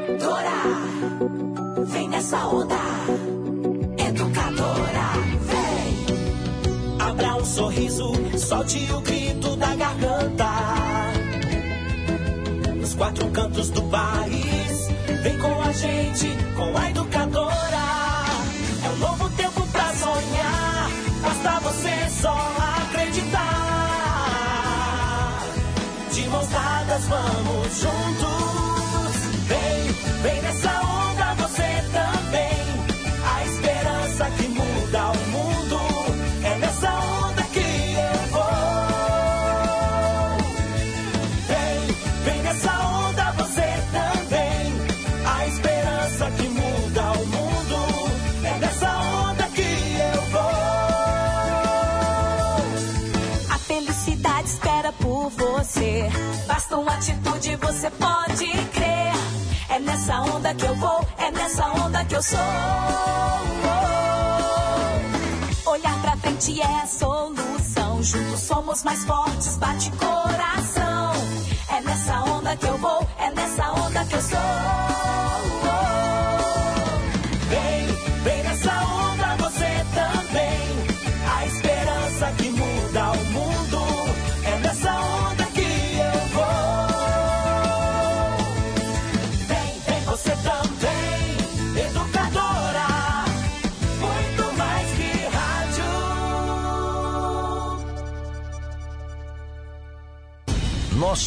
educadora. 0.00 0.58
Vem 1.86 2.08
nessa 2.08 2.44
onda. 2.48 2.74
Educadora, 3.98 5.12
vem. 5.42 6.06
Abra 6.98 7.36
um 7.36 7.44
sorriso, 7.44 8.12
solte 8.36 8.92
o 8.92 9.00
grito 9.00 9.54
da 9.56 9.76
garganta. 9.76 10.50
Nos 12.80 12.94
quatro 12.94 13.30
cantos 13.30 13.70
do 13.70 13.82
país, 13.82 14.39
dadas, 27.10 27.44
vamos 27.44 27.80
juntos. 27.80 28.60
Vem, 28.60 28.69
nessa 60.00 60.22
onda 60.22 60.54
que 60.54 60.64
eu 60.64 60.74
vou, 60.76 61.06
é 61.18 61.30
nessa 61.30 61.66
onda 61.66 62.04
que 62.06 62.16
eu 62.16 62.22
sou. 62.22 62.38
Olhar 65.66 66.00
pra 66.00 66.16
frente 66.16 66.60
é 66.60 66.80
a 66.82 66.86
solução. 66.86 68.02
Juntos 68.02 68.40
somos 68.40 68.82
mais 68.82 69.04
fortes, 69.04 69.29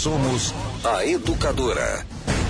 somos 0.04 0.54
a 0.84 1.06
Educadora. 1.06 2.06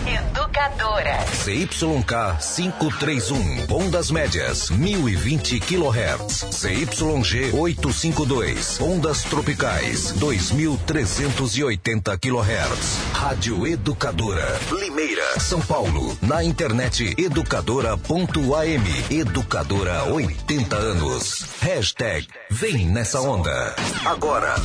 Educadora. 0.07 1.19
CYK 1.43 2.39
531, 2.41 3.67
ondas 3.69 4.09
médias, 4.09 4.71
1020 4.71 5.59
kHz. 5.59 6.47
CYG 6.49 7.53
852, 7.53 8.79
ondas 8.81 9.21
tropicais, 9.25 10.13
2380 10.13 12.17
kHz. 12.17 12.97
Rádio 13.13 13.67
Educadora, 13.67 14.59
Limeira, 14.71 15.39
São 15.39 15.61
Paulo. 15.61 16.17
Na 16.23 16.43
internet 16.43 17.13
educadora.am. 17.19 18.83
Educadora 19.11 20.05
80 20.05 20.75
anos. 20.75 21.45
Hashtag 21.61 22.28
Vem 22.49 22.88
nessa 22.88 23.22
onda. 23.22 23.75
Agora, 24.05 24.55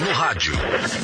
no 0.00 0.12
rádio, 0.12 0.54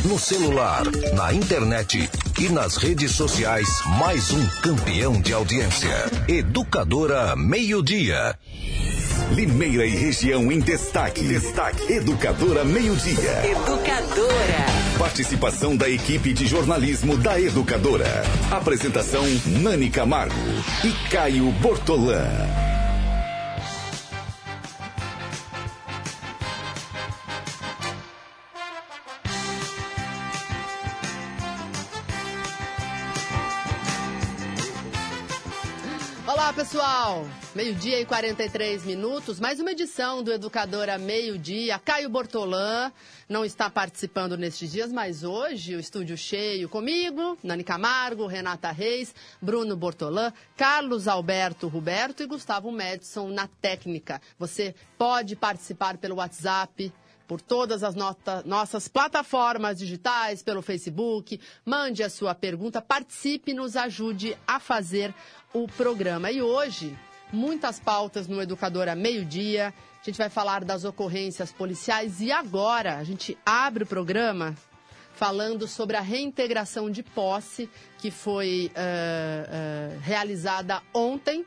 no 0.06 0.18
celular, 0.18 0.82
na 1.14 1.32
internet 1.32 2.08
e 2.38 2.48
nas 2.48 2.78
redes 2.78 3.10
sociais, 3.10 3.68
mais 3.98 4.30
um 4.30 4.46
campeão 4.62 5.20
de 5.20 5.34
audiência. 5.34 5.94
Educadora 6.26 7.36
Meio 7.36 7.82
Dia. 7.82 8.34
Limeira 9.32 9.84
e 9.84 9.94
região 9.94 10.50
em 10.50 10.60
destaque. 10.60 11.22
Destaque. 11.24 11.92
Educadora 11.92 12.64
Meio 12.64 12.96
Dia. 12.96 13.44
Educadora. 13.44 14.66
Participação 14.98 15.76
da 15.76 15.90
equipe 15.90 16.32
de 16.32 16.46
jornalismo 16.46 17.18
da 17.18 17.38
Educadora. 17.38 18.24
Apresentação 18.50 19.24
Nani 19.60 19.90
Camargo 19.90 20.34
e 20.82 21.10
Caio 21.10 21.50
Bortolã. 21.52 22.24
Meio-dia 37.54 38.00
e 38.00 38.04
43 38.04 38.84
minutos, 38.84 39.38
mais 39.38 39.60
uma 39.60 39.70
edição 39.70 40.24
do 40.24 40.32
Educadora 40.32 40.98
Meio-Dia. 40.98 41.78
Caio 41.78 42.10
Bortolã 42.10 42.90
não 43.28 43.44
está 43.44 43.70
participando 43.70 44.36
nestes 44.36 44.72
dias, 44.72 44.90
mas 44.90 45.22
hoje 45.22 45.76
o 45.76 45.78
estúdio 45.78 46.16
cheio 46.16 46.68
comigo, 46.68 47.38
Nani 47.44 47.62
Camargo, 47.62 48.26
Renata 48.26 48.72
Reis, 48.72 49.14
Bruno 49.40 49.76
Bortolã, 49.76 50.32
Carlos 50.56 51.06
Alberto 51.06 51.68
Roberto 51.68 52.24
e 52.24 52.26
Gustavo 52.26 52.72
Madison 52.72 53.28
na 53.28 53.46
técnica. 53.46 54.20
Você 54.36 54.74
pode 54.98 55.36
participar 55.36 55.98
pelo 55.98 56.16
WhatsApp 56.16 56.92
por 57.26 57.40
todas 57.40 57.82
as 57.82 57.94
nota- 57.94 58.42
nossas 58.46 58.88
plataformas 58.88 59.78
digitais, 59.78 60.42
pelo 60.42 60.62
Facebook. 60.62 61.40
Mande 61.64 62.02
a 62.02 62.10
sua 62.10 62.34
pergunta, 62.34 62.80
participe, 62.80 63.52
nos 63.52 63.76
ajude 63.76 64.36
a 64.46 64.60
fazer 64.60 65.14
o 65.52 65.66
programa. 65.66 66.30
E 66.30 66.40
hoje, 66.40 66.96
muitas 67.32 67.80
pautas 67.80 68.26
no 68.28 68.40
Educadora 68.40 68.94
Meio-Dia. 68.94 69.74
A 70.00 70.04
gente 70.04 70.18
vai 70.18 70.28
falar 70.30 70.64
das 70.64 70.84
ocorrências 70.84 71.50
policiais 71.52 72.20
e 72.20 72.30
agora 72.30 72.96
a 72.96 73.04
gente 73.04 73.36
abre 73.44 73.82
o 73.82 73.86
programa 73.86 74.54
falando 75.14 75.66
sobre 75.66 75.96
a 75.96 76.00
reintegração 76.00 76.90
de 76.90 77.02
posse 77.02 77.68
que 77.98 78.10
foi 78.10 78.70
eh, 78.74 79.48
eh, 79.48 79.98
realizada 80.02 80.80
ontem 80.94 81.44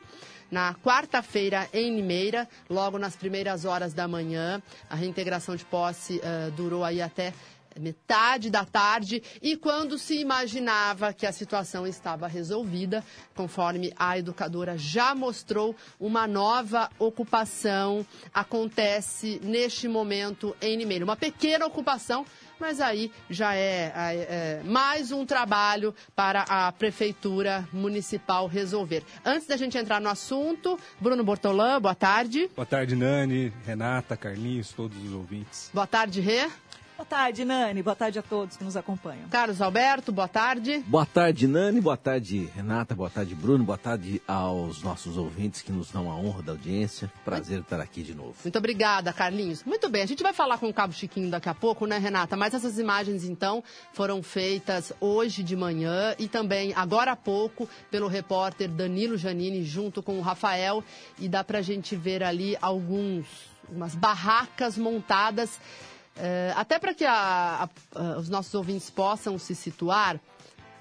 na 0.50 0.74
quarta-feira 0.74 1.68
em 1.72 1.94
Limeira, 1.94 2.48
logo 2.68 2.98
nas 2.98 3.16
primeiras 3.16 3.64
horas 3.64 3.94
da 3.94 4.08
manhã. 4.08 4.62
A 4.88 4.94
reintegração 4.94 5.56
de 5.56 5.64
posse 5.64 6.20
eh, 6.22 6.50
durou 6.56 6.84
aí 6.84 7.00
até 7.00 7.32
metade 7.78 8.50
da 8.50 8.64
tarde 8.64 9.22
e 9.40 9.56
quando 9.56 9.98
se 9.98 10.18
imaginava 10.18 11.12
que 11.12 11.26
a 11.26 11.32
situação 11.32 11.86
estava 11.86 12.26
resolvida, 12.26 13.04
conforme 13.34 13.92
a 13.96 14.18
educadora 14.18 14.76
já 14.76 15.14
mostrou, 15.14 15.76
uma 15.98 16.26
nova 16.26 16.90
ocupação 16.98 18.04
acontece 18.32 19.40
neste 19.42 19.86
momento 19.86 20.56
em 20.60 20.76
Limeira. 20.76 21.04
Uma 21.04 21.16
pequena 21.16 21.66
ocupação, 21.66 22.24
mas 22.60 22.80
aí 22.80 23.10
já 23.28 23.54
é, 23.54 23.92
é, 23.94 24.60
mais 24.64 25.10
um 25.10 25.24
trabalho 25.24 25.94
para 26.14 26.42
a 26.42 26.70
Prefeitura 26.70 27.66
Municipal 27.72 28.46
resolver. 28.46 29.02
Antes 29.24 29.48
da 29.48 29.56
gente 29.56 29.78
entrar 29.78 30.00
no 30.00 30.08
assunto, 30.08 30.78
Bruno 31.00 31.24
Bortolã, 31.24 31.80
boa 31.80 31.94
tarde. 31.94 32.50
Boa 32.54 32.66
tarde, 32.66 32.94
Nani, 32.94 33.52
Renata, 33.66 34.16
Carlinhos, 34.16 34.72
todos 34.72 35.02
os 35.02 35.12
ouvintes. 35.12 35.70
Boa 35.72 35.86
tarde, 35.86 36.20
Rê. 36.20 36.48
Boa 37.00 37.06
tarde, 37.06 37.46
Nani. 37.46 37.82
Boa 37.82 37.96
tarde 37.96 38.18
a 38.18 38.22
todos 38.22 38.58
que 38.58 38.62
nos 38.62 38.76
acompanham. 38.76 39.26
Carlos 39.30 39.62
Alberto, 39.62 40.12
boa 40.12 40.28
tarde. 40.28 40.84
Boa 40.86 41.06
tarde, 41.06 41.46
Nani. 41.46 41.80
Boa 41.80 41.96
tarde, 41.96 42.50
Renata. 42.54 42.94
Boa 42.94 43.08
tarde, 43.08 43.34
Bruno. 43.34 43.64
Boa 43.64 43.78
tarde 43.78 44.20
aos 44.28 44.82
nossos 44.82 45.16
ouvintes 45.16 45.62
que 45.62 45.72
nos 45.72 45.90
dão 45.90 46.10
a 46.10 46.14
honra 46.14 46.42
da 46.42 46.52
audiência. 46.52 47.10
Prazer 47.24 47.60
estar 47.60 47.80
aqui 47.80 48.02
de 48.02 48.14
novo. 48.14 48.34
Muito 48.44 48.58
obrigada, 48.58 49.14
Carlinhos. 49.14 49.64
Muito 49.64 49.88
bem, 49.88 50.02
a 50.02 50.06
gente 50.06 50.22
vai 50.22 50.34
falar 50.34 50.58
com 50.58 50.68
o 50.68 50.74
Cabo 50.74 50.92
Chiquinho 50.92 51.30
daqui 51.30 51.48
a 51.48 51.54
pouco, 51.54 51.86
né, 51.86 51.96
Renata? 51.96 52.36
Mas 52.36 52.52
essas 52.52 52.78
imagens, 52.78 53.24
então, 53.24 53.64
foram 53.94 54.22
feitas 54.22 54.92
hoje 55.00 55.42
de 55.42 55.56
manhã 55.56 56.14
e 56.18 56.28
também 56.28 56.74
agora 56.76 57.12
há 57.12 57.16
pouco 57.16 57.66
pelo 57.90 58.08
repórter 58.08 58.68
Danilo 58.68 59.16
Janini 59.16 59.64
junto 59.64 60.02
com 60.02 60.18
o 60.18 60.20
Rafael. 60.20 60.84
E 61.18 61.30
dá 61.30 61.42
pra 61.42 61.62
gente 61.62 61.96
ver 61.96 62.22
ali 62.22 62.58
alguns, 62.60 63.24
umas 63.70 63.94
barracas 63.94 64.76
montadas 64.76 65.58
eh, 66.20 66.52
até 66.56 66.78
para 66.78 66.94
que 66.94 67.04
a- 67.04 67.64
a- 67.64 67.68
a- 67.98 68.18
os 68.18 68.28
nossos 68.28 68.54
ouvintes 68.54 68.90
possam 68.90 69.38
se 69.38 69.54
situar, 69.54 70.18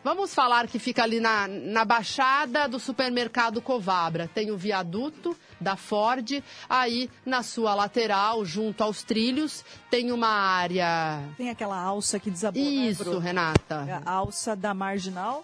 Vamos 0.01 0.33
falar 0.33 0.65
que 0.65 0.79
fica 0.79 1.03
ali 1.03 1.19
na, 1.19 1.45
na 1.49 1.83
baixada 1.83 2.69
do 2.69 2.79
supermercado 2.79 3.61
Covabra. 3.61 4.29
Tem 4.33 4.49
o 4.49 4.55
viaduto 4.57 5.35
da 5.59 5.75
Ford, 5.75 6.41
aí 6.69 7.09
na 7.25 7.43
sua 7.43 7.75
lateral, 7.75 8.45
junto 8.45 8.81
aos 8.81 9.03
trilhos, 9.03 9.63
tem 9.91 10.13
uma 10.13 10.29
área. 10.29 11.21
Tem 11.35 11.49
aquela 11.49 11.77
alça 11.77 12.17
que 12.17 12.31
desabou, 12.31 12.63
né, 12.63 12.69
Isso, 12.69 13.03
Bruno? 13.03 13.19
Renata. 13.19 14.01
A 14.05 14.09
alça 14.09 14.55
da 14.55 14.73
Marginal 14.73 15.43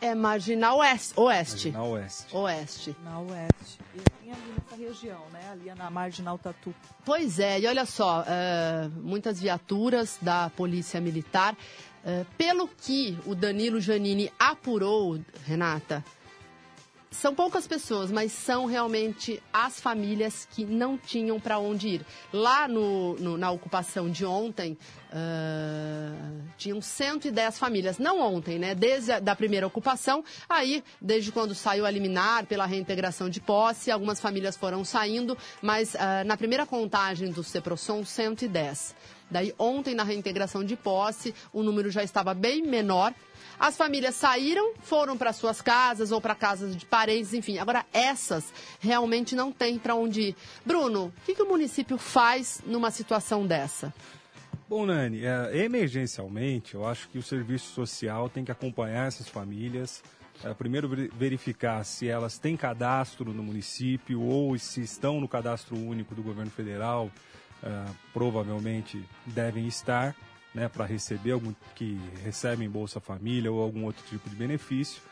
É 0.00 0.14
marginal 0.14 0.78
oeste. 0.78 1.14
Oeste. 1.16 1.70
Na 1.70 1.82
oeste. 1.84 2.36
Oeste. 2.36 2.96
na 3.02 3.20
oeste. 3.20 3.78
E 3.94 3.98
tem 3.98 4.32
ali 4.32 4.54
nessa 4.54 4.76
região, 4.76 5.22
né? 5.32 5.40
Ali 5.50 5.72
na 5.74 5.90
Marginal 5.90 6.38
Tatu. 6.38 6.74
Pois 7.04 7.38
é, 7.38 7.60
e 7.60 7.66
olha 7.66 7.86
só, 7.86 8.24
é, 8.26 8.88
muitas 8.96 9.40
viaturas 9.40 10.18
da 10.20 10.50
Polícia 10.50 11.00
Militar. 11.00 11.56
É, 12.04 12.24
pelo 12.38 12.68
que 12.68 13.18
o 13.26 13.34
Danilo 13.34 13.80
Janini 13.80 14.30
apurou, 14.38 15.18
Renata, 15.44 16.04
são 17.16 17.34
poucas 17.34 17.66
pessoas, 17.66 18.10
mas 18.10 18.30
são 18.32 18.66
realmente 18.66 19.42
as 19.52 19.80
famílias 19.80 20.46
que 20.50 20.64
não 20.64 20.96
tinham 20.98 21.40
para 21.40 21.58
onde 21.58 21.88
ir. 21.88 22.06
Lá 22.32 22.68
no, 22.68 23.14
no- 23.16 23.36
na 23.38 23.50
ocupação 23.50 24.08
de 24.10 24.24
ontem, 24.24 24.76
ah, 25.12 26.12
tinham 26.56 26.80
110 26.80 27.58
famílias. 27.58 27.98
Não 27.98 28.20
ontem, 28.20 28.58
né? 28.58 28.74
Desde 28.74 29.12
a 29.12 29.20
da 29.20 29.34
primeira 29.34 29.66
ocupação, 29.66 30.22
aí, 30.48 30.82
desde 31.00 31.32
quando 31.32 31.54
saiu 31.54 31.84
a 31.86 31.90
liminar 31.90 32.46
pela 32.46 32.66
reintegração 32.66 33.28
de 33.28 33.40
posse, 33.40 33.90
algumas 33.90 34.20
famílias 34.20 34.56
foram 34.56 34.84
saindo, 34.84 35.36
mas 35.62 35.96
ah, 35.96 36.22
na 36.24 36.36
primeira 36.36 36.66
contagem 36.66 37.30
do 37.30 37.42
CEPROSOM, 37.42 38.04
110. 38.04 38.94
Daí, 39.28 39.52
ontem, 39.58 39.92
na 39.94 40.04
reintegração 40.04 40.62
de 40.62 40.76
posse, 40.76 41.34
o 41.52 41.62
número 41.62 41.90
já 41.90 42.02
estava 42.04 42.32
bem 42.32 42.62
menor. 42.62 43.12
As 43.58 43.76
famílias 43.76 44.14
saíram, 44.14 44.74
foram 44.82 45.16
para 45.16 45.32
suas 45.32 45.60
casas 45.62 46.12
ou 46.12 46.20
para 46.20 46.34
casas 46.34 46.76
de 46.76 46.84
parentes, 46.84 47.32
enfim. 47.32 47.58
Agora, 47.58 47.86
essas 47.92 48.52
realmente 48.80 49.34
não 49.34 49.50
têm 49.50 49.78
para 49.78 49.94
onde 49.94 50.20
ir. 50.20 50.36
Bruno, 50.64 51.06
o 51.06 51.12
que, 51.24 51.34
que 51.34 51.42
o 51.42 51.48
município 51.48 51.96
faz 51.96 52.60
numa 52.66 52.90
situação 52.90 53.46
dessa? 53.46 53.92
Bom, 54.68 54.84
Nani, 54.84 55.22
é, 55.24 55.64
emergencialmente, 55.64 56.74
eu 56.74 56.86
acho 56.86 57.08
que 57.08 57.18
o 57.18 57.22
serviço 57.22 57.72
social 57.72 58.28
tem 58.28 58.44
que 58.44 58.50
acompanhar 58.52 59.06
essas 59.08 59.28
famílias. 59.28 60.02
é, 60.44 60.52
primeiro, 60.52 60.88
veri- 60.88 61.10
verificar 61.16 61.82
se 61.84 62.08
elas 62.08 62.36
têm 62.38 62.56
cadastro 62.56 63.32
no 63.32 63.42
município 63.42 64.20
ou 64.20 64.58
se 64.58 64.82
estão 64.82 65.20
no 65.20 65.28
cadastro 65.28 65.76
único 65.76 66.14
do 66.14 66.22
governo 66.22 66.50
federal. 66.50 67.10
é, 67.62 67.84
provavelmente 68.12 69.02
devem 69.24 69.66
estar, 69.66 70.14
né, 70.56 70.70
para 70.70 70.86
receber 70.86 71.32
algum 71.32 71.52
que 71.74 72.00
recebem 72.24 72.68
Bolsa 72.68 72.98
Família 72.98 73.52
ou 73.52 73.62
algum 73.62 73.84
outro 73.84 74.02
tipo 74.08 74.28
de 74.30 74.34
benefício. 74.34 75.02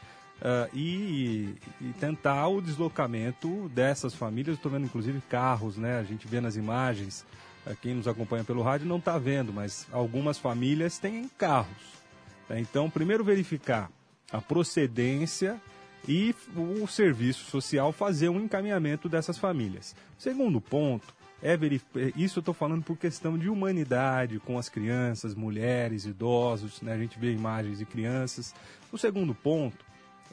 Ah, 0.41 0.69
e, 0.73 1.55
e 1.81 1.93
tentar 2.01 2.49
o 2.49 2.63
deslocamento 2.63 3.69
dessas 3.69 4.15
famílias. 4.15 4.57
Estou 4.57 4.73
vendo 4.73 4.87
inclusive 4.87 5.21
carros, 5.29 5.77
né? 5.77 5.99
A 5.99 6.03
gente 6.03 6.27
vê 6.27 6.41
nas 6.41 6.57
imagens. 6.57 7.27
ah, 7.67 7.75
quem 7.81 7.95
nos 7.95 8.09
acompanha 8.09 8.43
pelo 8.43 8.63
rádio 8.63 8.87
não 8.87 8.97
está 8.97 9.19
vendo, 9.19 9.53
mas 9.53 9.87
algumas 9.93 10.39
famílias 10.39 10.99
têm 10.99 11.29
carros. 11.37 12.03
né? 12.49 12.59
Então, 12.59 12.89
primeiro 12.89 13.23
verificar 13.23 13.91
a 14.33 14.41
procedência 14.41 15.61
e 16.09 16.35
o 16.57 16.87
serviço 16.87 17.51
social 17.51 17.93
fazer 17.93 18.31
um 18.31 18.41
encaminhamento 18.41 19.11
dessas 19.11 19.37
famílias. 19.37 19.95
Segundo 20.19 20.59
ponto 20.59 21.15
é 21.45 21.59
verificar. 21.59 22.01
Isso 22.17 22.39
eu 22.39 22.41
estou 22.41 22.55
falando 22.55 22.83
por 22.83 22.97
questão 22.97 23.37
de 23.37 23.51
humanidade 23.51 24.41
com 24.41 24.59
as 24.59 24.71
crianças, 24.71 25.35
mulheres, 25.35 26.07
idosos. 26.07 26.81
Né? 26.81 26.95
A 26.95 26.99
gente 26.99 27.19
vê 27.19 27.33
imagens 27.33 27.79
de 27.79 27.85
crianças. 27.85 28.55
O 28.91 28.97
segundo 28.97 29.35
ponto 29.35 29.85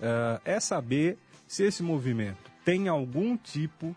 ah, 0.02 0.40
é 0.46 0.58
saber 0.62 1.18
se 1.46 1.64
esse 1.64 1.84
movimento 1.84 2.50
tem 2.64 2.88
algum 2.88 3.36
tipo 3.36 3.94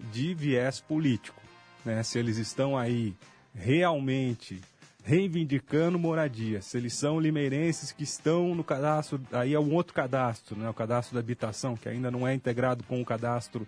de 0.00 0.34
viés 0.34 0.80
político. 0.80 1.40
Né? 1.84 2.02
Se 2.02 2.18
eles 2.18 2.38
estão 2.38 2.76
aí 2.76 3.14
realmente 3.54 4.60
reivindicando 5.04 5.96
moradia, 5.96 6.60
se 6.60 6.76
eles 6.76 6.92
são 6.92 7.20
limeirenses 7.20 7.92
que 7.92 8.02
estão 8.02 8.54
no 8.54 8.64
cadastro, 8.64 9.20
aí 9.32 9.54
é 9.54 9.60
um 9.60 9.72
outro 9.72 9.94
cadastro, 9.94 10.56
né? 10.56 10.68
o 10.68 10.74
cadastro 10.74 11.14
da 11.14 11.20
habitação, 11.20 11.76
que 11.76 11.88
ainda 11.88 12.10
não 12.10 12.26
é 12.26 12.34
integrado 12.34 12.82
com 12.82 13.00
o 13.00 13.04
cadastro 13.04 13.66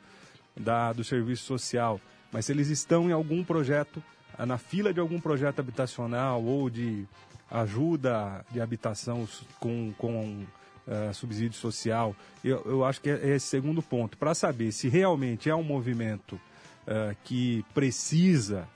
da, 0.56 0.92
do 0.92 1.04
serviço 1.04 1.44
social, 1.44 2.00
mas 2.32 2.46
se 2.46 2.52
eles 2.52 2.68
estão 2.68 3.08
em 3.08 3.12
algum 3.12 3.42
projeto, 3.42 4.02
ah, 4.38 4.46
na 4.46 4.58
fila 4.58 4.92
de 4.92 5.00
algum 5.00 5.20
projeto 5.20 5.60
habitacional 5.60 6.42
ou 6.42 6.70
de 6.70 7.06
ajuda 7.50 8.44
de 8.50 8.60
habitação 8.60 9.28
com, 9.58 9.92
com 9.98 10.44
ah, 10.86 11.12
subsídio 11.12 11.58
social, 11.58 12.14
eu, 12.44 12.62
eu 12.64 12.84
acho 12.84 13.00
que 13.00 13.10
é 13.10 13.30
esse 13.30 13.46
segundo 13.46 13.82
ponto, 13.82 14.16
para 14.16 14.34
saber 14.34 14.72
se 14.72 14.88
realmente 14.88 15.50
é 15.50 15.54
um 15.54 15.62
movimento 15.62 16.40
ah, 16.86 17.14
que 17.24 17.64
precisa 17.74 18.68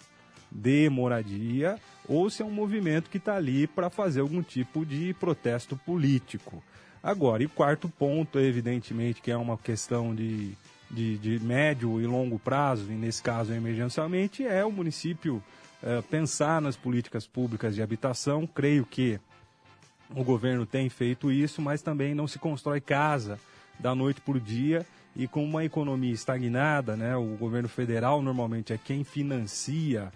de 0.50 0.88
moradia 0.88 1.76
ou 2.08 2.30
se 2.30 2.42
é 2.42 2.44
um 2.44 2.50
movimento 2.50 3.10
que 3.10 3.16
está 3.18 3.36
ali 3.36 3.66
para 3.66 3.90
fazer 3.90 4.20
algum 4.20 4.42
tipo 4.42 4.84
de 4.84 5.14
protesto 5.14 5.76
político. 5.76 6.62
Agora, 7.02 7.42
e 7.42 7.48
quarto 7.48 7.88
ponto, 7.88 8.38
evidentemente, 8.38 9.20
que 9.20 9.30
é 9.30 9.36
uma 9.36 9.58
questão 9.58 10.14
de, 10.14 10.56
de, 10.94 11.18
de 11.18 11.44
médio 11.44 12.00
e 12.00 12.06
longo 12.06 12.38
prazo, 12.38 12.90
e 12.90 12.94
nesse 12.94 13.22
caso 13.22 13.52
emergencialmente, 13.52 14.46
é 14.46 14.64
o 14.64 14.70
município 14.70 15.42
eh, 15.82 16.02
pensar 16.10 16.62
nas 16.62 16.76
políticas 16.76 17.26
públicas 17.26 17.74
de 17.74 17.82
habitação. 17.82 18.46
Creio 18.46 18.86
que 18.86 19.20
o 20.14 20.22
governo 20.22 20.64
tem 20.64 20.88
feito 20.88 21.30
isso, 21.30 21.60
mas 21.60 21.82
também 21.82 22.14
não 22.14 22.26
se 22.26 22.38
constrói 22.38 22.80
casa 22.80 23.38
da 23.78 23.94
noite 23.94 24.20
para 24.20 24.36
o 24.36 24.40
dia 24.40 24.86
e 25.16 25.28
com 25.28 25.44
uma 25.44 25.64
economia 25.64 26.12
estagnada, 26.12 26.96
né, 26.96 27.16
o 27.16 27.36
governo 27.36 27.68
federal 27.68 28.20
normalmente 28.20 28.72
é 28.72 28.78
quem 28.78 29.04
financia 29.04 30.12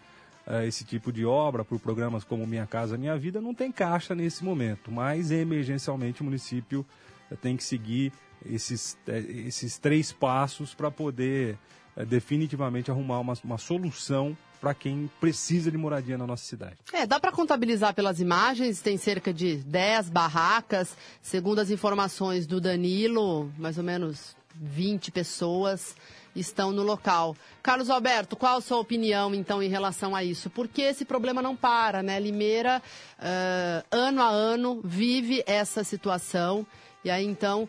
eh, 0.46 0.66
esse 0.66 0.84
tipo 0.84 1.12
de 1.12 1.24
obra 1.24 1.64
por 1.64 1.78
programas 1.78 2.24
como 2.24 2.46
Minha 2.46 2.66
Casa 2.66 2.96
Minha 2.96 3.16
Vida, 3.16 3.40
não 3.40 3.54
tem 3.54 3.70
caixa 3.70 4.14
nesse 4.14 4.44
momento, 4.44 4.90
mas 4.90 5.30
emergencialmente 5.30 6.22
o 6.22 6.24
município 6.24 6.84
eh, 7.30 7.36
tem 7.36 7.56
que 7.56 7.62
seguir 7.62 8.12
esses, 8.44 8.96
eh, 9.06 9.18
esses 9.46 9.78
três 9.78 10.12
passos 10.12 10.74
para 10.74 10.90
poder 10.90 11.58
eh, 11.96 12.04
definitivamente 12.04 12.90
arrumar 12.90 13.20
uma, 13.20 13.34
uma 13.44 13.58
solução 13.58 14.36
para 14.60 14.74
quem 14.74 15.10
precisa 15.20 15.70
de 15.70 15.78
moradia 15.78 16.18
na 16.18 16.26
nossa 16.26 16.44
cidade. 16.44 16.76
É, 16.92 17.06
dá 17.06 17.20
para 17.20 17.30
contabilizar 17.30 17.94
pelas 17.94 18.20
imagens, 18.20 18.80
tem 18.80 18.96
cerca 18.96 19.32
de 19.32 19.56
10 19.56 20.10
barracas, 20.10 20.96
segundo 21.22 21.60
as 21.60 21.70
informações 21.70 22.46
do 22.46 22.60
Danilo, 22.60 23.52
mais 23.56 23.78
ou 23.78 23.84
menos 23.84 24.36
20 24.54 25.12
pessoas 25.12 25.94
estão 26.34 26.72
no 26.72 26.82
local. 26.82 27.36
Carlos 27.62 27.90
Alberto, 27.90 28.36
qual 28.36 28.58
a 28.58 28.60
sua 28.60 28.78
opinião 28.78 29.34
então 29.34 29.62
em 29.62 29.68
relação 29.68 30.14
a 30.14 30.22
isso? 30.22 30.50
Porque 30.50 30.82
esse 30.82 31.04
problema 31.04 31.42
não 31.42 31.56
para, 31.56 32.02
né? 32.02 32.18
Limeira, 32.18 32.82
ah, 33.18 33.84
ano 33.90 34.22
a 34.22 34.28
ano, 34.28 34.80
vive 34.84 35.42
essa 35.46 35.82
situação 35.82 36.66
e 37.04 37.10
aí 37.10 37.24
então 37.24 37.68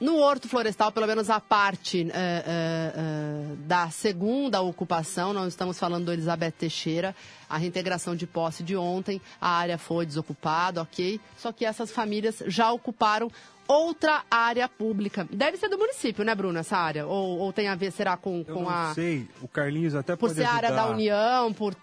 no 0.00 0.16
Horto 0.16 0.48
Florestal, 0.48 0.90
pelo 0.90 1.06
menos 1.06 1.28
a 1.28 1.38
parte 1.38 2.08
eh, 2.10 2.14
eh, 2.14 2.92
eh, 2.96 3.54
da 3.66 3.90
segunda 3.90 4.60
ocupação, 4.62 5.32
não 5.34 5.46
estamos 5.46 5.78
falando 5.78 6.06
do 6.06 6.12
Elizabeth 6.12 6.52
Teixeira, 6.52 7.14
a 7.48 7.58
reintegração 7.58 8.16
de 8.16 8.26
posse 8.26 8.62
de 8.62 8.74
ontem, 8.76 9.20
a 9.40 9.50
área 9.50 9.76
foi 9.76 10.06
desocupada, 10.06 10.80
ok? 10.80 11.20
Só 11.36 11.52
que 11.52 11.64
essas 11.66 11.90
famílias 11.90 12.42
já 12.46 12.72
ocuparam 12.72 13.30
outra 13.68 14.22
área 14.30 14.66
pública. 14.68 15.28
Deve 15.30 15.56
ser 15.58 15.68
do 15.68 15.76
município, 15.78 16.24
né, 16.24 16.34
Bruno, 16.34 16.58
essa 16.58 16.76
área? 16.78 17.06
Ou, 17.06 17.38
ou 17.38 17.52
tem 17.52 17.68
a 17.68 17.74
ver, 17.74 17.92
será, 17.92 18.16
com, 18.16 18.42
Eu 18.48 18.54
com 18.54 18.62
não 18.62 18.70
a... 18.70 18.94
sei, 18.94 19.28
o 19.42 19.46
Carlinhos 19.48 19.94
até 19.94 20.16
Por 20.16 20.28
pode 20.28 20.34
ser 20.34 20.44
ajudar. 20.44 20.56
área 20.56 20.72
da 20.72 20.86
União, 20.88 21.52
por... 21.52 21.74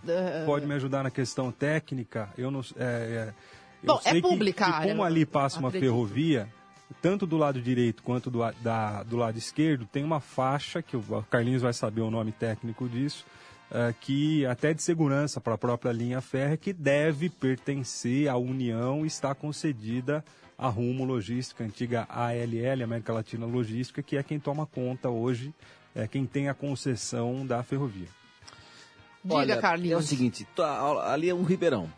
pode 0.45 0.65
me 0.65 0.74
ajudar 0.74 1.03
na 1.03 1.12
questão 1.12 1.51
técnica. 1.51 2.29
Eu 2.38 2.50
não. 2.51 2.62
É, 2.75 2.83
é, 2.83 3.33
eu 3.83 3.93
Bom, 3.93 4.00
é 4.03 4.09
sei 4.09 4.21
que- 4.21 4.27
pública 4.27 4.65
a 4.65 4.75
área, 4.77 4.89
como 4.91 5.03
ali 5.03 5.25
passa 5.25 5.59
uma 5.59 5.71
ferrovia, 5.71 6.51
tanto 7.01 7.25
do 7.27 7.38
lado 7.38 7.62
direito 7.62 8.01
quanto 8.03 8.29
do, 8.29 8.39
da, 8.62 9.03
do 9.03 9.17
lado 9.17 9.38
esquerdo, 9.38 9.86
tem 9.86 10.03
uma 10.03 10.20
faixa, 10.20 10.82
que 10.82 10.96
o 10.96 11.03
Carlinhos 11.29 11.62
vai 11.62 11.74
saber 11.74 12.01
o 12.01 12.12
nome 12.12 12.32
técnico 12.32 12.88
disso, 12.88 13.25
é, 13.70 13.94
que 14.00 14.46
até 14.46 14.74
de 14.74 14.82
segurança 14.82 15.41
para 15.41 15.56
a 15.56 15.58
própria 15.58 15.91
linha 15.91 16.22
férrea, 16.22 16.56
que 16.58 16.72
deve 16.72 17.29
pertencer 17.29 18.29
à 18.29 18.38
União 18.38 19.03
e 19.03 19.08
está 19.08 19.36
concedida 19.36 20.24
à 20.58 20.67
Rumo 20.70 21.03
Logística, 21.03 21.63
antiga 21.63 22.08
ALL, 22.10 22.84
América 22.84 23.13
Latina 23.13 23.46
Logística, 23.46 24.01
que 24.01 24.17
é 24.17 24.24
quem 24.24 24.39
toma 24.39 24.65
conta 24.65 25.10
hoje, 25.10 25.53
é 25.94 26.08
quem 26.08 26.25
tem 26.25 26.48
a 26.50 26.53
concessão 26.53 27.46
da 27.46 27.62
ferrovia. 27.62 28.08
Diga, 29.24 29.36
Olha, 29.36 29.58
Carlinhos. 29.58 30.01
É 30.01 30.03
o 30.03 30.08
seguinte, 30.08 30.48
tá, 30.56 31.12
ali 31.12 31.29
é 31.29 31.36
um 31.36 31.44
ribeirão. 31.44 31.91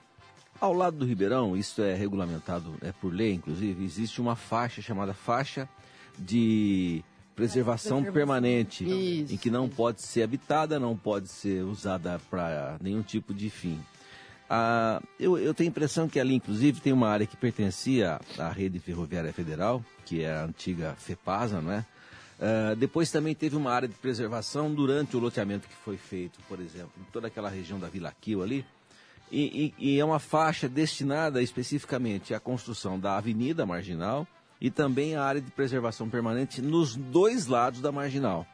Ao 0.59 0.73
lado 0.73 0.97
do 0.97 1.05
ribeirão, 1.05 1.55
isso 1.55 1.81
é 1.81 1.95
regulamentado 1.95 2.75
é 2.81 2.91
por 2.91 3.13
lei, 3.13 3.33
inclusive, 3.33 3.83
existe 3.83 4.19
uma 4.19 4.35
faixa 4.35 4.81
chamada 4.81 5.13
faixa 5.13 5.69
de 6.17 7.03
preservação, 7.33 8.01
preservação. 8.01 8.13
permanente, 8.13 8.83
Isso, 8.83 9.33
em 9.33 9.37
que 9.37 9.49
não 9.49 9.69
pode 9.69 10.01
ser 10.01 10.23
habitada, 10.23 10.77
não 10.77 10.97
pode 10.97 11.29
ser 11.29 11.63
usada 11.63 12.19
para 12.29 12.77
nenhum 12.81 13.01
tipo 13.01 13.33
de 13.33 13.49
fim. 13.49 13.79
Ah, 14.49 15.01
eu, 15.17 15.37
eu 15.37 15.53
tenho 15.53 15.69
a 15.69 15.71
impressão 15.71 16.09
que 16.09 16.19
ali, 16.19 16.35
inclusive, 16.35 16.81
tem 16.81 16.91
uma 16.91 17.07
área 17.07 17.25
que 17.25 17.37
pertencia 17.37 18.19
à 18.37 18.49
rede 18.49 18.79
ferroviária 18.79 19.31
federal, 19.31 19.83
que 20.05 20.23
é 20.23 20.31
a 20.31 20.43
antiga 20.43 20.93
FEPASA, 20.97 21.61
não 21.61 21.71
é? 21.71 21.85
Ah, 22.41 22.75
depois 22.75 23.11
também 23.11 23.35
teve 23.35 23.55
uma 23.55 23.71
área 23.71 23.87
de 23.87 23.95
preservação 23.95 24.73
durante 24.73 25.15
o 25.15 25.19
loteamento 25.19 25.67
que 25.67 25.75
foi 25.75 25.97
feito, 25.97 26.39
por 26.49 26.59
exemplo, 26.59 26.91
em 26.99 27.11
toda 27.11 27.27
aquela 27.27 27.49
região 27.49 27.79
da 27.79 27.87
Vila 27.87 28.13
Quil 28.19 28.41
ali. 28.41 28.65
E, 29.31 29.74
e- 29.79 29.93
e 29.95 30.00
é 30.00 30.03
uma 30.05 30.19
faixa 30.19 30.67
destinada 30.67 31.41
especificamente 31.41 32.33
à 32.33 32.39
construção 32.39 33.00
da 33.00 33.17
avenida 33.17 33.65
marginal 33.65 34.27
e 34.59 34.69
também 34.71 35.15
à 35.15 35.24
área 35.24 35.39
de 35.41 35.51
preservação 35.51 36.09
permanente 36.09 36.62
nos 36.62 36.95
dois 36.95 37.45
lados 37.48 37.79
da 37.81 37.91
marginal. 37.91 38.45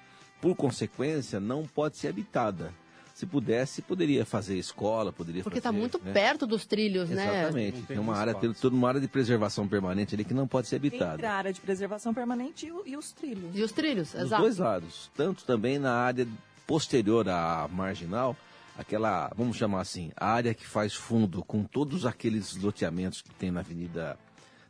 Por 0.41 0.55
consequência, 0.55 1.39
não 1.39 1.65
pode 1.65 1.97
ser 1.97 2.09
habitada. 2.09 2.73
Se 3.13 3.25
pudesse, 3.25 3.81
poderia 3.81 4.25
fazer 4.25 4.57
escola, 4.57 5.13
poderia 5.13 5.41
Porque 5.41 5.59
está 5.59 5.71
muito 5.71 5.97
né? 6.03 6.11
perto 6.11 6.45
dos 6.45 6.65
trilhos, 6.65 7.09
né? 7.09 7.23
Exatamente. 7.39 7.77
Tem 7.77 7.83
Tem 7.85 7.97
uma 7.97 8.13
área, 8.13 8.35
tem 8.35 8.51
toda 8.51 8.75
uma 8.75 8.89
área 8.89 8.99
de 8.99 9.07
preservação 9.07 9.65
permanente 9.69 10.13
ali 10.13 10.25
que 10.25 10.33
não 10.33 10.45
pode 10.45 10.67
ser 10.67 10.75
habitada. 10.75 11.13
Entre 11.13 11.25
a 11.25 11.33
área 11.33 11.53
de 11.53 11.61
preservação 11.61 12.13
permanente 12.13 12.65
e, 12.85 12.91
e 12.91 12.97
os 12.97 13.13
trilhos. 13.13 13.51
E 13.57 13.63
os 13.63 13.71
trilhos, 13.71 14.11
Dos 14.11 14.21
exato. 14.23 14.41
dois 14.41 14.57
lados. 14.57 15.09
Tanto 15.15 15.45
também 15.45 15.79
na 15.79 15.93
área 15.93 16.27
posterior 16.67 17.29
à 17.29 17.69
marginal, 17.71 18.35
aquela, 18.77 19.31
vamos 19.35 19.57
chamar 19.57 19.81
assim, 19.81 20.11
a 20.15 20.27
área 20.27 20.53
que 20.53 20.65
faz 20.65 20.93
fundo 20.93 21.43
com 21.43 21.63
todos 21.63 22.05
aqueles 22.05 22.55
loteamentos 22.57 23.21
que 23.21 23.33
tem 23.35 23.51
na 23.51 23.61
Avenida 23.61 24.17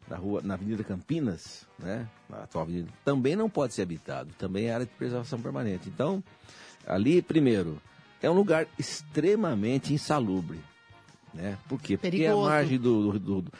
na 0.08 0.18
rua, 0.18 0.40
na 0.44 0.54
Avenida 0.54 0.84
Campinas, 0.84 1.68
né? 1.80 2.08
Na 2.30 2.44
atual 2.44 2.64
avenida, 2.66 2.90
também 3.04 3.36
não 3.36 3.50
pode 3.50 3.74
ser 3.74 3.82
habitado, 3.82 4.32
também 4.38 4.66
é 4.68 4.74
área 4.76 4.86
de 4.86 4.92
preservação 4.92 5.42
permanente. 5.42 5.90
Então, 5.90 6.24
ali, 6.86 7.24
primeiro, 7.24 7.82
é 8.22 8.30
um 8.30 8.34
lugar 8.36 8.68
extremamente 8.78 9.94
insalubre, 9.96 10.60
né? 11.34 11.58
Por 11.68 11.82
quê? 11.82 11.98
Porque 11.98 12.12
Perigoso. 12.18 12.46
a 12.46 12.50
margem 12.50 12.78
do, 12.80 13.18
do- 13.18 13.42
do- 13.42 13.52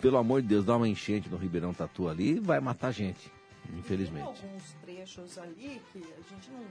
pelo 0.00 0.16
amor 0.16 0.40
de 0.40 0.48
Deus, 0.48 0.64
dá 0.64 0.74
uma 0.78 0.88
enchente 0.88 1.28
no 1.28 1.36
Ribeirão 1.36 1.74
Tatu 1.74 2.08
ali, 2.08 2.40
vai 2.40 2.58
matar 2.58 2.90
gente, 2.92 3.30
infelizmente. 3.76 4.40
Tem 4.40 4.48
alguns 4.48 4.72
trechos 4.82 5.36
ali 5.38 5.82
que 5.92 5.98
a 5.98 6.34
gente 6.34 6.50
não. 6.50 6.64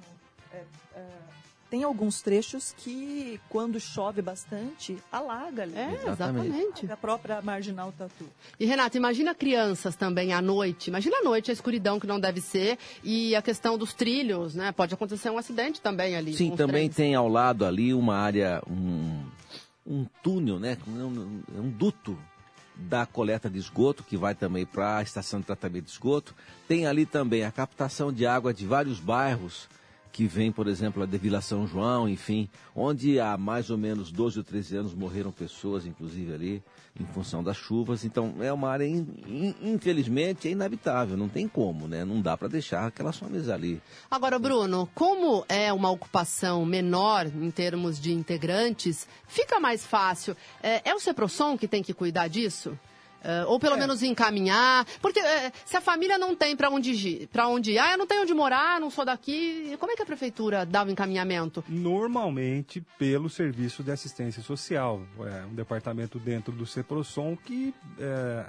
é, 0.51 0.63
é, 0.95 1.09
tem 1.69 1.83
alguns 1.83 2.21
trechos 2.21 2.73
que, 2.77 3.39
quando 3.49 3.79
chove 3.79 4.21
bastante, 4.21 4.97
alaga 5.11 5.63
ali. 5.63 5.75
É, 5.75 5.93
Exatamente. 5.93 6.47
exatamente. 6.47 6.91
A 6.91 6.97
própria 6.97 7.41
marginal 7.41 7.91
tatu. 7.91 8.25
E 8.59 8.65
Renata, 8.65 8.97
imagina 8.97 9.33
crianças 9.33 9.95
também 9.95 10.31
à 10.31 10.41
noite. 10.41 10.89
Imagina 10.89 11.17
à 11.17 11.23
noite 11.23 11.49
a 11.49 11.53
escuridão 11.53 11.99
que 11.99 12.07
não 12.07 12.19
deve 12.19 12.39
ser 12.39 12.77
e 13.03 13.35
a 13.35 13.41
questão 13.41 13.77
dos 13.77 13.93
trilhos, 13.93 14.53
né? 14.55 14.71
Pode 14.71 14.93
acontecer 14.93 15.29
um 15.29 15.37
acidente 15.37 15.81
também 15.81 16.15
ali. 16.15 16.33
Sim, 16.35 16.55
também 16.55 16.87
trens. 16.87 16.95
tem 16.95 17.15
ao 17.15 17.27
lado 17.27 17.65
ali 17.65 17.93
uma 17.93 18.15
área, 18.15 18.61
um, 18.69 19.23
um 19.85 20.05
túnel, 20.21 20.59
né? 20.59 20.77
Um, 20.87 21.41
um 21.57 21.69
duto 21.69 22.17
da 22.75 23.05
coleta 23.05 23.49
de 23.49 23.57
esgoto 23.57 24.03
que 24.03 24.17
vai 24.17 24.35
também 24.35 24.65
para 24.65 24.97
a 24.97 25.01
estação 25.01 25.39
de 25.39 25.45
tratamento 25.45 25.85
de 25.85 25.91
esgoto. 25.91 26.35
Tem 26.67 26.85
ali 26.85 27.05
também 27.05 27.43
a 27.43 27.51
captação 27.51 28.11
de 28.13 28.25
água 28.25 28.53
de 28.53 28.67
vários 28.67 28.99
bairros 28.99 29.67
que 30.15 30.27
vem, 30.27 30.49
por 30.49 30.65
exemplo, 30.67 31.03
a 31.03 31.05
de 31.05 31.17
Vila 31.17 31.41
São 31.41 31.67
João, 31.67 32.07
enfim, 32.07 32.47
onde 32.73 33.19
há 33.19 33.37
mais 33.37 33.69
ou 33.69 33.77
menos 33.77 34.13
12 34.13 34.37
ou 34.37 34.45
13 34.45 34.77
anos 34.77 34.93
morreram 34.93 35.29
pessoas, 35.29 35.85
inclusive 35.85 36.33
ali, 36.33 36.63
em 36.97 37.03
função 37.07 37.43
das 37.43 37.57
chuvas. 37.57 38.05
Então, 38.05 38.35
é 38.39 38.51
uma 38.53 38.69
área, 38.69 38.85
in- 38.87 39.05
in- 39.27 39.55
infelizmente, 39.73 40.47
é 40.47 40.51
inabitável, 40.51 41.17
não 41.17 41.27
tem 41.27 41.49
como, 41.49 41.85
né? 41.85 42.05
Não 42.05 42.21
dá 42.21 42.37
para 42.37 42.47
deixar 42.47 42.87
aquelas 42.87 43.17
famílias 43.17 43.49
ali. 43.49 43.81
Agora, 44.09 44.39
Bruno, 44.39 44.87
como 44.95 45.43
é 45.49 45.73
uma 45.73 45.91
ocupação 45.91 46.65
menor 46.65 47.25
em 47.27 47.51
termos 47.51 47.99
de 47.99 48.13
integrantes, 48.13 49.05
fica 49.27 49.59
mais 49.59 49.85
fácil. 49.85 50.33
É, 50.63 50.91
é 50.91 50.95
o 50.95 50.99
Ceprosom 51.01 51.57
que 51.57 51.67
tem 51.67 51.83
que 51.83 51.93
cuidar 51.93 52.29
disso? 52.29 52.79
É, 53.25 53.43
ou 53.45 53.59
pelo 53.59 53.75
menos 53.75 54.03
encaminhar? 54.03 54.85
Porque 55.01 55.19
é, 55.19 55.51
se 55.65 55.75
a 55.75 55.81
família 55.81 56.15
não 56.15 56.35
tem 56.35 56.55
para 56.55 56.69
onde 56.69 56.91
ir, 56.91 57.27
para 57.27 57.47
onde 57.47 57.71
ir, 57.71 57.79
ah, 57.79 57.93
eu 57.93 57.97
não 57.97 58.05
tenho 58.05 58.21
onde 58.21 58.35
morar, 58.35 58.79
não 58.79 58.91
sou 58.91 59.03
daqui, 59.03 59.75
como 59.79 59.91
é 59.91 59.95
que 59.95 60.03
a 60.03 60.05
prefeitura 60.05 60.63
dá 60.63 60.83
o 60.83 60.89
encaminhamento? 60.91 61.63
Normalmente 61.67 62.85
pelo 62.99 63.27
Serviço 63.27 63.81
de 63.81 63.91
Assistência 63.91 64.43
Social, 64.43 65.01
é 65.21 65.43
um 65.43 65.55
departamento 65.55 66.19
dentro 66.19 66.51
do 66.53 66.67
CEPROSOM 66.67 67.35
que 67.35 67.73
é, 67.99 68.45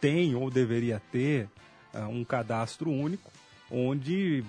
tem 0.00 0.34
ou 0.34 0.50
deveria 0.50 1.00
ter 1.12 1.48
é, 1.94 2.00
um 2.00 2.24
cadastro 2.24 2.90
único, 2.90 3.30
onde 3.70 4.42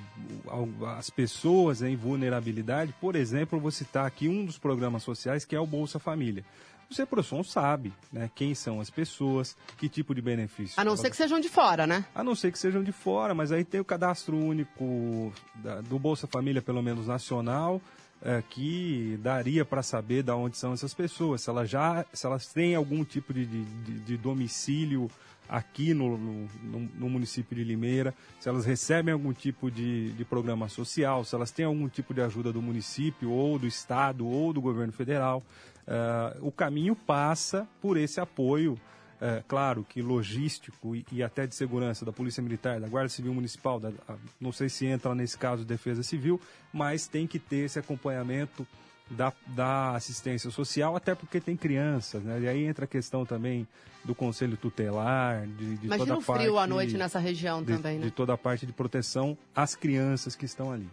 as 0.98 1.12
pessoas 1.12 1.84
em 1.84 1.96
vulnerabilidade, 1.96 2.92
por 3.00 3.16
exemplo, 3.16 3.60
vou 3.60 3.70
citar 3.70 4.08
aqui 4.08 4.28
um 4.28 4.46
dos 4.46 4.58
programas 4.58 5.04
sociais 5.04 5.46
que 5.46 5.56
é 5.56 5.60
o 5.60 5.68
Bolsa 5.68 6.00
Família. 6.00 6.44
O 6.90 6.94
CEPROSOM 6.94 7.44
sabe 7.44 7.94
né, 8.12 8.32
quem 8.34 8.56
são 8.56 8.82
as 8.82 8.90
pessoas, 8.90 9.56
que 9.78 9.88
tipo 9.88 10.16
de 10.16 10.22
benefício. 10.22 10.74
A 10.80 10.84
não 10.84 10.92
elas 10.92 11.02
ser 11.02 11.10
que 11.12 11.18
sejam 11.18 11.40
de 11.40 11.48
fora, 11.48 11.86
né? 11.86 12.04
a 12.16 12.24
não 12.24 12.34
ser 12.34 12.52
que 12.52 12.58
sejam 12.58 12.84
de 12.84 12.92
fora, 12.92 13.36
mas 13.36 13.52
aí 13.52 13.64
tem 13.64 13.80
o 13.80 13.86
cadastro 13.86 14.36
único 14.36 15.32
da- 15.56 15.82
do 15.82 16.00
Bolsa 16.00 16.26
Família, 16.26 16.62
pelo 16.64 16.82
menos 16.82 17.06
nacional, 17.08 17.80
eh, 18.22 18.44
que 18.50 19.18
daria 19.22 19.64
para 19.64 19.82
saber 19.84 20.24
de 20.24 20.32
onde 20.32 20.58
são 20.58 20.74
essas 20.74 20.94
pessoas, 20.94 21.42
se 21.42 21.50
elas 21.50 21.70
já, 21.70 22.06
se 22.14 22.26
elas 22.26 22.48
têm 22.52 22.76
algum 22.76 23.04
tipo 23.04 23.34
de, 23.34 23.46
de, 23.46 23.64
de- 24.02 24.18
domicílio 24.18 25.10
aqui 25.48 25.94
no, 25.94 26.18
no, 26.18 26.50
no- 26.96 27.10
município 27.10 27.56
de 27.56 27.64
Limeira, 27.64 28.14
se 28.40 28.48
elas 28.50 28.66
recebem 28.66 29.14
algum 29.14 29.34
tipo 29.34 29.72
de, 29.72 30.12
de 30.14 30.24
programa 30.26 30.70
social, 30.70 31.24
se 31.26 31.34
elas 31.34 31.50
têm 31.52 31.66
algum 31.66 31.88
tipo 31.90 32.14
de 32.14 32.22
ajuda 32.22 32.54
do 32.54 32.62
município 32.62 33.32
ou 33.32 33.58
do 33.58 33.66
estado 33.66 34.28
ou 34.28 34.54
do 34.54 34.62
governo 34.62 34.94
federal. 34.94 35.44
Eh, 35.88 36.38
o 36.42 36.52
caminho 36.52 36.96
passa 36.96 37.68
por 37.82 37.98
esse 37.98 38.20
apoio 38.20 38.80
é, 39.22 39.44
claro 39.48 39.86
que 39.88 40.02
logístico 40.02 40.96
e, 40.96 41.06
e 41.12 41.22
até 41.24 41.46
de 41.46 41.54
segurança 41.56 42.06
da 42.06 42.12
Polícia 42.14 42.42
Militar, 42.42 42.80
da 42.80 42.88
Guarda 42.88 43.10
Civil 43.10 43.34
Municipal, 43.34 43.80
da- 43.80 43.92
a- 44.08 44.16
não 44.40 44.52
sei 44.52 44.70
se 44.70 44.86
entra 44.86 45.14
nesse 45.14 45.38
caso 45.38 45.66
Defesa 45.66 46.04
Civil, 46.04 46.40
mas 46.72 47.08
tem 47.08 47.28
que 47.28 47.38
ter 47.40 47.66
esse 47.66 47.78
acompanhamento 47.80 48.66
da, 49.10 49.34
da 49.48 49.96
assistência 49.96 50.52
social, 50.52 50.96
até 50.96 51.16
porque 51.16 51.42
tem 51.42 51.58
crianças, 51.58 52.22
né? 52.24 52.40
E 52.42 52.48
aí 52.48 52.64
entra 52.66 52.86
a 52.86 52.88
questão 52.88 53.26
também 53.26 53.68
do 54.06 54.14
conselho 54.14 54.56
tutelar, 54.56 55.46
de, 55.48 55.78
de 55.78 55.86
Imagina 55.88 55.98
toda 55.98 56.18
o 56.18 56.22
frio 56.22 56.54
parte 56.54 56.64
à 56.64 56.68
noite 56.68 56.96
nessa 56.96 57.18
região 57.20 57.62
de, 57.64 57.74
também, 57.74 57.98
né? 58.00 58.06
de 58.06 58.12
toda 58.12 58.34
a 58.34 58.38
parte 58.38 58.66
de 58.66 58.72
proteção 58.72 59.38
às 59.56 59.76
crianças 59.76 60.36
que 60.36 60.46
estão 60.46 60.72
ali. 60.72 60.88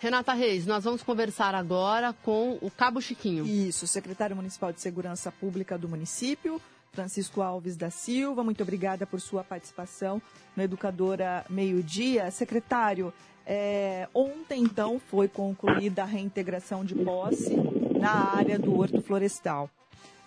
Renata 0.00 0.32
Reis, 0.32 0.64
nós 0.66 0.82
vamos 0.84 1.02
conversar 1.02 1.54
agora 1.54 2.14
com 2.22 2.58
o 2.62 2.70
Cabo 2.70 3.00
Chiquinho. 3.02 3.46
Isso, 3.46 3.86
secretário 3.86 4.34
municipal 4.34 4.72
de 4.72 4.80
segurança 4.80 5.30
pública 5.30 5.76
do 5.76 5.86
município, 5.88 6.58
Francisco 6.92 7.40
Alves 7.40 7.76
da 7.76 7.90
Silva. 7.90 8.44
Muito 8.44 8.62
obrigada 8.62 9.06
por 9.06 9.20
sua 9.20 9.42
participação 9.44 10.20
no 10.56 10.62
Educadora 10.62 11.44
Meio 11.48 11.82
Dia. 11.82 12.30
Secretário, 12.30 13.12
é, 13.46 14.08
ontem 14.14 14.62
então 14.62 14.98
foi 14.98 15.28
concluída 15.28 16.02
a 16.02 16.06
reintegração 16.06 16.84
de 16.84 16.94
posse 16.94 17.56
na 17.98 18.36
área 18.36 18.58
do 18.58 18.78
Horto 18.78 19.00
Florestal. 19.02 19.70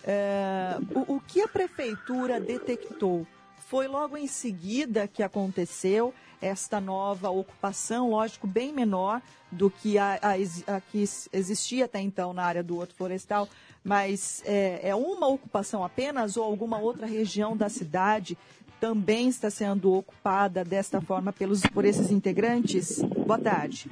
É, 0.03 0.77
o, 0.93 1.15
o 1.15 1.19
que 1.21 1.41
a 1.41 1.47
prefeitura 1.47 2.39
detectou 2.39 3.25
foi 3.67 3.87
logo 3.87 4.17
em 4.17 4.27
seguida 4.27 5.07
que 5.07 5.23
aconteceu 5.23 6.13
esta 6.41 6.81
nova 6.81 7.29
ocupação, 7.29 8.09
lógico, 8.09 8.45
bem 8.45 8.73
menor 8.73 9.21
do 9.51 9.69
que 9.69 9.97
a, 9.97 10.19
a 10.21 10.75
a 10.75 10.81
que 10.81 10.99
ex- 10.99 11.29
existia 11.31 11.85
até 11.85 12.01
então 12.01 12.33
na 12.33 12.43
área 12.43 12.61
do 12.61 12.77
Horto 12.77 12.93
Florestal, 12.95 13.47
mas 13.83 14.43
é, 14.45 14.89
é 14.89 14.95
uma 14.95 15.27
ocupação 15.27 15.83
apenas 15.83 16.35
ou 16.35 16.43
alguma 16.43 16.77
outra 16.79 17.07
região 17.07 17.55
da 17.55 17.69
cidade 17.69 18.37
também 18.79 19.29
está 19.29 19.49
sendo 19.49 19.93
ocupada 19.93 20.65
desta 20.65 20.99
forma 20.99 21.31
pelos, 21.31 21.61
por 21.61 21.85
esses 21.85 22.11
integrantes? 22.11 23.01
Boa 23.25 23.39
tarde. 23.39 23.89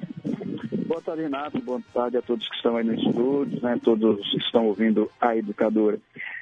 Boa 0.86 1.01
tarde, 1.01 1.22
Renato. 1.22 1.62
Boa 1.62 1.82
tarde 1.94 2.18
a 2.18 2.22
todos 2.22 2.46
que 2.50 2.56
estão 2.56 2.75
aí 2.75 2.84
no 2.84 2.94
estúdio, 2.96 3.62
né? 3.62 3.80
todos 3.82 4.30
que 4.30 4.38
estão 4.40 4.68
ouvindo 4.68 5.10
a 5.22 5.38
educadora. 5.38 5.98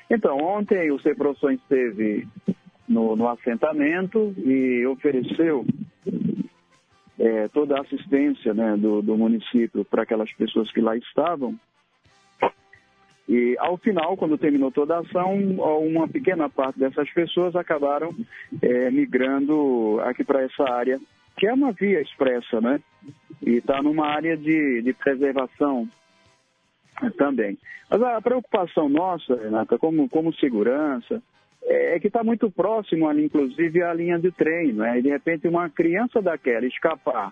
Então, 0.09 0.37
ontem 0.37 0.91
o 0.91 0.99
CEPROSOM 0.99 1.51
esteve 1.51 2.27
no, 2.89 3.15
no 3.15 3.29
assentamento 3.29 4.33
e 4.37 4.85
ofereceu 4.87 5.63
eh, 7.19 7.47
toda 7.53 7.77
a 7.77 7.81
assistência 7.81 8.53
né, 8.53 8.75
do, 8.75 9.01
do 9.03 9.15
município 9.15 9.85
para 9.85 10.01
aquelas 10.01 10.31
pessoas 10.33 10.71
que 10.71 10.81
lá 10.81 10.97
estavam. 10.97 11.55
E 13.27 13.55
ao 13.59 13.77
final, 13.77 14.17
quando 14.17 14.39
terminou 14.39 14.71
toda 14.71 14.95
a 14.95 14.99
ação, 15.01 15.35
uma 15.37 16.07
pequena 16.07 16.49
parte 16.49 16.79
dessas 16.79 17.07
pessoas 17.11 17.55
acabaram 17.55 18.11
eh, 18.59 18.89
migrando 18.89 19.99
aqui 20.03 20.23
para 20.23 20.41
essa 20.41 20.63
área, 20.63 20.99
que 21.37 21.45
é 21.45 21.53
uma 21.53 21.71
via 21.71 22.01
expressa, 22.01 22.59
né? 22.59 22.81
E 23.45 23.57
está 23.57 23.83
numa 23.83 24.07
área 24.07 24.35
de, 24.35 24.81
de 24.81 24.93
preservação 24.93 25.87
também. 27.17 27.55
Mas 27.87 28.01
a 28.01 28.19
preocupação 28.19 28.89
nossa, 28.89 29.35
Renata, 29.35 29.77
como, 29.77 30.09
como 30.09 30.33
segurança, 30.33 31.21
é 31.69 31.99
que 31.99 32.07
está 32.07 32.23
muito 32.23 32.49
próximo 32.49 33.07
ali, 33.07 33.25
inclusive, 33.25 33.83
à 33.83 33.93
linha 33.93 34.17
de 34.17 34.31
trem, 34.31 34.73
né? 34.73 34.99
E 34.99 35.01
de 35.01 35.09
repente 35.09 35.47
uma 35.47 35.69
criança 35.69 36.21
daquela 36.21 36.65
escapar 36.65 37.31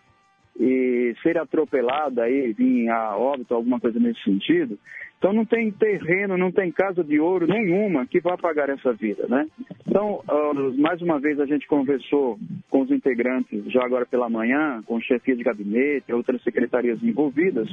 e 0.59 1.15
ser 1.21 1.37
atropelada 1.37 2.23
aí, 2.23 2.53
vir 2.53 2.89
a 2.89 3.15
óbito, 3.17 3.53
alguma 3.53 3.79
coisa 3.79 3.99
nesse 3.99 4.21
sentido. 4.23 4.77
Então 5.17 5.33
não 5.33 5.45
tem 5.45 5.71
terreno, 5.71 6.37
não 6.37 6.51
tem 6.51 6.71
casa 6.71 7.03
de 7.03 7.19
ouro 7.19 7.47
nenhuma 7.47 8.05
que 8.05 8.19
vá 8.19 8.37
pagar 8.37 8.69
essa 8.69 8.93
vida, 8.93 9.25
né? 9.27 9.47
Então, 9.87 10.21
uh, 10.29 10.79
mais 10.79 11.01
uma 11.01 11.19
vez 11.19 11.39
a 11.39 11.45
gente 11.45 11.65
conversou 11.67 12.37
com 12.69 12.81
os 12.81 12.91
integrantes 12.91 13.63
já 13.71 13.83
agora 13.83 14.05
pela 14.05 14.29
manhã, 14.29 14.83
com 14.85 15.01
chefia 15.01 15.35
de 15.35 15.43
gabinete, 15.43 16.13
outras 16.13 16.41
secretarias 16.43 17.01
envolvidas, 17.01 17.67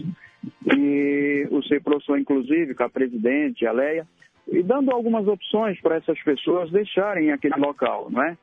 e 0.75 1.47
o 1.51 1.63
CEPROSOL, 1.65 2.17
inclusive, 2.17 2.75
com 2.75 2.85
a 2.85 2.89
presidente, 2.89 3.67
a 3.67 3.73
Leia, 3.73 4.07
e 4.55 4.63
dando 4.63 4.91
algumas 4.91 5.27
opções 5.27 5.81
para 5.81 5.97
essas 5.97 6.21
pessoas 6.23 6.71
deixarem 6.71 7.33
aquele 7.33 7.57
local, 7.57 8.09
não 8.11 8.23
é? 8.23 8.37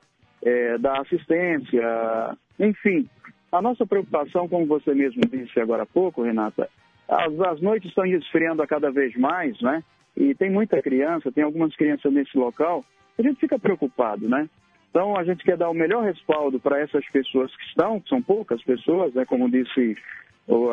é 0.43 0.77
da 0.77 0.99
assistência, 0.99 2.37
enfim. 2.59 3.07
A 3.51 3.61
nossa 3.61 3.85
preocupação, 3.85 4.47
como 4.47 4.65
você 4.65 4.93
mesmo 4.93 5.21
disse 5.21 5.59
agora 5.59 5.83
há 5.83 5.85
pouco, 5.85 6.23
Renata, 6.23 6.69
as, 7.07 7.39
as 7.41 7.61
noites 7.61 7.89
estão 7.89 8.05
esfriando 8.05 8.61
a 8.61 8.67
cada 8.67 8.91
vez 8.91 9.15
mais, 9.15 9.59
né? 9.61 9.83
E 10.15 10.35
tem 10.35 10.49
muita 10.49 10.81
criança, 10.81 11.31
tem 11.31 11.43
algumas 11.43 11.75
crianças 11.75 12.11
nesse 12.11 12.37
local, 12.37 12.83
a 13.17 13.21
gente 13.21 13.39
fica 13.39 13.59
preocupado, 13.59 14.27
né? 14.27 14.49
Então 14.89 15.17
a 15.17 15.23
gente 15.23 15.43
quer 15.43 15.57
dar 15.57 15.69
o 15.69 15.73
melhor 15.73 16.03
respaldo 16.03 16.59
para 16.59 16.79
essas 16.79 17.05
pessoas 17.11 17.55
que 17.55 17.63
estão, 17.63 17.99
que 17.99 18.09
são 18.09 18.21
poucas 18.21 18.61
pessoas, 18.63 19.13
né? 19.13 19.25
Como 19.25 19.49
disse 19.49 19.95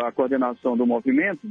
a 0.04 0.12
coordenação 0.12 0.76
do 0.76 0.86
movimento. 0.86 1.48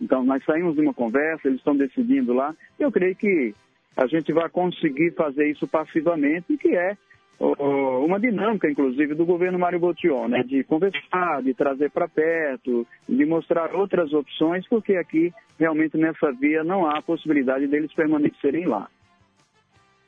Então 0.00 0.24
nós 0.24 0.44
saímos 0.44 0.74
de 0.74 0.80
uma 0.80 0.94
conversa, 0.94 1.48
eles 1.48 1.58
estão 1.58 1.76
decidindo 1.76 2.32
lá. 2.32 2.54
Eu 2.78 2.90
creio 2.90 3.14
que 3.14 3.54
a 3.96 4.06
gente 4.06 4.32
vai 4.32 4.48
conseguir 4.48 5.12
fazer 5.12 5.50
isso 5.50 5.66
passivamente, 5.66 6.56
que 6.56 6.74
é 6.74 6.96
uma 7.40 8.20
dinâmica, 8.20 8.70
inclusive, 8.70 9.14
do 9.14 9.24
governo 9.24 9.58
Mário 9.58 9.80
Botion, 9.80 10.28
né, 10.28 10.42
de 10.42 10.62
conversar, 10.62 11.42
de 11.42 11.54
trazer 11.54 11.90
para 11.90 12.06
perto, 12.06 12.86
de 13.08 13.24
mostrar 13.24 13.74
outras 13.74 14.12
opções, 14.12 14.68
porque 14.68 14.96
aqui, 14.96 15.32
realmente, 15.58 15.96
nessa 15.96 16.30
via, 16.32 16.62
não 16.62 16.86
há 16.86 17.00
possibilidade 17.00 17.66
deles 17.66 17.92
permanecerem 17.94 18.66
lá. 18.66 18.90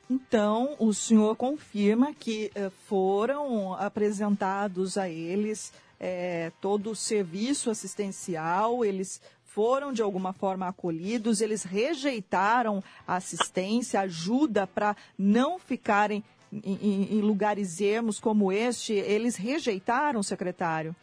Então, 0.07 0.75
o 0.77 0.93
senhor 0.93 1.35
confirma 1.35 2.13
que 2.13 2.51
eh, 2.53 2.69
foram 2.87 3.73
apresentados 3.73 4.95
a 4.95 5.09
eles 5.09 5.73
eh, 5.99 6.51
todo 6.61 6.91
o 6.91 6.95
serviço 6.95 7.71
assistencial, 7.71 8.85
eles 8.85 9.19
foram 9.53 9.93
de 9.93 10.01
alguma 10.01 10.33
forma 10.33 10.67
acolhidos, 10.67 11.39
eles 11.39 11.63
rejeitaram 11.63 12.83
assistência, 13.07 13.99
ajuda 13.99 14.65
para 14.65 14.95
não 15.17 15.59
ficarem 15.59 16.23
em, 16.51 17.17
em 17.17 17.21
lugares 17.21 17.79
ermos 17.79 18.19
como 18.19 18.51
este, 18.51 18.93
eles 18.93 19.35
rejeitaram, 19.35 20.23
secretário? 20.23 20.95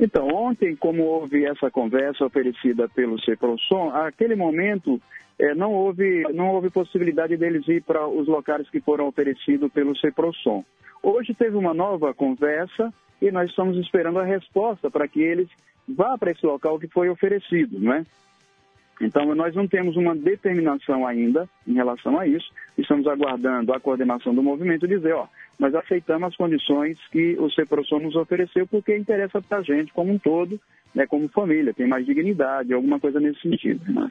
Então, 0.00 0.26
ontem, 0.28 0.74
como 0.74 1.04
houve 1.04 1.44
essa 1.44 1.70
conversa 1.70 2.26
oferecida 2.26 2.88
pelo 2.88 3.20
CEPROSOM, 3.20 3.92
naquele 3.92 4.34
momento 4.34 5.00
é, 5.38 5.54
não, 5.54 5.72
houve, 5.72 6.22
não 6.34 6.48
houve 6.48 6.70
possibilidade 6.70 7.36
deles 7.36 7.66
ir 7.68 7.82
para 7.82 8.08
os 8.08 8.26
locais 8.26 8.68
que 8.68 8.80
foram 8.80 9.06
oferecidos 9.06 9.70
pelo 9.72 9.96
CEPROSOM. 9.96 10.64
Hoje 11.00 11.34
teve 11.34 11.56
uma 11.56 11.72
nova 11.72 12.12
conversa 12.12 12.92
e 13.20 13.30
nós 13.30 13.48
estamos 13.48 13.76
esperando 13.76 14.18
a 14.18 14.24
resposta 14.24 14.90
para 14.90 15.06
que 15.06 15.20
eles 15.20 15.48
vá 15.88 16.16
para 16.16 16.30
esse 16.30 16.44
local 16.44 16.78
que 16.78 16.88
foi 16.88 17.08
oferecido, 17.08 17.78
não 17.78 17.92
é? 17.94 18.04
Então, 19.00 19.34
nós 19.34 19.54
não 19.54 19.66
temos 19.66 19.96
uma 19.96 20.14
determinação 20.14 21.06
ainda 21.06 21.48
em 21.66 21.74
relação 21.74 22.18
a 22.18 22.26
isso. 22.26 22.46
Estamos 22.78 23.06
aguardando 23.06 23.72
a 23.74 23.80
coordenação 23.80 24.32
do 24.32 24.42
movimento 24.42 24.86
dizer, 24.86 25.12
ó, 25.14 25.26
nós 25.58 25.74
aceitamos 25.74 26.28
as 26.28 26.36
condições 26.36 26.96
que 27.10 27.36
o 27.38 27.50
CEPROSOM 27.50 28.00
nos 28.00 28.14
ofereceu 28.14 28.66
porque 28.66 28.96
interessa 28.96 29.42
para 29.42 29.58
a 29.58 29.62
gente 29.62 29.92
como 29.92 30.12
um 30.12 30.18
todo, 30.18 30.60
né, 30.94 31.04
como 31.06 31.28
família, 31.28 31.74
tem 31.74 31.86
mais 31.86 32.06
dignidade, 32.06 32.72
alguma 32.72 33.00
coisa 33.00 33.18
nesse 33.18 33.40
sentido. 33.40 33.92
Né? 33.92 34.08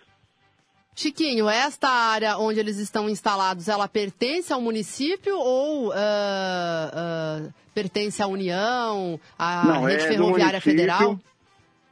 Chiquinho, 0.93 1.47
esta 1.49 1.87
área 1.87 2.37
onde 2.37 2.59
eles 2.59 2.77
estão 2.77 3.09
instalados, 3.09 3.69
ela 3.69 3.87
pertence 3.87 4.51
ao 4.51 4.61
município 4.61 5.37
ou 5.37 5.87
uh, 5.87 5.91
uh, 5.91 7.53
pertence 7.73 8.21
à 8.21 8.27
União, 8.27 9.17
à 9.39 9.65
Não, 9.65 9.83
Rede 9.83 10.03
é 10.03 10.07
Ferroviária 10.07 10.59
Federal? 10.59 11.17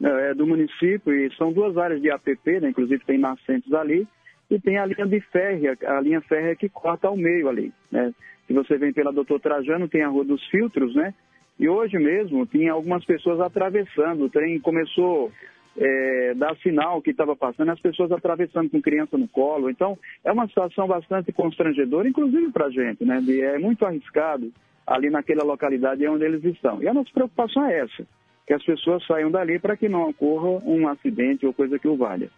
É, 0.02 0.34
do 0.34 0.48
município 0.48 1.14
e 1.14 1.34
são 1.36 1.52
duas 1.52 1.78
áreas 1.78 2.02
de 2.02 2.10
APP, 2.10 2.60
né? 2.60 2.70
inclusive 2.70 3.04
tem 3.06 3.18
nascentes 3.18 3.72
ali, 3.74 4.08
e 4.50 4.60
tem 4.60 4.78
a 4.78 4.86
linha 4.86 5.06
de 5.06 5.20
férrea, 5.20 5.78
a 5.86 6.02
linha 6.02 6.22
férrea 6.22 6.56
que 6.56 6.70
corta 6.70 7.08
ao 7.08 7.18
meio 7.18 7.50
ali. 7.50 7.72
Né? 7.92 8.14
Se 8.48 8.54
você 8.54 8.78
vem 8.78 8.92
pela 8.92 9.14
Doutor 9.14 9.40
Trajano, 9.40 9.88
tem 9.88 10.02
a 10.02 10.08
Rua 10.08 10.26
dos 10.26 10.44
Filtros, 10.48 10.96
né? 10.96 11.14
E 11.60 11.70
hoje 11.70 12.00
mesmo 12.00 12.46
tinha 12.48 12.72
algumas 12.72 13.06
pessoas 13.06 13.40
atravessando, 13.42 14.24
o 14.24 14.30
trem 14.30 14.60
começou 14.60 15.32
é, 15.78 16.34
dar 16.34 16.56
sinal 16.58 17.02
que 17.02 17.12
estava 17.12 17.36
passando, 17.36 17.70
as 17.70 17.80
pessoas 17.80 18.12
atravessando 18.12 18.70
com 18.70 18.82
criança 18.82 19.18
no 19.18 19.28
colo. 19.28 19.70
Então, 19.70 20.00
é 20.24 20.32
uma 20.32 20.48
situação 20.48 20.88
bastante 20.88 21.32
constrangedora, 21.32 22.08
inclusive 22.08 22.52
para 22.52 22.68
a 22.68 22.72
gente, 22.72 23.04
né? 23.06 23.22
é 23.42 23.60
muito 23.60 23.86
arriscado 23.86 24.52
ali 24.88 25.10
naquela 25.12 25.44
localidade 25.44 26.08
onde 26.08 26.24
eles 26.24 26.44
estão. 26.44 26.82
E 26.82 26.88
a 26.88 26.94
nossa 26.94 27.12
preocupação 27.14 27.66
é 27.66 27.82
essa 27.82 28.08
que 28.50 28.54
as 28.56 28.66
pessoas 28.66 29.06
saiam 29.06 29.30
dali 29.30 29.60
para 29.60 29.78
que 29.78 29.88
não 29.88 30.10
ocorra 30.10 30.60
um 30.66 30.88
acidente 30.88 31.46
ou 31.46 31.54
coisa 31.54 31.78
que 31.78 31.88
o 31.88 31.96
valha. 31.96 32.32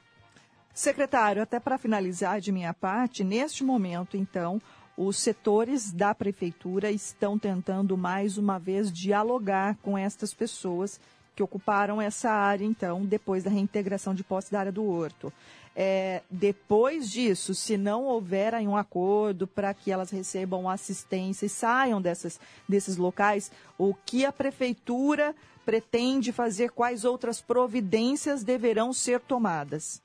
Secretário, 0.73 1.41
até 1.41 1.57
para 1.57 1.77
finalizar 1.77 2.41
de 2.41 2.51
minha 2.51 2.73
parte, 2.73 3.23
neste 3.23 3.63
momento, 3.63 4.17
então, 4.17 4.61
os 4.97 5.17
setores 5.17 5.93
da 5.93 6.13
prefeitura 6.13 6.91
estão 6.91 7.39
tentando 7.39 7.95
mais 7.95 8.37
uma 8.37 8.59
vez 8.59 8.91
dialogar 8.91 9.77
com 9.77 9.97
estas 9.97 10.33
pessoas 10.33 10.99
que 11.33 11.41
ocuparam 11.41 12.01
essa 12.01 12.29
área, 12.29 12.65
então, 12.65 13.05
depois 13.05 13.45
da 13.45 13.49
reintegração 13.49 14.13
de 14.13 14.21
posse 14.21 14.51
da 14.51 14.59
área 14.59 14.71
do 14.71 14.85
Horto. 14.85 15.31
É, 15.75 16.21
depois 16.29 17.09
disso, 17.09 17.53
se 17.53 17.77
não 17.77 18.03
houver 18.03 18.53
um 18.55 18.75
acordo 18.75 19.47
para 19.47 19.73
que 19.73 19.91
elas 19.91 20.11
recebam 20.11 20.69
assistência 20.69 21.45
e 21.45 21.49
saiam 21.49 22.01
dessas, 22.01 22.39
desses 22.67 22.97
locais, 22.97 23.51
o 23.77 23.93
que 23.93 24.25
a 24.25 24.31
prefeitura 24.31 25.33
pretende 25.65 26.31
fazer, 26.33 26.71
quais 26.71 27.05
outras 27.05 27.41
providências 27.41 28.43
deverão 28.43 28.91
ser 28.91 29.19
tomadas? 29.21 30.03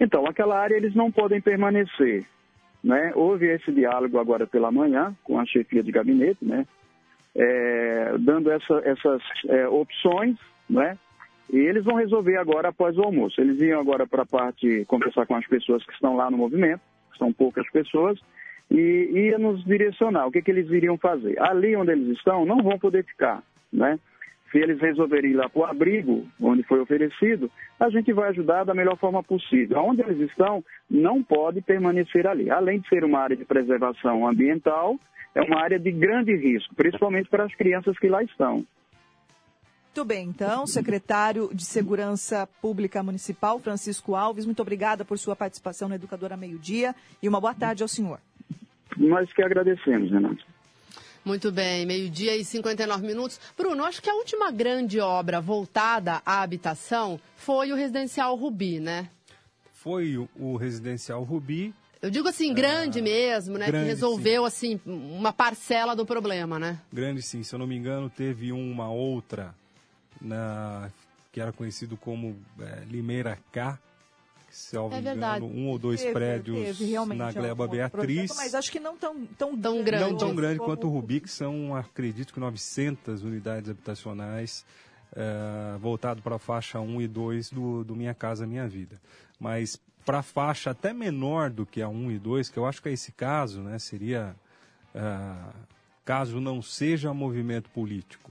Então, 0.00 0.26
aquela 0.26 0.58
área 0.58 0.74
eles 0.74 0.94
não 0.94 1.10
podem 1.10 1.40
permanecer. 1.40 2.26
Né? 2.82 3.12
Houve 3.14 3.46
esse 3.46 3.72
diálogo 3.72 4.18
agora 4.18 4.46
pela 4.46 4.70
manhã 4.70 5.16
com 5.24 5.38
a 5.38 5.46
chefia 5.46 5.82
de 5.82 5.90
gabinete, 5.90 6.44
né? 6.44 6.66
É, 7.34 8.16
dando 8.18 8.50
essa, 8.50 8.80
essas 8.84 9.22
é, 9.48 9.68
opções, 9.68 10.36
né? 10.68 10.96
E 11.52 11.58
eles 11.58 11.84
vão 11.84 11.96
resolver 11.96 12.36
agora 12.36 12.68
após 12.68 12.96
o 12.96 13.02
almoço. 13.02 13.40
Eles 13.40 13.60
iam 13.60 13.80
agora 13.80 14.06
para 14.06 14.22
a 14.22 14.26
parte 14.26 14.84
conversar 14.86 15.26
com 15.26 15.36
as 15.36 15.46
pessoas 15.46 15.84
que 15.84 15.92
estão 15.92 16.16
lá 16.16 16.30
no 16.30 16.36
movimento, 16.36 16.80
são 17.18 17.32
poucas 17.32 17.68
pessoas, 17.70 18.18
e 18.70 19.10
ia 19.14 19.38
nos 19.38 19.64
direcionar 19.64 20.26
o 20.26 20.32
que, 20.32 20.42
que 20.42 20.50
eles 20.50 20.68
iriam 20.70 20.98
fazer. 20.98 21.40
Ali 21.40 21.76
onde 21.76 21.92
eles 21.92 22.16
estão, 22.16 22.44
não 22.44 22.58
vão 22.58 22.78
poder 22.78 23.04
ficar, 23.04 23.42
né? 23.72 23.98
se 24.50 24.58
eles 24.58 24.80
resolverem 24.80 25.32
ir 25.32 25.34
lá 25.34 25.48
para 25.48 25.60
o 25.60 25.64
abrigo, 25.64 26.26
onde 26.40 26.62
foi 26.62 26.80
oferecido, 26.80 27.50
a 27.78 27.90
gente 27.90 28.12
vai 28.12 28.30
ajudar 28.30 28.64
da 28.64 28.74
melhor 28.74 28.96
forma 28.96 29.22
possível. 29.22 29.78
Onde 29.78 30.02
eles 30.02 30.18
estão, 30.30 30.64
não 30.88 31.22
pode 31.22 31.60
permanecer 31.60 32.26
ali. 32.26 32.50
Além 32.50 32.80
de 32.80 32.88
ser 32.88 33.04
uma 33.04 33.20
área 33.20 33.36
de 33.36 33.44
preservação 33.44 34.26
ambiental, 34.26 34.98
é 35.34 35.42
uma 35.42 35.60
área 35.60 35.78
de 35.78 35.90
grande 35.90 36.34
risco, 36.34 36.74
principalmente 36.74 37.28
para 37.28 37.44
as 37.44 37.54
crianças 37.54 37.98
que 37.98 38.08
lá 38.08 38.22
estão. 38.22 38.64
Muito 39.96 40.08
bem, 40.08 40.28
então, 40.28 40.66
secretário 40.66 41.48
de 41.54 41.64
Segurança 41.64 42.46
Pública 42.60 43.02
Municipal, 43.02 43.58
Francisco 43.58 44.14
Alves, 44.14 44.44
muito 44.44 44.60
obrigada 44.60 45.06
por 45.06 45.18
sua 45.18 45.34
participação 45.34 45.88
na 45.88 45.94
Educadora 45.94 46.36
Meio 46.36 46.58
Dia 46.58 46.94
e 47.22 47.26
uma 47.26 47.40
boa 47.40 47.54
tarde 47.54 47.82
ao 47.82 47.88
senhor. 47.88 48.20
Nós 48.94 49.32
que 49.32 49.42
agradecemos, 49.42 50.10
Renato. 50.10 50.44
Muito 51.24 51.50
bem, 51.50 51.86
meio-dia 51.86 52.36
e 52.36 52.44
59 52.44 53.06
minutos. 53.06 53.40
Bruno, 53.56 53.86
acho 53.86 54.02
que 54.02 54.10
a 54.10 54.14
última 54.14 54.50
grande 54.50 55.00
obra 55.00 55.40
voltada 55.40 56.20
à 56.26 56.42
habitação 56.42 57.18
foi 57.34 57.72
o 57.72 57.74
residencial 57.74 58.36
Rubi, 58.36 58.78
né? 58.78 59.08
Foi 59.72 60.18
o, 60.18 60.28
o 60.38 60.56
residencial 60.56 61.22
Rubi. 61.22 61.74
Eu 62.02 62.10
digo 62.10 62.28
assim, 62.28 62.52
grande 62.52 62.98
é, 62.98 63.02
mesmo, 63.02 63.56
né? 63.56 63.68
Grande, 63.68 63.86
que 63.86 63.90
resolveu, 63.92 64.42
sim. 64.50 64.74
assim, 64.74 64.80
uma 64.84 65.32
parcela 65.32 65.96
do 65.96 66.04
problema, 66.04 66.58
né? 66.58 66.78
Grande, 66.92 67.22
sim. 67.22 67.42
Se 67.42 67.54
eu 67.54 67.58
não 67.58 67.66
me 67.66 67.74
engano, 67.74 68.10
teve 68.10 68.52
uma 68.52 68.90
outra, 68.90 69.54
na, 70.20 70.90
que 71.32 71.40
era 71.40 71.52
conhecido 71.52 71.96
como 71.96 72.36
é, 72.60 72.84
Limeira 72.86 73.38
K, 73.52 73.78
salvo 74.50 74.94
é 74.94 75.00
engano, 75.00 75.46
um 75.46 75.68
ou 75.68 75.78
dois 75.78 76.00
teve, 76.00 76.12
prédios 76.12 76.78
teve, 76.78 77.14
na 77.14 77.32
Gleba 77.32 77.68
Beatriz. 77.68 78.26
Projeto, 78.26 78.36
mas 78.36 78.54
acho 78.54 78.72
que 78.72 78.80
não 78.80 78.96
tão, 78.96 79.26
tão, 79.26 79.56
tão 79.58 79.82
grande. 79.82 80.04
Não 80.04 80.16
tão 80.16 80.34
grande 80.34 80.58
como... 80.58 80.70
quanto 80.70 80.86
o 80.86 80.90
Rubi, 80.90 81.20
que 81.20 81.30
são, 81.30 81.74
acredito 81.74 82.32
que 82.32 82.40
900 82.40 83.22
unidades 83.22 83.70
habitacionais 83.70 84.64
é, 85.14 85.78
voltado 85.78 86.22
para 86.22 86.36
a 86.36 86.38
faixa 86.38 86.80
1 86.80 87.00
e 87.02 87.08
2 87.08 87.50
do, 87.50 87.84
do 87.84 87.94
Minha 87.96 88.14
Casa 88.14 88.46
Minha 88.46 88.66
Vida. 88.66 89.00
Mas 89.38 89.80
para 90.04 90.20
a 90.20 90.22
faixa 90.22 90.70
até 90.70 90.92
menor 90.92 91.50
do 91.50 91.66
que 91.66 91.82
a 91.82 91.88
1 91.88 92.12
e 92.12 92.18
2, 92.18 92.48
que 92.48 92.58
eu 92.58 92.64
acho 92.64 92.80
que 92.80 92.88
é 92.88 92.92
esse 92.92 93.12
caso, 93.12 93.60
né, 93.60 93.78
seria, 93.78 94.36
é, 94.94 95.34
caso 96.04 96.40
não 96.40 96.62
seja 96.62 97.12
movimento 97.12 97.68
político, 97.70 98.30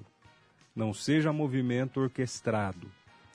não 0.75 0.93
seja 0.93 1.31
movimento 1.31 2.01
orquestrado, 2.01 2.87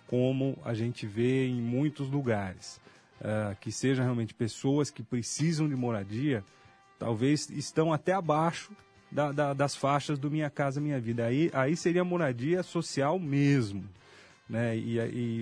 como 0.06 0.58
a 0.64 0.74
gente 0.74 1.06
vê 1.06 1.46
em 1.46 1.60
muitos 1.60 2.10
lugares, 2.10 2.80
uh, 3.20 3.56
que 3.60 3.72
sejam 3.72 4.04
realmente 4.04 4.34
pessoas 4.34 4.90
que 4.90 5.02
precisam 5.02 5.68
de 5.68 5.74
moradia, 5.74 6.44
talvez 6.98 7.48
estão 7.48 7.92
até 7.92 8.12
abaixo 8.12 8.72
da, 9.10 9.32
da, 9.32 9.54
das 9.54 9.74
faixas 9.74 10.18
do 10.18 10.30
Minha 10.30 10.50
Casa 10.50 10.80
Minha 10.80 11.00
Vida. 11.00 11.26
Aí, 11.26 11.50
aí 11.52 11.76
seria 11.76 12.04
moradia 12.04 12.62
social 12.62 13.18
mesmo. 13.18 13.84
Né? 14.48 14.76
E, 14.76 14.98
e 14.98 15.40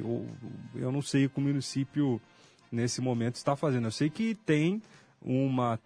eu 0.74 0.92
não 0.92 1.02
sei 1.02 1.26
o 1.26 1.30
que 1.30 1.38
o 1.38 1.42
município 1.42 2.20
nesse 2.70 3.00
momento 3.00 3.36
está 3.36 3.56
fazendo. 3.56 3.86
Eu 3.86 3.90
sei 3.90 4.08
que 4.08 4.34
tem 4.34 4.82
uma 5.20 5.78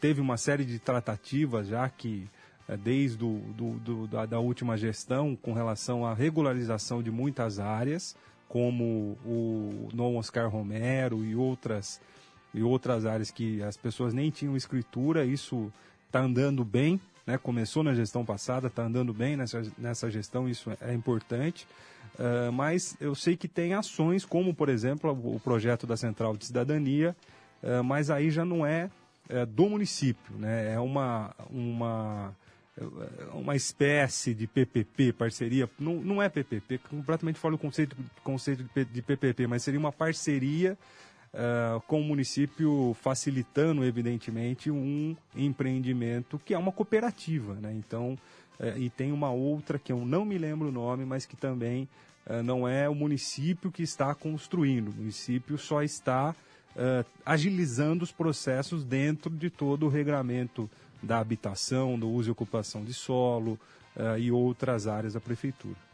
teve 0.00 0.20
uma 0.20 0.36
série 0.36 0.64
de 0.64 0.78
tratativas 0.78 1.66
já 1.66 1.88
que 1.88 2.28
desde 2.74 3.18
do, 3.18 3.38
do, 3.38 3.70
do, 3.78 4.06
da, 4.08 4.26
da, 4.26 4.40
última 4.40 4.76
gestão 4.76 5.36
com 5.36 5.52
relação 5.52 6.04
à 6.04 6.12
regularização 6.12 7.02
de 7.02 7.10
muitas 7.10 7.60
áreas, 7.60 8.16
como 8.48 9.16
o 9.24 9.88
Dom 9.92 10.16
Oscar 10.16 10.48
Romero 10.48 11.24
e 11.24 11.36
outras, 11.36 12.00
e 12.52 12.62
outras 12.62 13.04
áreas 13.04 13.30
que 13.30 13.62
as 13.62 13.76
pessoas 13.76 14.12
nem 14.14 14.30
tinham 14.30 14.56
escritura, 14.56 15.24
isso 15.24 15.72
está 16.06 16.20
andando 16.20 16.64
bem, 16.64 17.00
né? 17.26 17.36
começou 17.36 17.82
na 17.82 17.94
gestão 17.94 18.24
passada, 18.24 18.68
está 18.68 18.84
andando 18.84 19.12
bem 19.12 19.36
nessa, 19.36 19.62
nessa 19.76 20.10
gestão, 20.10 20.48
isso 20.48 20.70
é 20.80 20.94
importante. 20.94 21.66
Uh, 22.14 22.50
mas 22.50 22.96
eu 22.98 23.14
sei 23.14 23.36
que 23.36 23.46
tem 23.46 23.74
ações, 23.74 24.24
como 24.24 24.54
por 24.54 24.70
exemplo 24.70 25.10
o 25.10 25.38
projeto 25.38 25.86
da 25.86 25.96
Central 25.96 26.36
de 26.36 26.46
Cidadania, 26.46 27.14
uh, 27.62 27.84
mas 27.84 28.08
aí 28.08 28.30
já 28.30 28.44
não 28.44 28.64
é, 28.64 28.90
é 29.28 29.44
do 29.44 29.68
município, 29.68 30.34
né? 30.38 30.72
é 30.72 30.80
uma, 30.80 31.34
uma, 31.50 32.34
uma 33.32 33.56
espécie 33.56 34.34
de 34.34 34.46
PPP, 34.46 35.12
parceria, 35.12 35.68
não, 35.78 35.94
não 35.94 36.22
é 36.22 36.28
PPP, 36.28 36.78
completamente 36.90 37.38
fora 37.38 37.52
do 37.52 37.58
conceito, 37.58 37.96
conceito 38.22 38.64
de 38.92 39.02
PPP, 39.02 39.46
mas 39.46 39.62
seria 39.62 39.80
uma 39.80 39.92
parceria 39.92 40.76
uh, 41.32 41.80
com 41.82 42.00
o 42.00 42.04
município, 42.04 42.94
facilitando, 43.00 43.84
evidentemente, 43.84 44.70
um 44.70 45.16
empreendimento 45.34 46.38
que 46.44 46.54
é 46.54 46.58
uma 46.58 46.72
cooperativa. 46.72 47.54
Né? 47.54 47.72
Então, 47.74 48.18
uh, 48.60 48.78
e 48.78 48.90
tem 48.90 49.12
uma 49.12 49.30
outra 49.30 49.78
que 49.78 49.92
eu 49.92 50.04
não 50.04 50.24
me 50.24 50.38
lembro 50.38 50.68
o 50.68 50.72
nome, 50.72 51.04
mas 51.04 51.26
que 51.26 51.36
também 51.36 51.88
uh, 52.26 52.42
não 52.42 52.68
é 52.68 52.88
o 52.88 52.94
município 52.94 53.70
que 53.70 53.82
está 53.82 54.14
construindo, 54.14 54.88
o 54.88 54.94
município 54.94 55.56
só 55.58 55.82
está 55.82 56.34
agilizando 57.24 58.04
os 58.04 58.12
processos 58.12 58.84
dentro 58.84 59.30
de 59.30 59.48
todo 59.48 59.86
o 59.86 59.88
regramento 59.88 60.68
da 61.06 61.18
habitação, 61.18 61.98
do 61.98 62.08
uso 62.08 62.28
e 62.28 62.32
ocupação 62.32 62.84
de 62.84 62.92
solo 62.92 63.58
e 64.18 64.30
outras 64.30 64.86
áreas 64.86 65.14
da 65.14 65.20
prefeitura. 65.20 65.86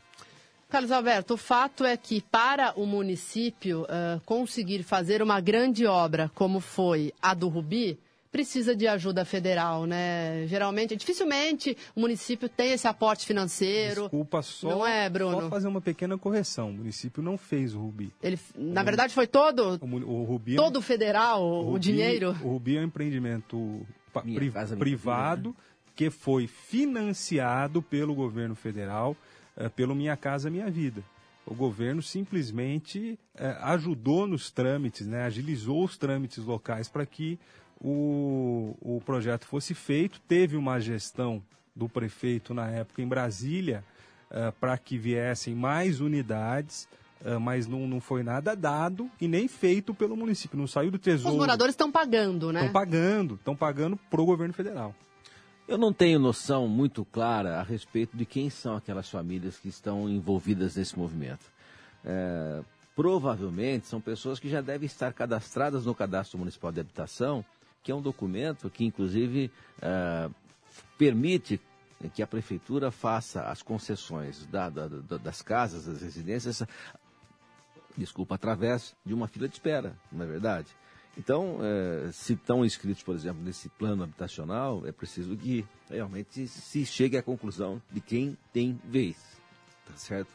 Carlos 0.72 0.90
Alberto, 0.90 1.34
o 1.34 1.36
fato 1.36 1.84
é 1.84 1.98
que 1.98 2.22
para 2.22 2.72
o 2.76 2.86
município 2.86 3.82
uh, 3.82 4.18
conseguir 4.24 4.82
fazer 4.82 5.20
uma 5.22 5.38
grande 5.38 5.84
obra 5.84 6.30
como 6.34 6.60
foi 6.60 7.12
a 7.20 7.34
do 7.34 7.46
Rubi, 7.46 7.98
precisa 8.30 8.74
de 8.74 8.88
ajuda 8.88 9.22
federal, 9.26 9.84
né? 9.84 10.46
Geralmente, 10.46 10.96
dificilmente 10.96 11.76
o 11.94 12.00
município 12.00 12.48
tem 12.48 12.72
esse 12.72 12.88
aporte 12.88 13.26
financeiro. 13.26 14.04
Desculpa, 14.04 14.40
só, 14.40 14.70
não 14.70 14.86
é, 14.86 15.10
Bruno? 15.10 15.42
só 15.42 15.50
fazer 15.50 15.68
uma 15.68 15.82
pequena 15.82 16.16
correção. 16.16 16.70
O 16.70 16.72
município 16.72 17.22
não 17.22 17.36
fez 17.36 17.74
o 17.74 17.78
Rubi. 17.78 18.10
Ele, 18.22 18.40
na 18.56 18.82
verdade, 18.82 19.12
foi 19.12 19.26
todo, 19.26 19.78
o, 19.78 19.96
o 19.96 20.24
Rubi, 20.24 20.54
é 20.54 20.56
todo 20.56 20.80
federal, 20.80 21.44
o, 21.44 21.60
Rubi, 21.64 21.76
o 21.76 21.78
dinheiro? 21.78 22.30
O 22.42 22.48
Rubi 22.52 22.78
é 22.78 22.80
um 22.80 22.84
empreendimento 22.84 23.86
pri, 24.12 24.52
privado 24.76 25.56
que 25.94 26.10
foi 26.10 26.46
financiado 26.46 27.82
pelo 27.82 28.14
governo 28.14 28.54
federal 28.54 29.16
é, 29.56 29.68
pelo 29.68 29.94
Minha 29.94 30.16
Casa 30.16 30.50
Minha 30.50 30.70
Vida. 30.70 31.02
O 31.44 31.54
governo 31.54 32.02
simplesmente 32.02 33.18
é, 33.34 33.56
ajudou 33.62 34.26
nos 34.26 34.50
trâmites, 34.50 35.06
né, 35.06 35.24
agilizou 35.24 35.84
os 35.84 35.96
trâmites 35.96 36.38
locais 36.38 36.88
para 36.88 37.04
que 37.04 37.38
o, 37.80 38.76
o 38.80 39.02
projeto 39.04 39.46
fosse 39.46 39.74
feito. 39.74 40.20
Teve 40.20 40.56
uma 40.56 40.80
gestão 40.80 41.42
do 41.74 41.88
prefeito 41.88 42.54
na 42.54 42.70
época 42.70 43.02
em 43.02 43.08
Brasília 43.08 43.84
é, 44.30 44.50
para 44.52 44.78
que 44.78 44.96
viessem 44.96 45.54
mais 45.54 46.00
unidades. 46.00 46.88
Uh, 47.24 47.38
mas 47.38 47.68
não, 47.68 47.86
não 47.86 48.00
foi 48.00 48.24
nada 48.24 48.56
dado 48.56 49.08
e 49.20 49.28
nem 49.28 49.46
feito 49.46 49.94
pelo 49.94 50.16
município, 50.16 50.58
não 50.58 50.66
saiu 50.66 50.90
do 50.90 50.98
tesouro. 50.98 51.34
Os 51.34 51.40
moradores 51.40 51.72
estão 51.72 51.90
pagando, 51.90 52.52
né? 52.52 52.60
Estão 52.60 52.72
pagando, 52.72 53.34
estão 53.36 53.54
pagando 53.54 53.96
para 54.10 54.20
o 54.20 54.26
governo 54.26 54.52
federal. 54.52 54.92
Eu 55.68 55.78
não 55.78 55.92
tenho 55.92 56.18
noção 56.18 56.66
muito 56.66 57.04
clara 57.04 57.60
a 57.60 57.62
respeito 57.62 58.16
de 58.16 58.26
quem 58.26 58.50
são 58.50 58.76
aquelas 58.76 59.08
famílias 59.08 59.56
que 59.56 59.68
estão 59.68 60.08
envolvidas 60.08 60.74
nesse 60.74 60.98
movimento. 60.98 61.46
É, 62.04 62.60
provavelmente 62.96 63.86
são 63.86 64.00
pessoas 64.00 64.40
que 64.40 64.48
já 64.48 64.60
devem 64.60 64.86
estar 64.86 65.12
cadastradas 65.12 65.86
no 65.86 65.94
Cadastro 65.94 66.38
Municipal 66.38 66.72
de 66.72 66.80
Habitação, 66.80 67.44
que 67.82 67.92
é 67.92 67.94
um 67.94 68.02
documento 68.02 68.68
que, 68.68 68.84
inclusive, 68.84 69.50
é, 69.80 70.28
permite 70.98 71.60
que 72.10 72.22
a 72.22 72.26
prefeitura 72.26 72.90
faça 72.90 73.42
as 73.42 73.62
concessões 73.62 74.46
da, 74.46 74.68
da, 74.68 74.88
da, 74.88 75.16
das 75.18 75.40
casas, 75.40 75.86
das 75.86 76.02
residências, 76.02 76.62
desculpa, 78.00 78.34
através 78.34 78.94
de 79.04 79.14
uma 79.14 79.28
fila 79.28 79.48
de 79.48 79.54
espera, 79.54 79.96
não 80.10 80.24
é 80.24 80.28
verdade? 80.28 80.68
Então, 81.16 81.58
é, 81.60 82.10
se 82.10 82.32
estão 82.32 82.64
inscritos, 82.64 83.02
por 83.02 83.14
exemplo, 83.14 83.42
nesse 83.42 83.68
plano 83.68 84.02
habitacional, 84.02 84.86
é 84.86 84.92
preciso 84.92 85.36
que 85.36 85.64
realmente 85.90 86.48
se 86.48 86.86
chegue 86.86 87.18
à 87.18 87.22
conclusão 87.22 87.82
de 87.90 88.00
quem 88.00 88.36
tem 88.52 88.80
vez. 88.84 89.16
Tá 89.86 89.96
certo? 89.96 90.30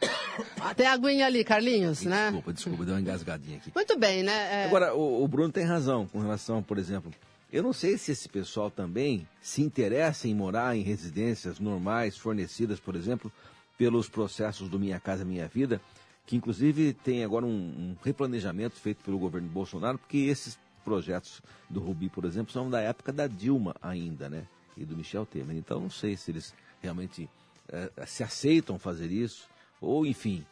Tem 0.76 0.86
aguinha 0.86 1.26
ali, 1.26 1.44
Carlinhos, 1.44 1.98
desculpa, 1.98 2.16
né? 2.16 2.24
Desculpa, 2.24 2.52
desculpa, 2.52 2.84
deu 2.84 2.94
uma 2.94 3.00
engasgadinha 3.00 3.58
aqui. 3.58 3.70
Muito 3.74 3.98
bem, 3.98 4.22
né? 4.22 4.32
É... 4.32 4.64
Agora, 4.66 4.94
o, 4.94 5.22
o 5.22 5.28
Bruno 5.28 5.52
tem 5.52 5.64
razão 5.64 6.06
com 6.06 6.18
relação, 6.18 6.62
por 6.62 6.78
exemplo, 6.78 7.12
eu 7.52 7.62
não 7.62 7.72
sei 7.72 7.96
se 7.96 8.12
esse 8.12 8.28
pessoal 8.28 8.70
também 8.70 9.26
se 9.40 9.62
interessa 9.62 10.26
em 10.26 10.34
morar 10.34 10.76
em 10.76 10.82
residências 10.82 11.58
normais, 11.58 12.16
fornecidas, 12.16 12.80
por 12.80 12.96
exemplo, 12.96 13.30
pelos 13.76 14.08
processos 14.08 14.68
do 14.68 14.78
Minha 14.78 14.98
Casa 14.98 15.24
Minha 15.24 15.48
Vida, 15.48 15.80
que 16.26 16.36
inclusive 16.36 16.92
tem 16.92 17.24
agora 17.24 17.46
um, 17.46 17.48
um, 17.50 17.96
replanejamento 18.02 18.76
feito 18.76 19.04
pelo 19.04 19.18
governo 19.18 19.48
Bolsonaro, 19.48 19.98
porque 19.98 20.18
esses 20.18 20.58
projetos 20.84 21.42
do 21.68 21.80
Rubi, 21.80 22.08
por 22.08 22.24
exemplo, 22.24 22.52
são 22.52 22.68
da 22.70 22.80
época 22.80 23.12
da 23.12 23.26
Dilma 23.26 23.74
ainda, 23.80 24.28
né? 24.28 24.46
E 24.76 24.84
do 24.84 24.96
Michel 24.96 25.26
Temer. 25.26 25.56
Então 25.56 25.80
não 25.80 25.90
sei 25.90 26.16
se 26.16 26.30
eles 26.30 26.54
realmente 26.82 27.28
é, 27.68 28.06
se 28.06 28.22
aceitam 28.22 28.78
fazer 28.78 29.10
isso, 29.10 29.48
ou 29.80 30.06
enfim, 30.06 30.44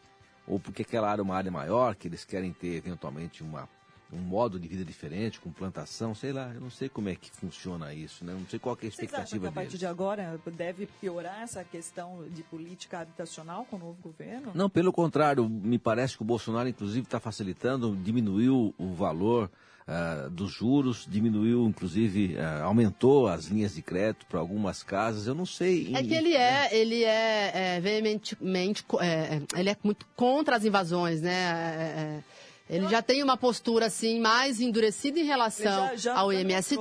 ou 0.46 0.58
porque 0.58 0.82
aquela 0.82 1.10
área 1.10 1.22
é 1.22 1.24
uma 1.24 1.36
área 1.36 1.50
maior, 1.50 1.94
que 1.94 2.08
eles 2.08 2.24
querem 2.24 2.52
ter 2.52 2.74
eventualmente 2.74 3.42
uma 3.42 3.68
um 4.12 4.18
modo 4.18 4.58
de 4.58 4.68
vida 4.68 4.84
diferente, 4.84 5.40
com 5.40 5.50
plantação, 5.50 6.14
sei 6.14 6.32
lá, 6.32 6.52
eu 6.54 6.60
não 6.60 6.70
sei 6.70 6.88
como 6.88 7.08
é 7.08 7.14
que 7.14 7.30
funciona 7.30 7.92
isso, 7.92 8.24
né? 8.24 8.32
Não 8.32 8.46
sei 8.48 8.58
qual 8.58 8.76
é 8.80 8.84
a 8.84 8.88
expectativa 8.88 9.42
que 9.42 9.48
a 9.48 9.52
partir 9.52 9.78
de 9.78 9.86
agora 9.86 10.40
deve 10.52 10.86
piorar 11.00 11.42
essa 11.42 11.64
questão 11.64 12.24
de 12.30 12.42
política 12.42 13.00
habitacional 13.00 13.64
com 13.64 13.76
o 13.76 13.78
novo 13.78 13.98
governo? 14.02 14.52
Não, 14.54 14.70
pelo 14.70 14.92
contrário, 14.92 15.48
me 15.48 15.78
parece 15.78 16.16
que 16.16 16.22
o 16.22 16.26
Bolsonaro, 16.26 16.68
inclusive, 16.68 17.04
está 17.04 17.18
facilitando, 17.18 17.96
diminuiu 17.96 18.74
o 18.78 18.94
valor 18.94 19.50
uh, 19.88 20.30
dos 20.30 20.52
juros, 20.52 21.06
diminuiu, 21.08 21.66
inclusive, 21.66 22.36
uh, 22.36 22.64
aumentou 22.64 23.28
as 23.28 23.46
linhas 23.46 23.74
de 23.74 23.82
crédito 23.82 24.26
para 24.26 24.40
algumas 24.40 24.82
casas. 24.82 25.26
Eu 25.26 25.34
não 25.34 25.46
sei. 25.46 25.94
É 25.94 26.02
que 26.02 26.14
ele 26.14 26.34
é, 26.34 26.76
ele 26.76 27.04
é, 27.04 27.76
é 27.76 27.80
veementemente, 27.80 28.84
é, 29.00 29.40
ele 29.58 29.70
é 29.70 29.76
muito 29.82 30.06
contra 30.16 30.56
as 30.56 30.64
invasões, 30.64 31.20
né? 31.20 31.32
É, 31.32 32.20
é 32.20 32.33
ele 32.68 32.88
já 32.88 33.02
tem 33.02 33.22
uma 33.22 33.36
postura 33.36 33.86
assim 33.86 34.20
mais 34.20 34.60
endurecida 34.60 35.18
em 35.18 35.24
relação 35.24 35.88
já, 35.88 35.96
já 35.96 36.16
ao 36.16 36.32
MST. 36.32 36.76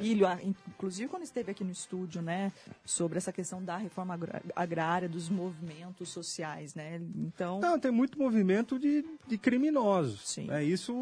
Filho, 0.00 0.26
inclusive 0.42 1.08
quando 1.08 1.22
esteve 1.22 1.52
aqui 1.52 1.62
no 1.62 1.70
estúdio, 1.70 2.20
né, 2.20 2.52
sobre 2.84 3.18
essa 3.18 3.32
questão 3.32 3.62
da 3.62 3.76
reforma 3.76 4.18
agrária, 4.56 5.08
dos 5.08 5.28
movimentos 5.28 6.08
sociais, 6.08 6.74
né? 6.74 7.00
Então. 7.16 7.60
Não, 7.60 7.78
tem 7.78 7.92
muito 7.92 8.18
movimento 8.18 8.78
de, 8.78 9.04
de 9.26 9.38
criminosos. 9.38 10.28
Sim. 10.28 10.50
É 10.50 10.64
isso 10.64 10.92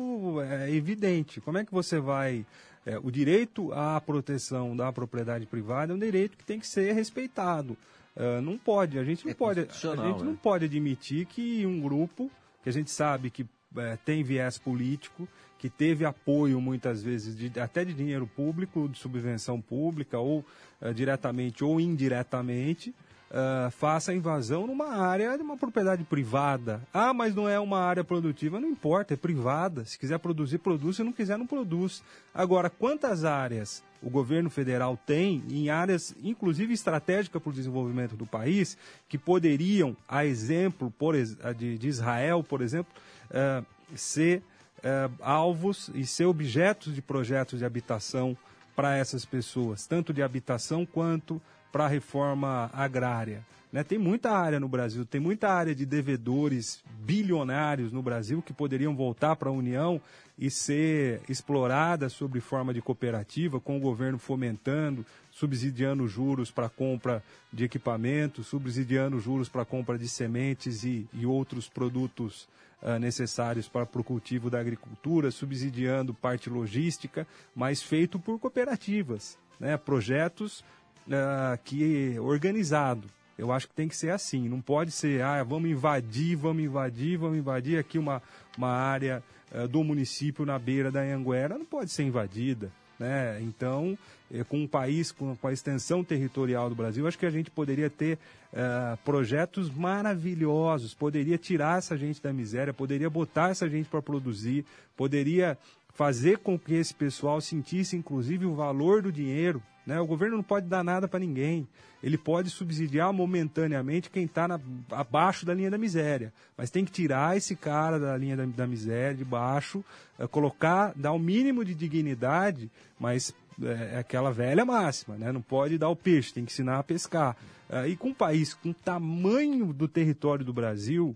é 0.43 0.71
evidente. 0.71 1.41
Como 1.41 1.57
é 1.57 1.65
que 1.65 1.73
você 1.73 1.99
vai 1.99 2.45
é, 2.85 2.99
o 2.99 3.11
direito 3.11 3.73
à 3.73 4.01
proteção 4.01 4.77
da 4.77 4.93
propriedade 4.93 5.47
privada 5.47 5.93
é 5.93 5.97
um 5.97 5.99
direito 5.99 6.37
que 6.37 6.45
tem 6.45 6.59
que 6.59 6.67
ser 6.67 6.93
respeitado. 6.93 7.77
Uh, 8.17 8.41
não 8.43 8.59
pode, 8.59 8.99
a 8.99 9.05
gente 9.05 9.25
não 9.25 9.31
é 9.31 9.35
pode, 9.35 9.61
a 9.61 9.65
gente 9.65 10.25
não 10.25 10.33
é. 10.33 10.37
pode 10.43 10.65
admitir 10.65 11.27
que 11.27 11.65
um 11.65 11.81
grupo 11.81 12.31
que 12.63 12.69
a 12.69 12.73
gente 12.73 12.91
sabe 12.91 13.31
que 13.31 13.47
é, 13.77 13.97
tem 14.05 14.23
viés 14.23 14.59
político, 14.59 15.29
que 15.59 15.69
teve 15.69 16.05
apoio 16.05 16.61
muitas 16.61 17.03
vezes 17.03 17.37
de, 17.37 17.61
até 17.61 17.85
de 17.85 17.93
dinheiro 17.93 18.27
público, 18.27 18.89
de 18.89 18.99
subvenção 18.99 19.61
pública, 19.61 20.19
ou 20.19 20.45
é, 20.81 20.93
diretamente 20.93 21.63
ou 21.63 21.81
indiretamente, 21.81 22.95
ah, 23.33 23.71
faça 23.71 24.13
invasão 24.13 24.67
numa 24.67 24.89
área 24.89 25.37
de 25.37 25.43
uma 25.43 25.57
propriedade 25.57 26.03
privada. 26.03 26.83
Ah, 26.93 27.15
mas 27.15 27.33
não 27.33 27.49
é 27.49 27.61
uma 27.61 27.79
área 27.79 28.03
produtiva, 28.03 28.59
não 28.59 28.69
importa, 28.69 29.15
é 29.15 29.17
privada. 29.17 29.85
Se 29.85 29.97
quiser 29.97 30.19
produzir, 30.19 30.59
produz, 30.59 30.97
se 30.97 31.05
não 31.05 31.13
quiser, 31.13 31.39
não 31.39 31.47
produz. 31.47 32.03
Agora, 32.35 32.69
quantas 32.69 33.25
áreas 33.25 33.85
o 34.03 34.11
governo 34.11 34.51
federal 34.51 34.99
tem 35.07 35.45
em 35.49 35.69
áreas, 35.69 36.15
inclusive 36.25 36.73
estratégicas 36.73 37.41
para 37.41 37.51
o 37.51 37.55
desenvolvimento 37.55 38.17
do 38.17 38.27
país, 38.27 38.77
que 39.09 39.19
poderiam, 39.19 39.97
a 40.09 40.25
exemplo 40.25 40.91
por, 40.99 41.15
de, 41.55 41.79
de 41.79 41.89
Israel, 41.89 42.43
por 42.43 42.63
exemplo, 42.63 42.93
ah, 43.33 43.63
ser 43.95 44.43
ah, 44.83 45.11
alvos 45.21 45.91
e 45.95 46.07
ser 46.07 46.25
objetos 46.25 46.95
de 46.95 47.03
projetos 47.03 47.59
de 47.59 47.65
habitação 47.65 48.37
para 48.75 48.97
essas 48.97 49.25
pessoas, 49.25 49.87
tanto 49.87 50.13
de 50.13 50.23
habitação 50.23 50.87
quanto 50.87 51.41
para 51.71 51.85
a 51.85 51.89
reforma 51.89 52.71
agrária. 52.73 53.45
né? 53.73 53.85
Tem 53.85 53.99
muita 53.99 54.31
área 54.31 54.59
no 54.59 54.69
Brasil, 54.69 55.05
tem 55.05 55.21
muita 55.21 55.51
área 55.51 55.75
de 55.75 55.87
devedores 55.87 56.83
bilionários 57.01 57.93
no 57.93 58.03
Brasil 58.03 58.43
que 58.43 58.53
poderiam 58.53 58.97
voltar 58.97 59.37
para 59.37 59.51
a 59.51 59.53
União 59.53 60.01
e 60.39 60.51
ser 60.51 61.21
explorada 61.29 62.09
sob 62.09 62.41
forma 62.41 62.73
de 62.73 62.81
cooperativa, 62.81 63.61
com 63.61 63.77
o 63.77 63.81
governo 63.81 64.19
fomentando, 64.19 65.05
subsidiando 65.31 66.09
juros 66.09 66.51
para 66.51 66.69
compra 66.69 67.23
de 67.53 67.65
equipamentos, 67.65 68.47
subsidiando 68.47 69.21
juros 69.21 69.49
para 69.49 69.65
compra 69.65 69.99
de 69.99 70.09
sementes 70.09 70.83
e, 70.83 71.07
e 71.13 71.27
outros 71.27 71.69
produtos 71.69 72.49
ah, 72.83 72.99
necessários 72.99 73.69
para, 73.69 73.87
o 73.95 74.05
cultivo 74.05 74.51
da 74.51 74.61
agricultura, 74.61 75.31
subsidiando 75.31 76.15
parte 76.15 76.49
logística, 76.49 77.27
mas 77.55 77.83
feito 77.83 78.19
por 78.19 78.39
cooperativas, 78.39 79.39
né? 79.59 79.77
projetos 79.77 80.65
ah, 81.11 81.59
que 81.65 82.19
organizado. 82.19 83.09
Eu 83.37 83.51
acho 83.51 83.69
que 83.69 83.75
tem 83.75 83.89
que 83.89 83.97
ser 83.97 84.11
assim, 84.11 84.49
não 84.49 84.61
pode 84.61 84.91
ser, 84.91 85.23
ah, 85.23 85.43
vamos 85.43 85.71
invadir, 85.71 86.37
vamos 86.37 86.63
invadir, 86.63 87.17
vamos 87.17 87.39
invadir 87.39 87.79
aqui 87.79 87.99
uma, 87.99 88.23
uma 88.57 88.69
área 88.69 89.23
ah, 89.53 89.67
do 89.67 89.83
município 89.83 90.45
na 90.45 90.59
beira 90.59 90.91
da 90.91 91.01
Anhanguera, 91.01 91.57
não 91.57 91.65
pode 91.65 91.91
ser 91.91 92.03
invadida. 92.03 92.71
Né? 93.01 93.41
Então, 93.41 93.99
eh, 94.31 94.45
com 94.45 94.59
um 94.59 94.67
país 94.67 95.11
com, 95.11 95.35
a 95.43 95.53
extensão 95.53 96.05
territorial 96.05 96.69
do 96.69 96.75
Brasil, 96.75 97.09
acho 97.09 97.19
que 97.19 97.25
a 97.25 97.31
gente 97.31 97.51
poderia 97.51 97.89
ter 97.89 98.19
ah, 98.55 98.99
projetos 99.03 99.71
maravilhosos, 99.71 100.93
poderia 100.93 101.39
tirar 101.39 101.79
essa 101.79 101.97
gente 101.97 102.21
da 102.23 102.31
miséria, 102.31 102.75
poderia 102.75 103.09
botar 103.09 103.49
essa 103.49 103.67
gente 103.71 103.89
para 103.89 104.03
produzir, 104.03 104.67
poderia 104.99 105.57
fazer 105.95 106.39
com 106.39 106.59
que 106.59 106.75
esse 106.75 106.95
pessoal 106.95 107.41
sentisse, 107.41 107.97
inclusive, 107.97 108.47
o 108.47 108.55
valor 108.55 109.03
do 109.03 109.13
dinheiro. 109.13 109.63
Né? 109.87 110.01
O 110.01 110.07
governo 110.07 110.37
não 110.37 110.43
pode 110.43 110.67
dar 110.67 110.85
nada 110.85 111.09
para 111.09 111.21
ninguém. 111.21 111.67
Ele 112.03 112.17
pode 112.17 112.49
subsidiar 112.49 113.13
momentaneamente 113.13 114.11
quem 114.11 114.25
está 114.25 114.47
abaixo 114.91 115.45
da 115.45 115.53
linha 115.53 115.71
da 115.71 115.77
miséria. 115.77 116.33
Mas 116.57 116.71
tem 116.71 116.85
que 116.85 116.93
tirar 116.93 117.37
esse 117.37 117.55
cara 117.55 117.99
da 117.99 118.17
linha 118.17 118.37
da, 118.37 118.47
da 118.47 118.67
miséria, 118.67 119.17
de 119.17 119.25
baixo, 119.25 119.85
eh, 120.19 120.27
colocar, 120.27 120.93
dar 120.97 121.13
o 121.13 121.19
mínimo 121.19 121.65
de 121.65 121.75
dignidade, 121.75 122.71
mas 122.99 123.35
é, 123.63 123.97
é 123.97 123.99
aquela 123.99 124.33
velha 124.33 124.65
máxima, 124.65 125.17
né? 125.17 125.31
Não 125.31 125.43
pode 125.43 125.77
dar 125.77 125.91
o 125.91 125.97
peixe, 125.97 126.33
tem 126.33 126.45
que 126.45 126.53
ensinar 126.53 126.79
a 126.79 126.83
pescar. 126.83 127.37
Ah, 127.69 127.87
e 127.87 127.97
com 127.97 128.09
um 128.09 128.15
país 128.15 128.55
com 128.55 128.71
o 128.71 128.75
tamanho 128.75 129.73
do 129.73 129.87
território 129.87 130.45
do 130.45 130.53
Brasil, 130.53 131.15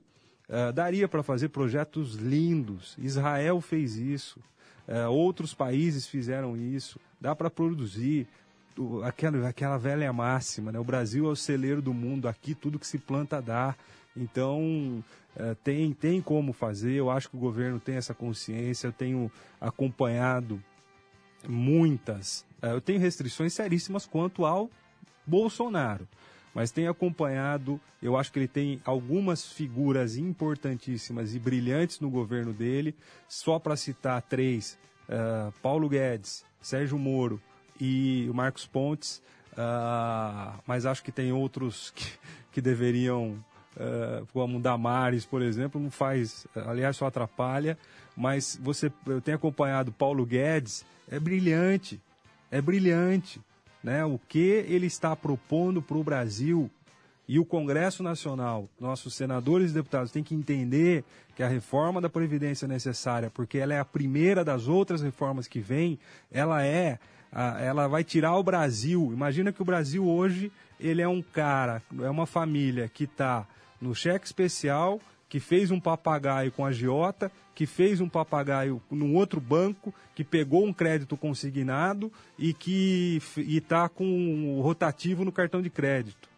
daria 0.75 1.09
para 1.09 1.23
fazer 1.23 1.49
projetos 1.49 2.17
lindos. 2.17 2.95
Israel 2.99 3.63
fez 3.63 3.97
isso. 3.97 4.39
Ah, 4.88 5.09
outros 5.09 5.55
países 5.55 6.07
fizeram 6.07 6.57
isso. 6.57 7.01
Dá 7.20 7.35
para 7.35 7.51
produzir. 7.51 8.27
Aquela, 9.05 9.49
aquela 9.49 9.79
velha 9.79 10.12
máxima, 10.12 10.73
né? 10.73 10.81
O 10.81 10.85
Brasil 10.85 11.27
é 11.27 11.29
o 11.29 11.37
celeiro 11.37 11.81
do 11.81 11.94
mundo. 11.94 12.27
Aqui 12.27 12.55
tudo 12.55 12.79
que 12.79 12.87
se 12.87 12.99
planta 12.99 13.40
dá. 13.40 13.75
Então, 14.16 15.03
eh, 15.37 15.57
tem, 15.62 15.92
tem 15.92 16.20
como 16.20 16.53
fazer. 16.53 16.92
Eu 16.94 17.09
acho 17.09 17.31
que 17.31 17.37
o 17.37 17.38
governo 17.38 17.79
tem 17.79 17.94
essa 17.94 18.12
consciência. 18.12 18.88
Eu 18.88 18.92
tenho 18.92 19.31
acompanhado 19.61 20.61
muitas. 21.49 22.44
eh, 22.62 22.73
Eu 22.73 22.81
tenho 22.81 22.99
restrições 23.01 23.53
seríssimas 23.53 24.07
quanto 24.07 24.44
ao 24.44 24.70
Bolsonaro, 25.27 26.07
mas 26.55 26.71
tenho 26.71 26.90
acompanhado. 26.90 27.81
Eu 28.01 28.17
acho 28.17 28.33
que 28.33 28.38
ele 28.38 28.49
tem 28.49 28.81
algumas 28.85 29.45
figuras 29.53 30.17
importantíssimas 30.17 31.35
e 31.35 31.38
brilhantes 31.38 32.01
no 32.01 32.09
governo 32.09 32.53
dele. 32.53 32.95
Só 33.29 33.59
para 33.59 33.77
citar 33.77 34.23
três: 34.23 34.79
eh, 35.09 35.53
Paulo 35.61 35.88
Guedes, 35.88 36.45
Sérgio 36.61 36.99
Moro 36.99 37.40
e 37.81 38.27
o 38.31 38.35
Marcos 38.35 38.67
Pontes. 38.67 39.21
Ah, 39.57 40.59
mas 40.67 40.87
acho 40.87 41.03
que 41.03 41.12
tem 41.12 41.33
outros 41.33 41.90
que, 41.95 42.07
que 42.53 42.61
deveriam 42.61 43.43
eh, 43.77 44.23
como 44.33 44.61
Damares, 44.61 45.25
por 45.25 45.43
exemplo, 45.43 45.81
não 45.81 45.90
faz, 45.90 46.47
aliás, 46.55 46.97
só 46.97 47.07
atrapalha, 47.07 47.77
mas 48.17 48.59
você, 48.62 48.93
eu 49.07 49.21
tenho 49.21 49.37
acompanhado 49.37 49.90
Paulo 49.90 50.25
Guedes, 50.25 50.85
é 51.11 51.19
brilhante, 51.19 52.01
é 52.51 52.61
brilhante, 52.61 53.40
né? 53.85 54.05
O 54.05 54.18
que 54.18 54.64
ele 54.66 54.87
está 54.87 55.14
propondo 55.14 55.83
para 55.83 55.99
o 55.99 56.03
Brasil 56.03 56.70
e 57.29 57.38
o 57.38 57.44
Congresso 57.44 58.03
Nacional, 58.03 58.68
nossos 58.81 59.14
senadores 59.14 59.70
e 59.70 59.75
deputados 59.75 60.11
têm 60.11 60.23
que 60.23 60.35
entender 60.35 61.05
que 61.37 61.42
a 61.42 61.49
reforma 61.49 62.01
da 62.01 62.09
Previdência 62.09 62.64
é 62.64 62.68
necessária, 62.68 63.31
porque 63.31 63.59
ela 63.59 63.75
é 63.75 63.79
a 63.79 63.85
primeira 63.85 64.44
das 64.44 64.68
outras 64.68 65.03
reformas 65.03 65.47
que 65.47 65.61
vem, 65.61 65.99
ela 66.33 66.64
é, 66.64 66.99
ela 67.61 67.87
vai 67.88 68.05
tirar 68.05 68.37
o 68.37 68.42
Brasil. 68.42 69.11
Imagina 69.12 69.53
que 69.53 69.62
o 69.62 69.64
Brasil 69.64 70.07
hoje, 70.07 70.51
ele 70.79 71.03
é 71.03 71.09
um 71.09 71.23
cara, 71.23 71.83
é 72.03 72.11
uma 72.11 72.27
família 72.27 72.88
que 72.88 73.05
está 73.05 73.47
no 73.81 73.94
cheque 73.94 74.27
especial, 74.27 75.01
que 75.29 75.41
fez 75.41 75.71
um 75.71 75.81
papagaio 75.81 76.53
com 76.53 76.65
a 76.65 76.69
agiota, 76.69 77.31
que 77.55 77.67
fez 77.67 78.01
um 78.01 78.09
papagaio 78.09 78.81
num 78.91 79.15
outro 79.15 79.41
banco, 79.41 79.93
que 80.15 80.23
pegou 80.25 80.65
um 80.67 80.73
crédito 80.73 81.17
consignado 81.17 82.13
e 82.39 82.53
que 82.53 83.21
está 83.37 83.89
com 83.89 84.57
o 84.59 84.61
rotativo 84.61 85.25
no 85.25 85.33
cartão 85.33 85.61
de 85.63 85.71
crédito. 85.71 86.29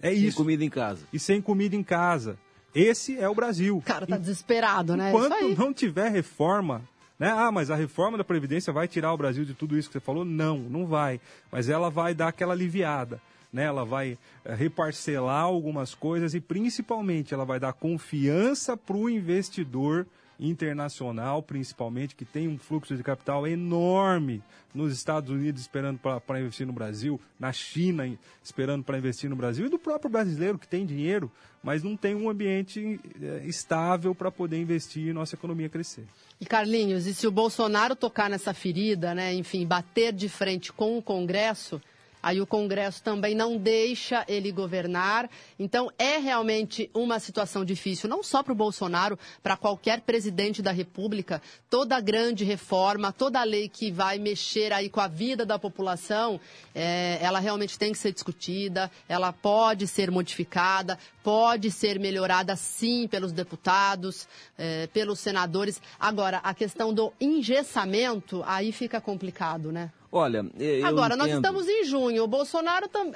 É 0.00 0.10
Sem 0.10 0.24
isso. 0.24 0.36
comida 0.36 0.64
em 0.64 0.70
casa. 0.70 1.06
E 1.12 1.18
sem 1.18 1.40
comida 1.40 1.74
em 1.76 1.82
casa. 1.82 2.38
Esse 2.74 3.16
é 3.18 3.28
o 3.28 3.34
Brasil. 3.34 3.76
O 3.76 3.82
cara 3.82 4.06
tá 4.06 4.18
desesperado, 4.18 4.96
né? 4.96 5.10
Enquanto 5.10 5.34
Isso 5.36 5.44
aí. 5.44 5.56
não 5.56 5.72
tiver 5.72 6.10
reforma, 6.10 6.82
né? 7.18 7.30
Ah, 7.30 7.52
mas 7.52 7.70
a 7.70 7.76
reforma 7.76 8.18
da 8.18 8.24
Previdência 8.24 8.72
vai 8.72 8.88
tirar 8.88 9.12
o 9.12 9.16
Brasil 9.16 9.44
de 9.44 9.54
tudo 9.54 9.78
isso 9.78 9.88
que 9.88 9.92
você 9.94 10.00
falou? 10.00 10.24
Não, 10.24 10.58
não 10.58 10.84
vai. 10.86 11.20
Mas 11.52 11.68
ela 11.68 11.88
vai 11.88 12.14
dar 12.14 12.28
aquela 12.28 12.52
aliviada. 12.52 13.20
Né? 13.54 13.62
Ela 13.62 13.84
vai 13.84 14.18
eh, 14.44 14.54
reparcelar 14.54 15.44
algumas 15.44 15.94
coisas 15.94 16.34
e, 16.34 16.40
principalmente, 16.40 17.32
ela 17.32 17.44
vai 17.44 17.60
dar 17.60 17.72
confiança 17.72 18.76
para 18.76 18.96
o 18.96 19.08
investidor 19.08 20.08
internacional, 20.40 21.40
principalmente, 21.40 22.16
que 22.16 22.24
tem 22.24 22.48
um 22.48 22.58
fluxo 22.58 22.96
de 22.96 23.02
capital 23.04 23.46
enorme 23.46 24.42
nos 24.74 24.92
Estados 24.92 25.30
Unidos 25.30 25.60
esperando 25.62 26.00
para 26.00 26.40
investir 26.40 26.66
no 26.66 26.72
Brasil, 26.72 27.20
na 27.38 27.52
China 27.52 28.18
esperando 28.42 28.82
para 28.82 28.98
investir 28.98 29.30
no 29.30 29.36
Brasil, 29.36 29.66
e 29.66 29.68
do 29.68 29.78
próprio 29.78 30.10
brasileiro 30.10 30.58
que 30.58 30.66
tem 30.66 30.84
dinheiro, 30.84 31.30
mas 31.62 31.84
não 31.84 31.96
tem 31.96 32.12
um 32.12 32.28
ambiente 32.28 32.98
eh, 33.22 33.42
estável 33.44 34.16
para 34.16 34.32
poder 34.32 34.60
investir 34.60 35.06
e 35.06 35.12
nossa 35.12 35.36
economia 35.36 35.68
crescer. 35.68 36.04
E 36.40 36.44
Carlinhos, 36.44 37.06
e 37.06 37.14
se 37.14 37.24
o 37.28 37.30
Bolsonaro 37.30 37.94
tocar 37.94 38.28
nessa 38.28 38.52
ferida, 38.52 39.14
né, 39.14 39.32
enfim, 39.32 39.64
bater 39.64 40.12
de 40.12 40.28
frente 40.28 40.72
com 40.72 40.98
o 40.98 41.02
Congresso, 41.02 41.80
aí 42.24 42.40
o 42.40 42.46
Congresso 42.46 43.02
também 43.02 43.34
não 43.34 43.58
deixa 43.58 44.24
ele 44.26 44.50
governar. 44.50 45.28
Então 45.58 45.90
é 45.98 46.16
realmente 46.16 46.90
uma 46.94 47.20
situação 47.20 47.66
difícil, 47.66 48.08
não 48.08 48.22
só 48.22 48.42
para 48.42 48.54
o 48.54 48.56
Bolsonaro, 48.56 49.18
para 49.42 49.58
qualquer 49.58 50.00
presidente 50.00 50.62
da 50.62 50.72
República. 50.72 51.42
Toda 51.68 52.00
grande 52.00 52.42
reforma, 52.42 53.12
toda 53.12 53.44
lei 53.44 53.68
que 53.68 53.92
vai 53.92 54.18
mexer 54.18 54.72
aí 54.72 54.88
com 54.88 55.00
a 55.00 55.06
vida 55.06 55.44
da 55.44 55.58
população, 55.58 56.40
é, 56.74 57.18
ela 57.20 57.40
realmente 57.40 57.78
tem 57.78 57.92
que 57.92 57.98
ser 57.98 58.12
discutida, 58.12 58.90
ela 59.06 59.30
pode 59.30 59.86
ser 59.86 60.10
modificada, 60.10 60.98
pode 61.22 61.70
ser 61.70 62.00
melhorada 62.00 62.56
sim 62.56 63.06
pelos 63.06 63.32
deputados, 63.32 64.26
é, 64.56 64.86
pelos 64.86 65.20
senadores. 65.20 65.80
Agora, 66.00 66.38
a 66.38 66.54
questão 66.54 66.94
do 66.94 67.12
engessamento, 67.20 68.42
aí 68.46 68.72
fica 68.72 68.98
complicado, 68.98 69.70
né? 69.70 69.92
Olha, 70.16 70.46
eu 70.60 70.86
Agora, 70.86 71.16
nós 71.16 71.26
entendo- 71.26 71.42
estamos 71.44 71.68
em 71.68 71.84
junho. 71.84 72.22
O 72.22 72.28
Bolsonaro 72.28 72.86
também. 72.88 73.14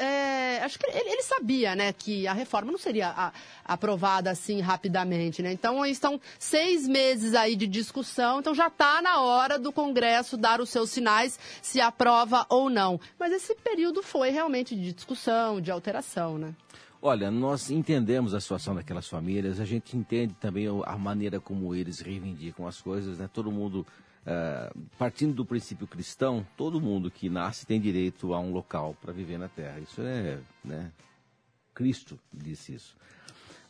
acho 0.65 0.77
que 0.81 0.85
ele, 0.87 0.99
ele 1.11 1.23
sabia, 1.23 1.77
né, 1.77 1.93
que 1.93 2.27
a 2.27 2.33
reforma 2.33 2.73
não 2.73 2.79
seria 2.79 3.09
a- 3.11 3.33
aprovada 3.65 4.33
assim 4.33 4.61
rapidamente, 4.61 5.41
né? 5.41 5.53
Então, 5.53 5.87
estão 5.87 6.21
seis 6.41 6.89
meses 6.89 7.35
aí 7.37 7.55
de 7.55 7.69
discussão, 7.69 8.41
então 8.41 8.53
já 8.53 8.67
está 8.67 9.01
na 9.01 9.21
hora 9.21 9.61
do 9.61 9.71
Congresso 9.71 10.37
dar 10.37 10.61
os 10.61 10.71
seus 10.71 10.91
sinais 10.91 11.39
se 11.63 11.81
aprova 11.81 12.45
ou 12.49 12.69
não. 12.69 13.01
Mas 13.17 13.33
esse 13.33 13.55
período 13.55 14.03
foi 14.03 14.31
realmente 14.31 14.75
de 14.75 14.93
discussão, 14.93 15.61
de 15.61 15.71
alteração, 15.71 16.37
né? 16.37 16.53
Olha, 17.01 17.31
nós 17.31 17.71
entendemos 17.71 18.35
a 18.35 18.41
situação 18.41 18.75
daquelas 18.75 19.07
famílias, 19.07 19.61
a 19.61 19.65
gente 19.65 19.97
entende 19.97 20.35
também 20.41 20.67
a 20.85 20.99
maneira 20.99 21.39
como 21.39 21.73
eles 21.77 22.01
reivindicam 22.01 22.67
as 22.67 22.81
coisas, 22.81 23.19
né? 23.19 23.31
Todo 23.33 23.53
mundo, 23.53 23.87
eh, 24.31 24.71
partindo 24.99 25.33
do 25.33 25.47
princípio 25.47 25.87
cristão, 25.87 26.47
todo 26.55 26.83
mundo 26.83 27.11
que 27.11 27.31
nasce 27.31 27.65
tem 27.65 27.81
direito 27.81 28.35
a 28.35 28.39
um 28.39 28.53
local 28.53 28.95
para 29.01 29.11
viver 29.11 29.39
na 29.39 29.49
Terra. 29.49 29.81
Isso 29.81 30.03
é, 30.03 30.39
né? 30.63 30.93
Cristo 31.75 32.21
disse 32.31 32.75
isso. 32.75 32.95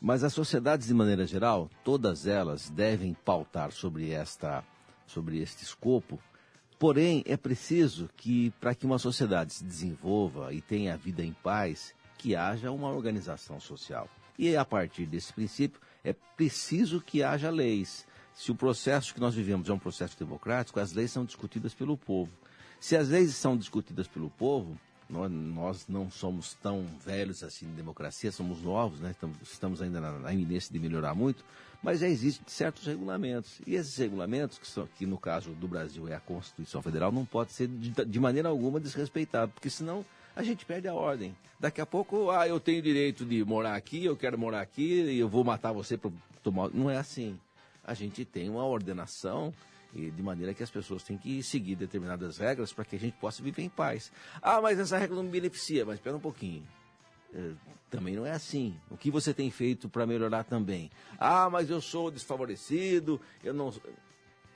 Mas 0.01 0.25
as 0.25 0.33
sociedades, 0.33 0.89
de 0.89 0.95
maneira 0.95 1.25
geral, 1.25 1.71
todas 1.85 2.27
elas 2.27 2.69
devem 2.71 3.15
pautar 3.25 3.71
sobre, 3.71 4.11
esta, 4.11 4.65
sobre 5.07 5.39
este 5.39 5.63
escopo. 5.63 6.19
Porém, 6.77 7.23
é 7.25 7.37
preciso 7.37 8.11
que, 8.17 8.51
para 8.61 8.75
que 8.75 8.85
uma 8.85 8.99
sociedade 8.99 9.53
se 9.53 9.63
desenvolva 9.63 10.53
e 10.53 10.61
tenha 10.61 10.95
a 10.95 10.97
vida 10.97 11.23
em 11.23 11.35
paz, 11.35 11.95
que 12.17 12.35
haja 12.35 12.73
uma 12.73 12.91
organização 12.91 13.61
social. 13.61 14.09
E 14.37 14.57
a 14.57 14.65
partir 14.65 15.07
desse 15.07 15.33
princípio, 15.33 15.81
é 16.03 16.13
preciso 16.13 17.01
que 17.01 17.23
haja 17.23 17.49
leis. 17.49 18.08
Se 18.39 18.53
o 18.53 18.55
processo 18.55 19.13
que 19.13 19.19
nós 19.19 19.35
vivemos 19.35 19.69
é 19.69 19.73
um 19.73 19.81
processo 19.81 20.17
democrático, 20.17 20.79
as 20.79 20.93
leis 20.93 21.11
são 21.11 21.25
discutidas 21.25 21.75
pelo 21.75 21.97
povo. 21.97 22.31
Se 22.79 22.97
as 22.97 23.09
leis 23.09 23.35
são 23.35 23.57
discutidas 23.57 24.07
pelo 24.07 24.31
povo, 24.31 24.79
nós, 25.11 25.89
não 25.89 26.09
somos 26.09 26.55
tão 26.55 26.87
velhos 27.05 27.43
assim 27.43 27.67
em 27.67 27.75
democracia, 27.75 28.31
somos 28.31 28.63
novos, 28.63 29.01
né? 29.01 29.13
estamos, 29.43 29.83
ainda 29.83 30.01
na, 30.01 30.13
na 30.21 30.33
iminência 30.33 30.73
de 30.73 30.79
melhorar 30.79 31.17
muito, 31.17 31.45
mas 31.83 31.99
já 31.99 32.07
existem 32.07 32.47
certos 32.47 32.87
regulamentos. 32.87 33.61
E 33.67 33.75
esses 33.75 33.97
regulamentos, 33.97 34.57
que, 34.57 34.69
são, 34.69 34.89
que 34.97 35.05
no 35.05 35.19
caso 35.19 35.51
do 35.51 35.67
Brasil 35.67 36.07
é 36.07 36.15
a 36.15 36.21
Constituição 36.21 36.81
Federal, 36.81 37.11
não 37.11 37.25
pode 37.25 37.53
ser 37.53 37.67
de, 37.67 37.91
de 37.91 38.21
maneira 38.21 38.51
alguma 38.51 38.79
desrespeitado, 38.79 39.51
porque 39.51 39.69
senão 39.69 40.07
a 40.37 40.45
gente 40.45 40.65
perde 40.65 40.87
a 40.87 40.95
ordem. 40.95 41.35
Daqui 41.59 41.81
a 41.81 41.87
pouco, 41.87 42.31
ah, 42.31 42.47
eu 42.47 42.61
tenho 42.61 42.81
direito 42.81 43.25
de 43.25 43.45
morar 43.45 43.75
aqui, 43.75 44.05
eu 44.05 44.17
quero 44.17 44.39
morar 44.39 44.61
aqui, 44.61 45.19
eu 45.19 45.29
vou 45.29 45.43
matar 45.43 45.73
você 45.73 45.99
para 45.99 46.13
tomar. 46.45 46.71
Não 46.73 46.89
é 46.89 46.99
assim. 46.99 47.37
A 47.85 47.95
gente 47.95 48.25
tem 48.25 48.49
uma 48.49 48.65
ordenação 48.65 49.53
e 49.95 50.11
de 50.11 50.23
maneira 50.23 50.53
que 50.53 50.63
as 50.63 50.71
pessoas 50.71 51.03
têm 51.03 51.17
que 51.17 51.43
seguir 51.43 51.75
determinadas 51.75 52.39
regras 52.39 52.73
para 52.73 52.85
que 52.85 52.97
a 52.97 52.99
gente 52.99 53.17
possa 53.17 53.43
viver 53.43 53.63
em 53.63 53.69
paz. 53.69 54.13
Ah, 54.43 54.61
mas 54.61 54.79
essa 54.79 54.99
regra 54.99 55.17
não 55.17 55.23
me 55.23 55.31
beneficia, 55.31 55.85
mas 55.85 55.95
espera 55.95 56.17
um 56.17 56.21
pouquinho. 56.21 56.67
É, 57.33 57.53
também 57.91 58.15
não 58.15 58.27
é 58.27 58.33
assim. 58.33 58.75
O 58.91 58.97
que 58.97 59.11
você 59.11 59.33
tem 59.33 59.51
feito 59.51 59.89
para 59.89 60.07
melhorar 60.07 60.45
também? 60.45 60.91
Ah, 61.19 61.49
mas 61.51 61.71
eu 61.71 61.81
sou 61.81 62.11
desfavorecido, 62.11 63.21
eu 63.43 63.55
não. 63.55 63.73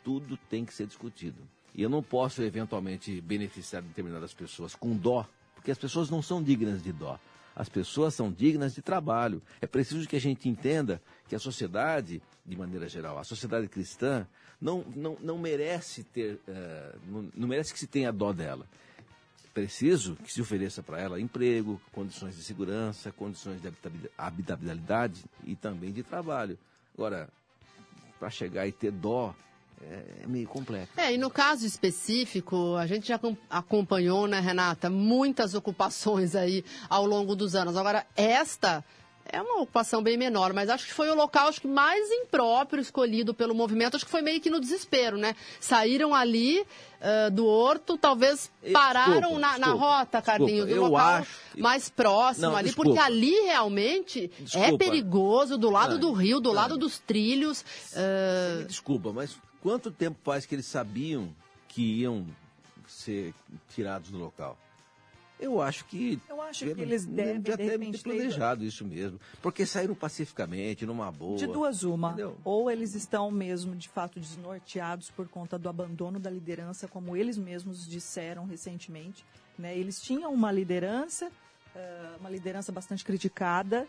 Tudo 0.05 0.37
tem 0.37 0.65
que 0.65 0.75
ser 0.75 0.87
discutido. 0.87 1.43
E 1.75 1.83
eu 1.83 1.89
não 1.89 2.03
posso 2.03 2.43
eventualmente 2.43 3.21
beneficiar 3.21 3.83
determinadas 3.83 4.35
pessoas 4.35 4.75
com 4.75 4.95
dó, 4.97 5.27
porque 5.55 5.71
as 5.71 5.79
pessoas 5.79 6.11
não 6.11 6.21
são 6.21 6.43
dignas 6.43 6.83
de 6.83 6.93
dó. 6.93 7.19
As 7.55 7.69
pessoas 7.69 8.15
são 8.15 8.33
dignas 8.33 8.75
de 8.75 8.83
trabalho. 8.83 9.43
É 9.61 9.67
preciso 9.67 10.09
que 10.09 10.17
a 10.17 10.21
gente 10.21 10.49
entenda 10.49 11.01
que 11.29 11.35
a 11.35 11.39
sociedade, 11.39 12.23
de 12.45 12.57
maneira 12.57 12.89
geral, 12.89 13.19
a 13.19 13.25
sociedade 13.25 13.69
cristã, 13.69 14.27
não, 14.61 14.85
não, 14.95 15.17
não 15.21 15.39
merece 15.39 16.05
ter, 16.05 16.35
uh, 16.49 16.99
não, 17.07 17.29
não 17.35 17.49
merece 17.49 17.73
que 17.73 17.79
se 17.79 17.87
tenha 17.87 18.13
dó 18.13 18.33
dela. 18.33 18.67
Preciso 19.53 20.17
que 20.17 20.33
se 20.33 20.41
ofereça 20.41 20.83
para 20.83 20.99
ela 20.99 21.21
emprego, 21.21 21.81
condições 21.93 22.37
de 22.37 22.43
segurança, 22.43 23.13
condições 23.13 23.61
de 23.61 23.71
habitabilidade 24.17 25.25
e 25.45 25.55
também 25.55 25.93
de 25.93 26.03
trabalho. 26.03 26.59
Agora, 26.95 27.29
para 28.19 28.31
chegar 28.31 28.67
e 28.67 28.73
ter 28.73 28.91
dó 28.91 29.35
é, 29.91 30.23
é, 30.23 30.27
meio 30.27 30.49
complexo. 30.49 30.93
É, 30.97 31.13
e 31.13 31.19
no 31.19 31.31
caso 31.31 31.67
específico, 31.67 32.77
a 32.77 32.87
gente 32.87 33.09
já 33.09 33.21
acompanhou, 33.51 34.27
né, 34.27 34.41
Renata, 34.41 34.89
muitas 34.89 35.55
ocupações 35.55 36.35
aí 36.35 36.65
ao 36.89 37.05
longo 37.05 37.35
dos 37.35 37.55
anos. 37.55 37.77
Agora, 37.77 38.07
esta 38.17 38.85
é 39.31 39.41
uma 39.41 39.63
ocupação 39.63 40.03
bem 40.03 40.17
menor, 40.17 40.53
mas 40.53 40.69
acho 40.69 40.87
que 40.87 40.93
foi 40.93 41.09
o 41.09 41.15
local 41.15 41.49
acho 41.49 41.61
que 41.61 41.69
mais 41.69 42.11
impróprio 42.11 42.81
escolhido 42.81 43.33
pelo 43.33 43.55
movimento. 43.55 43.97
Acho 43.97 44.05
que 44.05 44.11
foi 44.11 44.23
meio 44.23 44.41
que 44.41 44.51
no 44.51 44.61
desespero, 44.61 45.17
né? 45.17 45.35
Saíram 45.61 46.15
ali 46.15 46.61
uh, 46.61 47.31
do 47.31 47.47
horto, 47.47 47.97
talvez 47.97 48.51
pararam 48.73 49.21
desculpa, 49.21 49.41
na, 49.41 49.49
na 49.59 49.67
desculpa, 49.67 49.87
rota, 49.87 50.23
Carlinhos, 50.23 50.69
do 50.69 50.81
local 50.83 51.15
acho... 51.17 51.31
mais 51.57 51.89
próximo 51.89 52.49
Não, 52.49 52.57
ali, 52.57 52.69
desculpa. 52.69 52.91
porque 52.91 53.05
ali 53.05 53.35
realmente 53.43 54.31
é 54.55 54.77
perigoso, 54.77 55.57
do 55.57 55.71
lado 55.71 55.99
do 55.99 56.13
rio, 56.13 56.41
do 56.41 56.53
lado 56.53 56.77
dos 56.77 56.99
trilhos. 56.99 57.65
Uh... 57.93 58.65
Desculpa, 58.65 59.13
mas 59.13 59.37
quanto 59.63 59.91
tempo 59.91 60.19
faz 60.23 60.45
que 60.45 60.55
eles 60.55 60.67
sabiam 60.67 61.35
que 61.69 62.01
iam 62.01 62.27
ser 62.87 63.33
tirados 63.69 64.11
do 64.11 64.19
local? 64.19 64.59
Eu 65.43 65.61
acho 65.61 65.85
que. 65.87 66.21
Eu 66.29 66.41
acho 66.41 66.65
que 66.65 66.81
eles 66.81 67.05
devem. 67.05 67.43
Já 67.45 67.57
devem 67.57 67.91
ter 67.91 68.01
planejado 68.01 68.65
isso 68.65 68.85
mesmo. 68.85 69.21
Porque 69.43 69.67
saíram 69.67 69.95
pacificamente, 69.95 70.87
numa 70.87 71.11
boa. 71.11 71.37
De 71.37 71.49
duas, 71.49 71.83
uma. 71.83 72.09
Entendeu? 72.09 72.37
Ou 72.45 72.71
eles 72.71 72.95
estão 72.95 73.29
mesmo, 73.29 73.75
de 73.75 73.89
fato, 73.89 74.21
desnorteados 74.21 75.11
por 75.11 75.27
conta 75.29 75.59
do 75.59 75.69
abandono 75.69 76.21
da 76.21 76.31
liderança, 76.31 76.87
como 76.87 77.17
eles 77.17 77.37
mesmos 77.37 77.89
disseram 77.89 78.47
recentemente. 78.47 79.25
Né? 79.59 79.77
Eles 79.77 80.01
tinham 80.01 80.33
uma 80.33 80.53
liderança, 80.53 81.27
uh, 81.27 82.21
uma 82.21 82.31
liderança 82.31 82.71
bastante 82.71 83.05
criticada. 83.05 83.89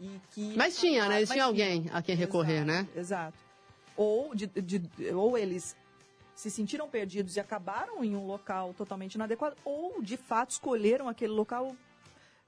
E 0.00 0.20
que, 0.32 0.56
mas 0.56 0.78
tinha, 0.78 1.08
né? 1.08 1.18
Eles 1.18 1.30
tinham 1.30 1.46
alguém 1.46 1.86
a 1.92 2.02
quem 2.02 2.16
recorrer, 2.16 2.62
exato, 2.62 2.66
né? 2.66 2.88
Exato. 2.96 3.47
Ou, 3.98 4.34
de, 4.34 4.46
de, 4.46 4.80
ou 5.12 5.36
eles 5.36 5.76
se 6.34 6.50
sentiram 6.50 6.88
perdidos 6.88 7.34
e 7.34 7.40
acabaram 7.40 8.04
em 8.04 8.14
um 8.14 8.24
local 8.24 8.72
totalmente 8.72 9.16
inadequado, 9.16 9.56
ou 9.64 10.00
de 10.00 10.16
fato 10.16 10.52
escolheram 10.52 11.08
aquele 11.08 11.32
local 11.32 11.74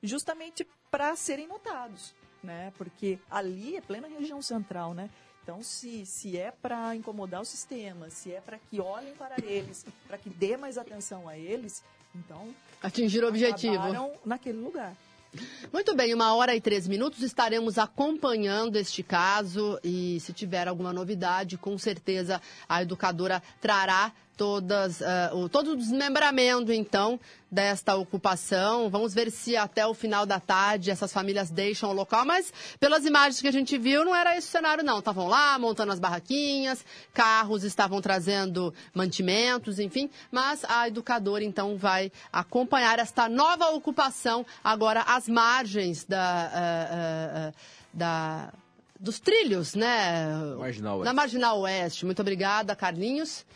justamente 0.00 0.64
para 0.88 1.16
serem 1.16 1.48
notados, 1.48 2.14
né? 2.40 2.72
Porque 2.78 3.18
ali 3.28 3.76
é 3.76 3.80
plena 3.80 4.06
região 4.06 4.40
central, 4.40 4.94
né? 4.94 5.10
Então, 5.42 5.60
se, 5.60 6.06
se 6.06 6.38
é 6.38 6.52
para 6.52 6.94
incomodar 6.94 7.40
o 7.40 7.44
sistema, 7.44 8.08
se 8.10 8.32
é 8.32 8.40
para 8.40 8.60
que 8.60 8.80
olhem 8.80 9.12
para 9.14 9.34
eles, 9.44 9.84
para 10.06 10.16
que 10.16 10.30
dê 10.30 10.56
mais 10.56 10.78
atenção 10.78 11.28
a 11.28 11.36
eles, 11.36 11.82
então 12.14 12.54
atingir 12.80 13.24
o 13.24 13.28
objetivo 13.28 13.82
naquele 14.24 14.58
lugar. 14.58 14.94
Muito 15.72 15.94
bem, 15.94 16.12
uma 16.12 16.34
hora 16.34 16.56
e 16.56 16.60
três 16.60 16.88
minutos. 16.88 17.22
Estaremos 17.22 17.78
acompanhando 17.78 18.76
este 18.76 19.02
caso 19.02 19.78
e 19.84 20.18
se 20.20 20.32
tiver 20.32 20.66
alguma 20.66 20.92
novidade, 20.92 21.56
com 21.56 21.78
certeza 21.78 22.40
a 22.68 22.82
educadora 22.82 23.42
trará 23.60 24.12
todas, 24.40 25.02
uh, 25.02 25.36
o, 25.36 25.50
todo 25.50 25.72
o 25.72 25.76
desmembramento, 25.76 26.72
então, 26.72 27.20
desta 27.50 27.94
ocupação. 27.94 28.88
Vamos 28.88 29.12
ver 29.12 29.30
se 29.30 29.54
até 29.54 29.86
o 29.86 29.92
final 29.92 30.24
da 30.24 30.40
tarde 30.40 30.90
essas 30.90 31.12
famílias 31.12 31.50
deixam 31.50 31.90
o 31.90 31.92
local, 31.92 32.24
mas 32.24 32.50
pelas 32.80 33.04
imagens 33.04 33.38
que 33.38 33.48
a 33.48 33.52
gente 33.52 33.76
viu, 33.76 34.02
não 34.02 34.16
era 34.16 34.34
esse 34.38 34.48
o 34.48 34.50
cenário, 34.50 34.82
não. 34.82 35.00
Estavam 35.00 35.28
lá 35.28 35.58
montando 35.58 35.92
as 35.92 36.00
barraquinhas, 36.00 36.82
carros 37.12 37.64
estavam 37.64 38.00
trazendo 38.00 38.72
mantimentos, 38.94 39.78
enfim, 39.78 40.08
mas 40.32 40.64
a 40.64 40.88
educadora, 40.88 41.44
então, 41.44 41.76
vai 41.76 42.10
acompanhar 42.32 42.98
esta 42.98 43.28
nova 43.28 43.66
ocupação 43.72 44.46
agora 44.64 45.02
às 45.02 45.28
margens 45.28 46.06
da. 46.06 46.50
Uh, 46.50 47.50
uh, 47.50 47.54
da 47.92 48.54
dos 48.98 49.18
trilhos, 49.18 49.74
né? 49.74 50.26
Marginal 50.58 51.02
Na 51.02 51.12
Marginal 51.14 51.60
Oeste. 51.60 52.04
Muito 52.04 52.20
obrigada, 52.20 52.76
Carlinhos 52.76 53.46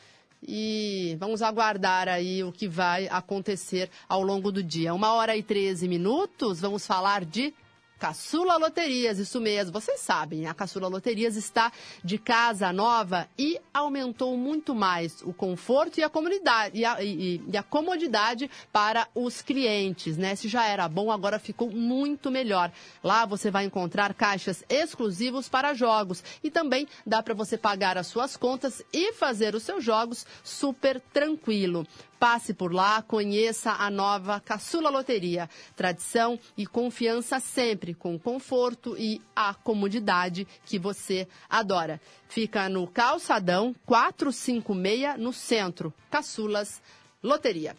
e 0.46 1.16
vamos 1.18 1.42
aguardar 1.42 2.09
aí 2.09 2.44
o 2.44 2.52
que 2.52 2.68
vai 2.68 3.09
acontecer 3.09 3.90
ao 4.09 4.22
longo 4.22 4.52
do 4.52 4.62
dia. 4.62 4.94
Uma 4.94 5.14
hora 5.14 5.37
e 5.37 5.42
13 5.42 5.88
minutos, 5.88 6.61
vamos 6.61 6.87
falar 6.87 7.24
de 7.24 7.54
Caçula 7.98 8.57
Loterias, 8.57 9.18
isso 9.18 9.40
mesmo. 9.40 9.72
Vocês 9.72 10.00
sabem, 10.00 10.46
a 10.46 10.54
Caçula 10.54 10.88
Loterias 10.88 11.37
está 11.37 11.72
de 12.02 12.18
casa 12.18 12.72
nova 12.72 13.28
e 13.38 13.59
aumentou 13.72 14.37
muito 14.37 14.74
mais 14.74 15.22
o 15.22 15.33
conforto 15.33 15.98
e 15.98 16.02
a 16.02 16.09
comunidade 16.09 16.78
e 16.78 16.85
a, 16.85 17.02
e, 17.02 17.40
e 17.52 17.57
a 17.57 17.62
comodidade 17.62 18.50
para 18.72 19.09
os 19.14 19.42
clientes, 19.42 20.16
né? 20.16 20.35
Se 20.35 20.48
já 20.48 20.66
era 20.66 20.88
bom, 20.88 21.11
agora 21.11 21.38
ficou 21.38 21.70
muito 21.70 22.30
melhor. 22.30 22.70
Lá 23.02 23.24
você 23.24 23.50
vai 23.50 23.64
encontrar 23.64 24.12
caixas 24.14 24.64
exclusivos 24.68 25.48
para 25.48 25.74
jogos 25.74 26.22
e 26.42 26.50
também 26.50 26.87
dá 27.07 27.22
para 27.22 27.35
você 27.35 27.57
pagar 27.57 27.96
as 27.96 28.07
suas 28.07 28.37
contas 28.37 28.83
e 28.92 29.12
fazer 29.12 29.54
os 29.54 29.62
seus 29.62 29.85
jogos 29.85 30.26
super 30.42 31.00
tranquilo. 31.12 31.87
Passe 32.18 32.55
por 32.55 32.72
lá, 32.72 33.03
conheça 33.03 33.72
a 33.72 33.90
nova 33.90 34.40
Caçula 34.40 34.90
Loteria. 34.90 35.48
Tradição 35.77 36.38
e 36.57 36.66
confiança 36.66 37.40
sempre, 37.40 37.94
com 37.94 38.18
conforto 38.18 38.96
e 38.98 39.20
a 39.35 39.55
comodidade 39.55 40.46
que 40.64 40.79
você 40.79 41.29
adora. 41.48 42.00
Fica 42.29 42.68
no 42.68 42.87
Calçadão 42.87 43.74
456, 43.87 45.18
no 45.18 45.33
centro. 45.33 45.92
Caçulas 46.11 46.81
Loteria. 47.22 47.77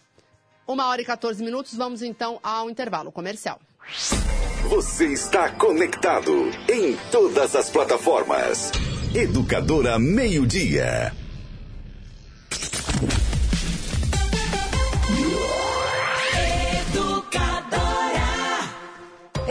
Uma 0.67 0.87
hora 0.87 1.01
e 1.01 1.05
14 1.05 1.43
minutos, 1.43 1.75
vamos 1.75 2.01
então 2.01 2.39
ao 2.41 2.69
intervalo 2.69 3.11
comercial. 3.11 3.59
Você 4.69 5.13
está 5.13 5.51
conectado 5.51 6.49
em 6.67 6.95
todas 7.11 7.55
as 7.55 7.69
plataformas. 7.69 8.71
Educadora 9.13 9.99
Meio 9.99 10.47
Dia. 10.47 11.13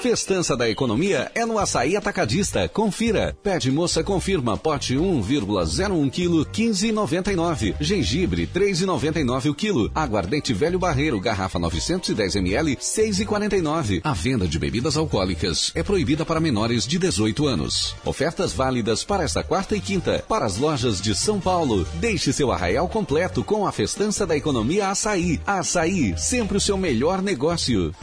Festança 0.00 0.56
da 0.56 0.66
economia 0.66 1.30
é 1.34 1.44
no 1.44 1.58
Açaí 1.58 1.94
Atacadista. 1.94 2.66
Confira. 2.70 3.36
Pede 3.42 3.70
moça 3.70 4.02
confirma 4.02 4.56
pote 4.56 4.94
1,01 4.94 6.10
kg 6.10 6.50
15,99. 6.50 7.74
Gengibre 7.78 8.46
3,99 8.46 9.50
o 9.50 9.54
quilo. 9.54 9.90
Aguardente 9.94 10.54
velho 10.54 10.78
barreiro 10.78 11.20
garrafa 11.20 11.58
910 11.58 12.36
ml 12.36 12.76
6,49. 12.76 14.00
A 14.02 14.14
venda 14.14 14.48
de 14.48 14.58
bebidas 14.58 14.96
alcoólicas 14.96 15.70
é 15.74 15.82
proibida 15.82 16.24
para 16.24 16.40
menores 16.40 16.86
de 16.86 16.98
18 16.98 17.46
anos. 17.46 17.94
Ofertas 18.02 18.54
válidas 18.54 19.04
para 19.04 19.22
esta 19.22 19.42
quarta 19.42 19.76
e 19.76 19.80
quinta 19.80 20.24
para 20.26 20.46
as 20.46 20.56
lojas 20.56 20.98
de 20.98 21.14
São 21.14 21.38
Paulo. 21.38 21.86
Deixe 21.96 22.32
seu 22.32 22.50
arraial 22.50 22.88
completo 22.88 23.44
com 23.44 23.66
a 23.66 23.72
Festança 23.72 24.26
da 24.26 24.34
Economia 24.34 24.88
Açaí. 24.88 25.38
Açaí, 25.46 26.16
sempre 26.16 26.56
o 26.56 26.60
seu 26.60 26.78
melhor 26.78 27.20
negócio. 27.20 27.94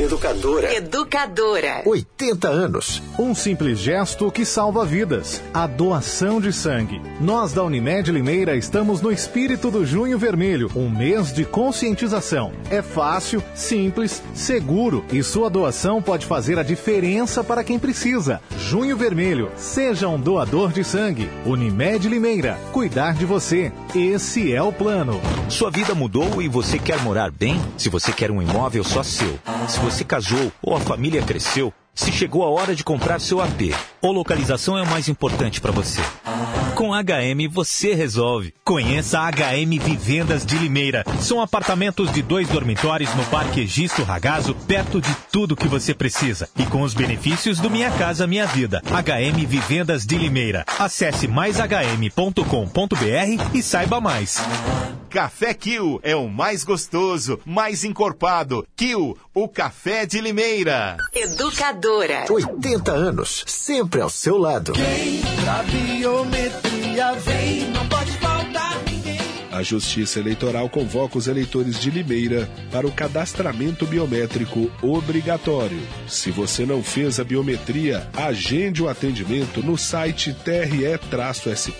Educadora. 0.00 0.74
Educadora. 0.74 1.82
80 1.84 2.48
anos. 2.48 3.02
Um 3.18 3.34
simples 3.34 3.78
gesto 3.78 4.32
que 4.32 4.46
salva 4.46 4.82
vidas. 4.82 5.42
A 5.52 5.66
doação 5.66 6.40
de 6.40 6.54
sangue. 6.54 7.02
Nós 7.20 7.52
da 7.52 7.62
Unimed 7.62 8.10
Limeira 8.10 8.56
estamos 8.56 9.02
no 9.02 9.12
espírito 9.12 9.70
do 9.70 9.84
Junho 9.84 10.18
Vermelho, 10.18 10.70
um 10.74 10.88
mês 10.88 11.34
de 11.34 11.44
conscientização. 11.44 12.52
É 12.70 12.80
fácil, 12.80 13.42
simples, 13.54 14.22
seguro 14.34 15.04
e 15.12 15.22
sua 15.22 15.50
doação 15.50 16.00
pode 16.00 16.24
fazer 16.24 16.58
a 16.58 16.62
diferença 16.62 17.44
para 17.44 17.62
quem 17.62 17.78
precisa. 17.78 18.40
Junho 18.58 18.96
Vermelho. 18.96 19.50
Seja 19.54 20.08
um 20.08 20.18
doador 20.18 20.72
de 20.72 20.82
sangue. 20.82 21.28
Unimed 21.44 22.08
Limeira. 22.08 22.58
Cuidar 22.72 23.12
de 23.12 23.26
você. 23.26 23.70
Esse 23.94 24.50
é 24.50 24.62
o 24.62 24.72
plano. 24.72 25.20
Sua 25.50 25.70
vida 25.70 25.94
mudou 25.94 26.40
e 26.40 26.48
você 26.48 26.78
quer 26.78 26.98
morar 27.02 27.30
bem? 27.30 27.60
Se 27.76 27.90
você 27.90 28.12
quer 28.12 28.30
um 28.30 28.40
imóvel 28.40 28.82
só 28.82 29.02
seu. 29.02 29.38
Se 29.68 29.78
você 29.78 29.89
casou 30.04 30.52
ou 30.62 30.76
a 30.76 30.80
família 30.80 31.22
cresceu, 31.22 31.72
se 31.94 32.12
chegou 32.12 32.44
a 32.44 32.50
hora 32.50 32.74
de 32.74 32.84
comprar 32.84 33.20
seu 33.20 33.40
AP 33.40 33.74
ou 34.00 34.12
localização 34.12 34.78
é 34.78 34.82
o 34.82 34.86
mais 34.86 35.08
importante 35.08 35.60
para 35.60 35.72
você. 35.72 36.00
Com 36.74 36.92
HM 36.94 37.46
você 37.50 37.94
resolve. 37.94 38.54
Conheça 38.64 39.20
a 39.20 39.30
HM 39.30 39.78
Vivendas 39.78 40.46
de 40.46 40.56
Limeira. 40.56 41.04
São 41.20 41.42
apartamentos 41.42 42.10
de 42.10 42.22
dois 42.22 42.48
dormitórios 42.48 43.14
no 43.14 43.24
Parque 43.26 43.60
Egisto 43.60 44.02
Ragazo, 44.02 44.54
perto 44.66 44.98
de 45.00 45.14
tudo 45.30 45.56
que 45.56 45.68
você 45.68 45.92
precisa. 45.92 46.48
E 46.56 46.64
com 46.64 46.80
os 46.80 46.94
benefícios 46.94 47.58
do 47.58 47.68
Minha 47.68 47.90
Casa 47.90 48.26
Minha 48.26 48.46
Vida. 48.46 48.80
HM 48.86 49.46
Vivendas 49.46 50.06
de 50.06 50.16
Limeira. 50.16 50.64
Acesse 50.78 51.28
maishm.com.br 51.28 52.40
e 53.52 53.62
saiba 53.62 54.00
mais. 54.00 54.38
Café 55.10 55.52
Kill 55.52 56.00
é 56.04 56.14
o 56.14 56.28
mais 56.28 56.62
gostoso, 56.62 57.40
mais 57.44 57.82
encorpado. 57.82 58.64
Kill, 58.76 59.18
o 59.42 59.48
café 59.48 60.04
de 60.04 60.20
Limeira. 60.20 60.98
Educadora. 61.14 62.26
80 62.28 62.92
anos, 62.92 63.42
sempre 63.46 64.02
ao 64.02 64.10
seu 64.10 64.36
lado. 64.36 64.74
Quem 64.74 65.22
da 65.46 65.62
biometria 65.62 67.14
vem, 67.14 67.70
não 67.70 67.88
pode 67.88 68.10
faltar 68.18 68.76
ninguém. 68.84 69.18
A 69.50 69.62
Justiça 69.62 70.20
Eleitoral 70.20 70.68
convoca 70.68 71.16
os 71.16 71.26
eleitores 71.26 71.80
de 71.80 71.90
Limeira 71.90 72.50
para 72.70 72.86
o 72.86 72.92
cadastramento 72.92 73.86
biométrico 73.86 74.70
obrigatório. 74.82 75.80
Se 76.06 76.30
você 76.30 76.66
não 76.66 76.82
fez 76.82 77.18
a 77.18 77.24
biometria, 77.24 78.06
agende 78.14 78.82
o 78.82 78.90
atendimento 78.90 79.62
no 79.62 79.78
site 79.78 80.34
tre-sp.jus.br 80.34 81.70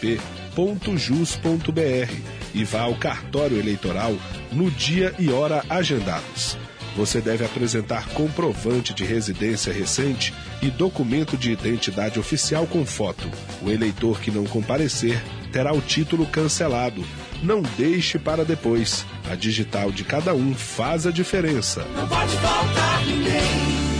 e 2.54 2.64
vá 2.64 2.80
ao 2.80 2.94
cartório 2.94 3.58
eleitoral 3.58 4.14
no 4.50 4.70
dia 4.70 5.14
e 5.18 5.30
hora 5.30 5.62
agendados. 5.68 6.56
Você 7.00 7.18
deve 7.18 7.42
apresentar 7.42 8.10
comprovante 8.10 8.92
de 8.92 9.06
residência 9.06 9.72
recente 9.72 10.34
e 10.60 10.70
documento 10.70 11.34
de 11.34 11.50
identidade 11.50 12.20
oficial 12.20 12.66
com 12.66 12.84
foto. 12.84 13.26
O 13.62 13.70
eleitor 13.70 14.20
que 14.20 14.30
não 14.30 14.44
comparecer 14.44 15.18
terá 15.50 15.72
o 15.72 15.80
título 15.80 16.26
cancelado. 16.26 17.02
Não 17.42 17.62
deixe 17.62 18.18
para 18.18 18.44
depois. 18.44 19.06
A 19.30 19.34
digital 19.34 19.90
de 19.90 20.04
cada 20.04 20.34
um 20.34 20.54
faz 20.54 21.06
a 21.06 21.10
diferença. 21.10 21.86
Não 21.96 22.06
pode 22.06 22.36
faltar 22.36 23.06
ninguém. 23.06 23.99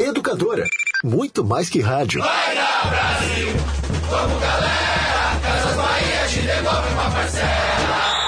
Educadora. 0.00 0.64
Muito 1.04 1.44
mais 1.44 1.68
que 1.68 1.78
rádio. 1.78 2.22
Vai 2.22 2.54
na 2.54 2.90
Brasil, 2.90 3.48
vamos 4.08 4.40
galera, 4.40 5.40
Casas 5.42 5.76
Bahia 5.76 6.26
te 6.26 6.40
devolve 6.40 6.92
uma 6.94 7.10
parcela. 7.10 8.20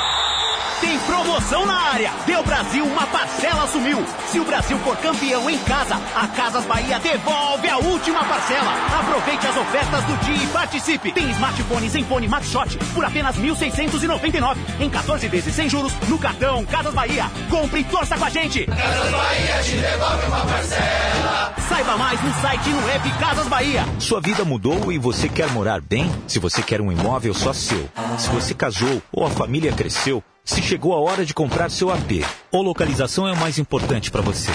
Tem 0.83 0.99
promoção 0.99 1.65
na 1.65 1.81
área. 1.93 2.13
Deu 2.27 2.43
Brasil, 2.43 2.85
uma 2.85 3.07
parcela 3.07 3.67
sumiu. 3.69 4.05
Se 4.27 4.39
o 4.39 4.45
Brasil 4.45 4.77
for 4.81 4.97
campeão 4.99 5.49
em 5.49 5.57
casa, 5.61 5.95
a 6.15 6.27
Casas 6.27 6.65
Bahia 6.67 6.99
devolve 6.99 7.69
a 7.69 7.79
última 7.79 8.23
parcela. 8.25 8.73
Aproveite 8.99 9.47
as 9.47 9.57
ofertas 9.57 10.05
do 10.05 10.17
dia 10.25 10.45
e 10.45 10.47
participe. 10.49 11.13
Tem 11.13 11.31
smartphone 11.31 11.89
Zenfone 11.89 12.29
Max 12.29 12.49
Shot 12.49 12.77
por 12.93 13.05
apenas 13.05 13.37
1.699. 13.37 14.57
Em 14.81 14.89
14 14.91 15.29
vezes 15.29 15.55
sem 15.55 15.69
juros 15.69 15.93
no 16.09 16.19
cartão 16.19 16.65
Casas 16.65 16.95
Bahia. 16.95 17.31
Compre 17.51 17.81
e 17.81 17.85
torça 17.85 18.17
com 18.17 18.25
a 18.25 18.31
gente. 18.31 18.67
Casas 18.67 19.11
Bahia 19.11 19.63
te 19.63 19.77
devolve 19.77 20.27
uma 20.27 20.47
parcela. 20.47 21.55
Saiba 21.69 21.97
mais 21.97 22.23
no 22.23 22.33
site 22.41 22.69
e 22.69 22.73
no 22.73 22.89
app 22.91 23.11
Casas 23.19 23.49
Bahia. 23.49 23.85
Sua 23.99 24.21
vida 24.21 24.45
mudou 24.45 24.93
e 24.93 24.99
você 24.99 25.29
quer 25.29 25.51
morar 25.51 25.81
bem? 25.81 26.11
Se 26.27 26.39
você 26.39 26.63
quer 26.63 26.81
um 26.81 26.93
imóvel 26.93 27.33
só 27.35 27.53
seu. 27.53 27.89
Se 28.19 28.29
você 28.31 28.55
casou 28.55 29.03
ou 29.13 29.25
a 29.27 29.31
família 29.31 29.73
cresceu, 29.73 30.23
se 30.45 30.61
chegou 30.61 30.93
a 30.95 31.01
hora 31.01 31.25
de 31.25 31.33
comprar 31.33 31.71
seu 31.71 31.91
AP 31.91 32.25
ou 32.51 32.63
localização 32.63 33.27
é 33.29 33.33
o 33.33 33.37
mais 33.37 33.59
importante 33.59 34.11
para 34.11 34.21
você. 34.21 34.51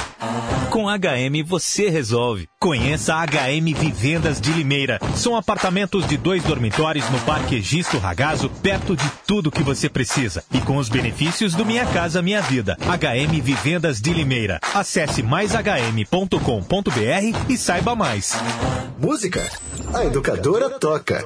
Com 0.77 0.85
HM 0.85 1.43
você 1.43 1.89
resolve. 1.89 2.47
Conheça 2.59 3.15
a 3.15 3.25
HM 3.25 3.73
Vivendas 3.73 4.39
de 4.39 4.51
Limeira. 4.53 4.99
São 5.15 5.35
apartamentos 5.35 6.05
de 6.05 6.17
dois 6.17 6.43
dormitórios 6.43 7.09
no 7.09 7.19
Parque 7.21 7.55
Egisto 7.55 7.97
Ragazo, 7.97 8.47
perto 8.61 8.95
de 8.95 9.09
tudo 9.25 9.49
que 9.49 9.63
você 9.63 9.89
precisa. 9.89 10.43
E 10.53 10.61
com 10.61 10.77
os 10.77 10.87
benefícios 10.87 11.55
do 11.55 11.65
Minha 11.65 11.83
Casa 11.87 12.21
Minha 12.21 12.43
Vida. 12.43 12.77
HM 12.79 13.41
Vivendas 13.41 13.99
de 13.99 14.13
Limeira. 14.13 14.59
Acesse 14.71 15.23
maishm.com.br 15.23 16.37
e 17.49 17.57
saiba 17.57 17.95
mais. 17.95 18.35
Música? 18.99 19.49
A 19.95 20.05
educadora 20.05 20.69
toca. 20.69 21.25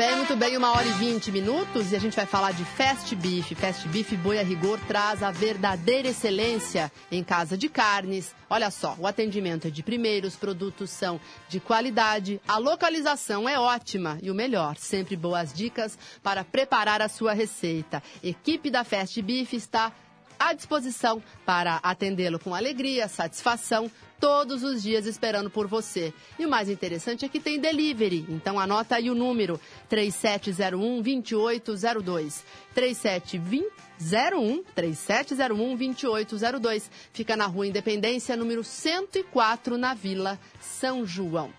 bem, 0.00 0.16
muito 0.16 0.34
bem, 0.34 0.56
uma 0.56 0.70
hora 0.70 0.86
e 0.88 0.92
vinte 0.92 1.30
minutos 1.30 1.92
e 1.92 1.96
a 1.96 1.98
gente 1.98 2.16
vai 2.16 2.24
falar 2.24 2.52
de 2.52 2.64
Fast 2.64 3.14
Beef. 3.16 3.52
Fast 3.52 3.86
Beef 3.88 4.14
Boi 4.14 4.38
a 4.38 4.42
Rigor 4.42 4.80
traz 4.88 5.22
a 5.22 5.30
verdadeira 5.30 6.08
excelência 6.08 6.90
em 7.12 7.22
casa 7.22 7.54
de 7.54 7.68
carnes. 7.68 8.34
Olha 8.48 8.70
só, 8.70 8.96
o 8.98 9.06
atendimento 9.06 9.66
é 9.66 9.70
de 9.70 9.82
primeiro, 9.82 10.26
os 10.26 10.36
produtos 10.36 10.88
são 10.88 11.20
de 11.50 11.60
qualidade, 11.60 12.40
a 12.48 12.56
localização 12.56 13.46
é 13.46 13.60
ótima 13.60 14.18
e 14.22 14.30
o 14.30 14.34
melhor, 14.34 14.74
sempre 14.78 15.16
boas 15.16 15.52
dicas 15.52 15.98
para 16.22 16.44
preparar 16.44 17.02
a 17.02 17.08
sua 17.08 17.34
receita. 17.34 18.02
Equipe 18.22 18.70
da 18.70 18.84
Fast 18.84 19.20
Beef 19.20 19.52
está 19.52 19.92
à 20.38 20.54
disposição 20.54 21.22
para 21.44 21.76
atendê-lo 21.82 22.38
com 22.38 22.54
alegria, 22.54 23.06
satisfação, 23.06 23.90
todos 24.20 24.62
os 24.62 24.80
dias 24.82 25.06
esperando 25.06 25.50
por 25.50 25.66
você. 25.66 26.14
E 26.38 26.46
o 26.46 26.50
mais 26.50 26.68
interessante 26.68 27.24
é 27.24 27.28
que 27.28 27.40
tem 27.40 27.58
delivery. 27.58 28.26
Então 28.28 28.60
anota 28.60 28.96
aí 28.96 29.08
o 29.10 29.14
número 29.14 29.58
3701-2802. 29.90 32.42
3701 32.74 34.62
3701-2802. 34.76 36.82
Fica 37.12 37.34
na 37.36 37.46
Rua 37.46 37.66
Independência, 37.66 38.36
número 38.36 38.62
104, 38.62 39.78
na 39.78 39.94
Vila 39.94 40.38
São 40.60 41.06
João. 41.06 41.50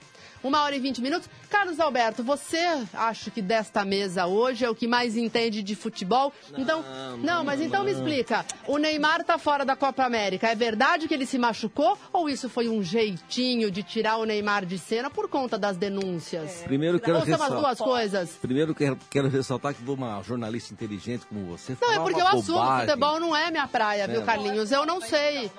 Uma 0.43 0.63
hora 0.63 0.75
e 0.75 0.79
vinte 0.79 1.01
minutos. 1.01 1.29
Carlos 1.49 1.79
Alberto, 1.79 2.23
você 2.23 2.57
acha 2.93 3.29
que 3.29 3.41
desta 3.41 3.83
mesa 3.85 4.25
hoje 4.25 4.65
é 4.65 4.69
o 4.69 4.73
que 4.75 4.87
mais 4.87 5.15
entende 5.17 5.61
de 5.61 5.75
futebol? 5.75 6.33
então, 6.57 6.83
não, 7.19 7.43
mas 7.43 7.61
então 7.61 7.83
me 7.83 7.91
explica. 7.91 8.45
O 8.67 8.77
Neymar 8.77 9.23
tá 9.23 9.37
fora 9.37 9.63
da 9.65 9.75
Copa 9.75 10.03
América. 10.03 10.47
É 10.49 10.55
verdade 10.55 11.07
que 11.07 11.13
ele 11.13 11.25
se 11.25 11.37
machucou 11.37 11.97
ou 12.11 12.29
isso 12.29 12.49
foi 12.49 12.67
um 12.69 12.81
jeitinho 12.81 13.69
de 13.69 13.83
tirar 13.83 14.17
o 14.17 14.23
Neymar 14.25 14.65
de 14.65 14.77
cena 14.79 15.09
por 15.09 15.27
conta 15.29 15.57
das 15.57 15.77
denúncias? 15.77 16.61
Primeiro 16.63 16.99
quero 16.99 17.17
ou 17.17 17.25
são 17.25 17.33
as 17.35 17.41
ressaltar- 17.41 17.59
duas 17.61 17.77
coisas? 17.79 18.29
Primeiro 18.41 18.73
quero, 18.73 18.97
quero 19.09 19.27
ressaltar 19.29 19.73
que 19.73 19.83
uma 19.91 20.21
jornalista 20.23 20.73
inteligente 20.73 21.25
como 21.27 21.45
você 21.45 21.75
Não, 21.81 21.91
é 21.91 21.99
porque 21.99 22.21
eu 22.21 22.27
assumo, 22.27 22.79
futebol 22.79 23.19
não 23.19 23.35
é 23.35 23.51
minha 23.51 23.67
praia, 23.67 24.07
viu, 24.07 24.21
É. 24.21 24.23
Carlinhos? 24.23 24.71
Eu 24.71 24.85
não 24.85 25.01
sei. 25.01 25.51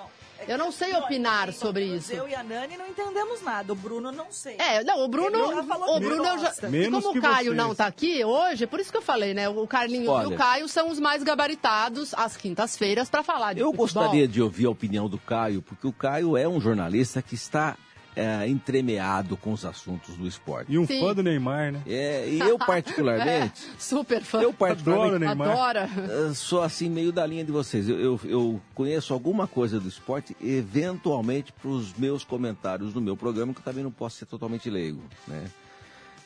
Eu 0.47 0.57
não 0.57 0.71
sei 0.71 0.93
opinar 0.95 1.51
sobre 1.53 1.85
isso. 1.85 2.13
Eu 2.13 2.27
e 2.27 2.35
a 2.35 2.43
Nani 2.43 2.77
não 2.77 2.87
entendemos 2.87 3.41
nada. 3.41 3.73
O 3.73 3.75
Bruno 3.75 4.11
não 4.11 4.31
sei. 4.31 4.55
É, 4.57 4.83
não, 4.83 5.03
o 5.03 5.07
Bruno, 5.07 5.37
o 5.59 5.99
Bruno 5.99 6.25
eu 6.25 6.39
já, 6.39 6.53
e 6.71 6.89
como 6.91 7.09
o 7.17 7.21
Caio 7.21 7.53
não 7.53 7.73
tá 7.75 7.85
aqui 7.85 8.23
hoje, 8.23 8.65
por 8.67 8.79
isso 8.79 8.91
que 8.91 8.97
eu 8.97 9.01
falei, 9.01 9.33
né? 9.33 9.47
O 9.49 9.65
Carlinhos 9.67 10.05
e 10.07 10.09
Olha. 10.09 10.27
o 10.29 10.35
Caio 10.35 10.67
são 10.67 10.89
os 10.89 10.99
mais 10.99 11.23
gabaritados 11.23 12.13
às 12.13 12.35
quintas-feiras 12.37 13.09
para 13.09 13.23
falar 13.23 13.53
de 13.53 13.61
Eu 13.61 13.67
futebol. 13.67 13.85
gostaria 14.03 14.27
de 14.27 14.41
ouvir 14.41 14.65
a 14.65 14.69
opinião 14.69 15.07
do 15.09 15.17
Caio, 15.17 15.61
porque 15.61 15.87
o 15.87 15.93
Caio 15.93 16.35
é 16.37 16.47
um 16.47 16.59
jornalista 16.59 17.21
que 17.21 17.35
está 17.35 17.75
é, 18.15 18.47
entremeado 18.47 19.35
com 19.37 19.51
os 19.53 19.65
assuntos 19.65 20.15
do 20.15 20.27
esporte. 20.27 20.71
E 20.71 20.77
um 20.77 20.85
Sim. 20.85 20.99
fã 20.99 21.13
do 21.13 21.23
Neymar, 21.23 21.71
né? 21.71 21.81
É, 21.87 22.27
e 22.29 22.39
eu 22.39 22.57
particularmente... 22.57 23.63
É, 23.73 23.79
super 23.79 24.21
fã. 24.23 24.41
Eu 24.41 24.53
particularmente... 24.53 25.15
Adoro 25.15 25.15
o 25.15 25.19
Neymar. 25.27 25.49
Adora. 25.49 25.89
eh, 26.29 26.33
Sou 26.33 26.61
assim 26.61 26.89
meio 26.89 27.11
da 27.11 27.25
linha 27.25 27.43
de 27.43 27.51
vocês. 27.51 27.87
Eu, 27.89 27.99
eu, 27.99 28.19
eu 28.25 28.61
conheço 28.75 29.13
alguma 29.13 29.47
coisa 29.47 29.79
do 29.79 29.87
esporte, 29.87 30.35
eventualmente 30.41 31.51
para 31.51 31.69
os 31.69 31.93
meus 31.95 32.23
comentários 32.23 32.93
no 32.93 33.01
meu 33.01 33.15
programa, 33.17 33.53
que 33.53 33.59
eu 33.59 33.63
também 33.63 33.83
não 33.83 33.91
posso 33.91 34.17
ser 34.17 34.25
totalmente 34.25 34.69
leigo, 34.69 35.01
né? 35.27 35.45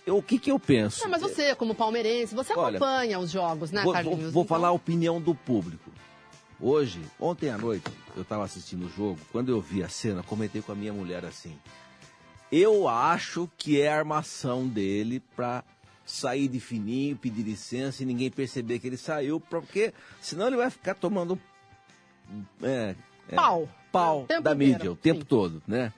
Eu, 0.06 0.18
o 0.18 0.24
que 0.24 0.40
que 0.40 0.50
eu 0.50 0.58
penso? 0.58 1.04
Não, 1.04 1.10
mas 1.12 1.22
você, 1.22 1.54
como 1.54 1.76
palmeirense, 1.76 2.34
você 2.34 2.54
Olha, 2.54 2.78
acompanha 2.78 3.20
os 3.20 3.30
jogos, 3.30 3.72
né, 3.72 3.84
vou, 3.84 3.92
Carlinhos? 3.92 4.20
vou- 4.22 4.32
vou 4.32 4.44
Então, 4.44 4.56
falar 4.56 4.70
a 4.70 4.72
opinião 4.72 5.20
do 5.20 5.36
público. 5.36 5.92
Hoje, 6.60 6.99
ontem 7.20 7.49
à 7.49 7.58
noite, 7.58 7.86
eu 8.16 8.24
estava 8.24 8.43
assistindo 8.43 8.88
o 8.88 8.89
jogo. 8.89 9.20
Quando 9.32 9.49
eu 9.49 9.62
vi 9.62 9.84
a 9.84 9.89
cena, 9.89 10.24
comentei 10.24 10.62
com 10.62 10.72
a 10.72 10.76
minha 10.76 10.91
mulher 10.91 11.24
assim: 11.24 11.55
Eu 12.51 12.88
acho 12.88 13.49
que 13.58 13.80
é 13.80 13.89
a 13.89 13.97
armação 13.97 14.68
dele 14.68 15.22
para 15.36 15.64
sair 16.03 16.47
de 16.47 16.60
fininho, 16.60 17.16
pedir 17.16 17.43
licença 17.43 18.01
e 18.01 18.05
ninguém 18.05 18.32
perceber 18.32 18.80
que 18.80 18.88
ele 18.88 18.97
saiu, 18.97 19.39
porque 19.39 19.93
senão 20.20 20.47
ele 20.47 20.55
vai 20.55 20.70
ficar 20.70 20.95
tomando 20.95 21.39
é, 22.64 22.95
é, 23.30 23.36
Pau. 23.36 23.70
pau 23.91 24.26
da 24.28 24.38
inteiro, 24.38 24.58
mídia 24.58 24.91
o 24.91 24.95
tempo 24.95 25.26
todo, 25.26 25.62
né? 25.68 25.93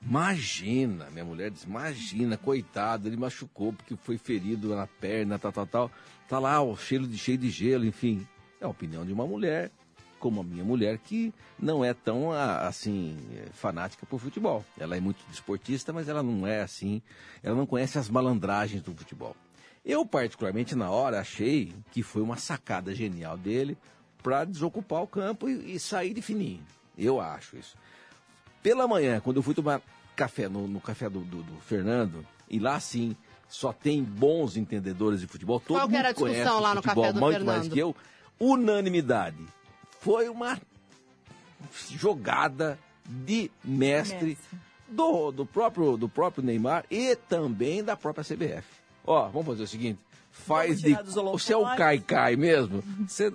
Imagina, 0.00 1.10
minha 1.10 1.24
mulher 1.24 1.50
diz, 1.50 1.64
imagina, 1.64 2.36
coitado, 2.36 3.08
ele 3.08 3.16
machucou 3.16 3.72
porque 3.72 3.96
foi 3.96 4.16
ferido 4.16 4.74
na 4.74 4.86
perna, 4.86 5.38
tal, 5.38 5.52
tal, 5.52 5.66
tal. 5.66 5.90
Tá 6.28 6.38
lá, 6.38 6.62
o 6.62 6.76
cheiro 6.76 7.06
de 7.06 7.18
cheio 7.18 7.36
de 7.36 7.50
gelo, 7.50 7.84
enfim. 7.84 8.26
É 8.60 8.64
a 8.64 8.68
opinião 8.68 9.04
de 9.06 9.12
uma 9.12 9.26
mulher, 9.26 9.70
como 10.18 10.40
a 10.40 10.44
minha 10.44 10.64
mulher, 10.64 10.98
que 10.98 11.32
não 11.58 11.84
é 11.84 11.94
tão, 11.94 12.32
assim, 12.32 13.16
eh, 13.34 13.46
fanática 13.52 14.04
por 14.06 14.18
futebol. 14.18 14.64
Ela 14.78 14.96
é 14.96 15.00
muito 15.00 15.18
desportista, 15.30 15.92
mas 15.92 16.08
ela 16.08 16.22
não 16.22 16.46
é 16.46 16.60
assim, 16.60 17.00
ela 17.42 17.54
não 17.54 17.66
conhece 17.66 17.98
as 17.98 18.08
malandragens 18.08 18.82
do 18.82 18.92
futebol. 18.94 19.36
Eu, 19.84 20.04
particularmente, 20.04 20.74
na 20.74 20.90
hora, 20.90 21.20
achei 21.20 21.72
que 21.92 22.02
foi 22.02 22.20
uma 22.20 22.36
sacada 22.36 22.94
genial 22.94 23.36
dele 23.38 23.78
para 24.22 24.44
desocupar 24.44 25.02
o 25.02 25.06
campo 25.06 25.48
e, 25.48 25.74
e 25.76 25.78
sair 25.78 26.12
de 26.12 26.20
fininho. 26.20 26.62
Eu 26.96 27.20
acho 27.20 27.56
isso. 27.56 27.76
Pela 28.62 28.88
manhã, 28.88 29.20
quando 29.20 29.36
eu 29.36 29.42
fui 29.42 29.54
tomar 29.54 29.80
café 30.16 30.48
no, 30.48 30.66
no 30.66 30.80
café 30.80 31.08
do, 31.08 31.20
do- 31.20 31.44
do 31.44 31.60
Fernando, 31.60 32.26
e 32.50 32.58
lá 32.58 32.80
sim 32.80 33.14
só 33.48 33.72
tem 33.72 34.02
bons 34.02 34.56
entendedores 34.56 35.20
de 35.20 35.26
futebol, 35.28 35.60
todo 35.60 35.78
Qual 35.78 35.88
que 35.88 35.96
era 35.96 36.08
a 36.08 36.12
discussão 36.12 36.60
lá 36.60 36.74
no 36.74 36.82
futebol 36.82 37.04
café 37.04 37.12
do 37.14 37.20
muito 37.20 37.44
mais 37.46 37.58
Fernando? 37.68 37.72
que 37.72 37.78
eu. 37.78 37.96
Unanimidade. 38.40 39.36
Foi 40.00 40.28
uma 40.28 40.58
jogada 41.90 42.78
de 43.04 43.50
mestre, 43.64 44.36
Do, 44.88 45.30
do, 45.30 45.44
próprio, 45.44 45.96
do 45.96 46.08
próprio 46.08 46.42
Neymar 46.42 46.84
e 46.90 47.14
também 47.16 47.82
da 47.84 47.96
própria 47.96 48.24
CBF. 48.24 48.64
Ó, 49.06 49.28
vamos 49.28 49.46
fazer 49.48 49.62
o 49.64 49.66
seguinte. 49.66 50.00
Faz 50.30 50.80
de. 50.80 50.92
é 50.92 51.56
o 51.56 51.58
holofotes. 51.60 51.78
cai-cai 51.78 52.36
mesmo. 52.36 52.82
Você 53.06 53.32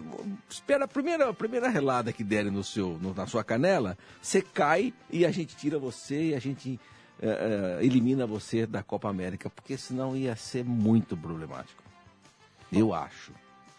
espera 0.50 0.86
a 0.86 0.88
primeira, 0.88 1.30
a 1.30 1.34
primeira 1.34 1.68
relada 1.70 2.14
que 2.14 2.24
derem 2.24 2.52
no 2.52 2.64
seu, 2.64 2.98
no- 3.02 3.14
na 3.14 3.28
sua 3.28 3.44
canela, 3.44 3.98
você 4.22 4.42
cai 4.42 4.94
e 5.12 5.26
a 5.26 5.32
gente 5.32 5.56
tira 5.56 5.78
você 5.78 6.30
e 6.30 6.36
a 6.36 6.40
gente 6.40 6.80
eh, 7.22 7.78
eh, 7.82 7.86
elimina 7.86 8.26
você 8.26 8.66
da 8.66 8.82
Copa 8.82 9.10
América, 9.10 9.50
porque 9.50 9.78
senão 9.78 10.16
ia 10.16 10.36
ser 10.36 10.64
muito 10.64 11.18
problemático. 11.18 11.84
Eu 12.72 12.94
acho. 12.94 13.32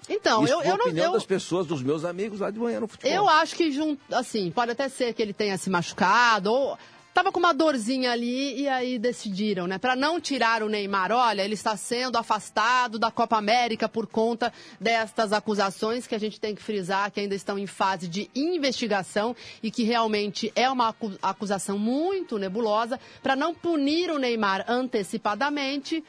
Então, 0.08 0.44
Isso 0.44 0.52
eu, 0.52 0.62
eu 0.62 0.76
não. 0.76 0.84
opinião 0.86 1.06
Eu, 1.06 1.12
das 1.12 1.24
pessoas, 1.24 1.66
dos 1.66 1.82
meus 1.82 2.04
amigos 2.04 2.40
lá 2.40 2.50
de 2.50 2.58
manhã 2.58 2.80
no 2.80 2.86
futebol. 2.88 3.10
eu 3.12 3.28
acho 3.28 3.54
que, 3.56 3.96
assim, 4.12 4.50
pode 4.50 4.70
até 4.72 4.88
ser 4.88 5.14
que 5.14 5.22
ele 5.22 5.32
tenha 5.32 5.56
se 5.58 5.70
machucado 5.70 6.52
ou. 6.52 6.78
Tava 7.14 7.30
com 7.30 7.38
uma 7.38 7.54
dorzinha 7.54 8.10
ali 8.10 8.60
e 8.62 8.68
aí 8.68 8.98
decidiram, 8.98 9.68
né? 9.68 9.78
Para 9.78 9.94
não 9.94 10.20
tirar 10.20 10.64
o 10.64 10.68
Neymar, 10.68 11.12
olha, 11.12 11.42
ele 11.42 11.54
está 11.54 11.76
sendo 11.76 12.16
afastado 12.18 12.98
da 12.98 13.08
Copa 13.08 13.36
América 13.36 13.88
por 13.88 14.04
conta 14.08 14.52
destas 14.80 15.32
acusações 15.32 16.08
que 16.08 16.14
a 16.16 16.18
gente 16.18 16.40
tem 16.40 16.56
que 16.56 16.60
frisar 16.62 17.12
que 17.12 17.20
ainda 17.20 17.36
estão 17.36 17.56
em 17.56 17.68
fase 17.68 18.08
de 18.08 18.28
investigação 18.34 19.36
e 19.62 19.70
que 19.70 19.84
realmente 19.84 20.50
é 20.56 20.68
uma 20.68 20.88
acu- 20.88 21.12
acusação 21.22 21.78
muito 21.78 22.36
nebulosa. 22.36 22.98
Para 23.22 23.36
não 23.36 23.54
punir 23.54 24.10
o 24.10 24.18
Neymar 24.18 24.64
antecipadamente, 24.68 26.02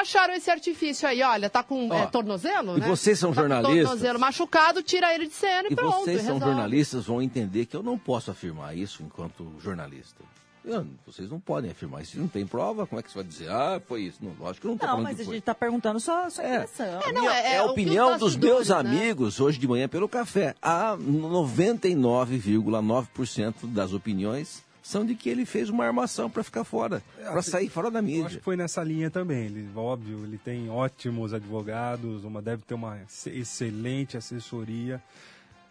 acharam 0.00 0.34
esse 0.34 0.50
artifício 0.50 1.08
aí, 1.08 1.22
olha, 1.22 1.48
tá 1.50 1.62
com 1.62 1.88
Ó, 1.88 1.94
é, 1.94 2.06
tornozelo, 2.06 2.76
e 2.76 2.80
né? 2.80 2.88
vocês 2.88 3.18
são 3.18 3.30
Tá 3.30 3.36
com 3.36 3.40
jornalistas? 3.48 3.84
tornozelo 3.88 4.20
machucado, 4.20 4.82
tira 4.82 5.14
ele 5.14 5.26
de 5.26 5.32
cena 5.34 5.68
e, 5.68 5.72
E 5.72 5.76
pronto. 5.76 6.00
vocês 6.04 6.22
são 6.22 6.34
resolve. 6.34 6.44
jornalistas, 6.54 7.06
vão 7.06 7.22
entender 7.22 7.66
que 7.66 7.76
eu 7.76 7.82
não 7.82 7.98
posso 7.98 8.30
afirmar 8.30 8.76
isso 8.76 9.02
enquanto 9.02 9.46
jornalista. 9.60 10.22
Eu- 10.64 10.84
vocês 11.06 11.30
não 11.30 11.38
podem 11.38 11.70
afirmar 11.70 12.02
isso. 12.02 12.18
Não 12.18 12.26
tem 12.26 12.44
prova, 12.44 12.88
como 12.88 12.98
é 12.98 13.02
que 13.02 13.08
você 13.08 13.14
vai 13.18 13.24
dizer? 13.24 13.48
Ah, 13.48 13.80
foi 13.86 14.02
isso. 14.02 14.18
Não, 14.20 14.32
lógico 14.40 14.62
que 14.62 14.66
não 14.84 14.94
Não, 14.96 15.00
mas 15.00 15.20
a 15.20 15.22
gente 15.22 15.36
está 15.36 15.54
perguntando 15.54 16.00
só 16.00 16.24
a 16.24 16.30
sua 16.30 16.42
impressão. 16.44 17.00
É, 17.06 17.12
não, 17.12 17.30
é, 17.30 17.40
É 17.40 17.52
é 17.54 17.58
a 17.58 17.64
opinião 17.66 18.14
os 18.14 18.18
dos 18.18 18.34
meus 18.36 18.68
né? 18.70 18.74
amigos 18.74 19.38
hoje 19.38 19.60
de 19.60 19.68
manhã 19.68 19.88
pelo 19.88 20.08
café. 20.08 20.56
A 20.60 20.96
99,9% 20.98 23.54
das 23.66 23.92
opiniões 23.92 24.65
são 24.86 25.04
de 25.04 25.14
que 25.16 25.28
ele 25.28 25.44
fez 25.44 25.68
uma 25.68 25.84
armação 25.84 26.30
para 26.30 26.44
ficar 26.44 26.62
fora, 26.64 27.02
para 27.20 27.42
sair 27.42 27.68
fora 27.68 27.90
da 27.90 27.98
Eu 27.98 28.04
acho 28.04 28.12
mídia. 28.14 28.38
que 28.38 28.44
foi 28.44 28.56
nessa 28.56 28.82
linha 28.84 29.10
também. 29.10 29.46
Ele, 29.46 29.68
óbvio, 29.74 30.24
ele 30.24 30.38
tem 30.38 30.70
ótimos 30.70 31.34
advogados, 31.34 32.22
uma 32.24 32.40
deve 32.40 32.62
ter 32.62 32.74
uma 32.74 32.98
ex- 33.00 33.26
excelente 33.26 34.16
assessoria. 34.16 35.02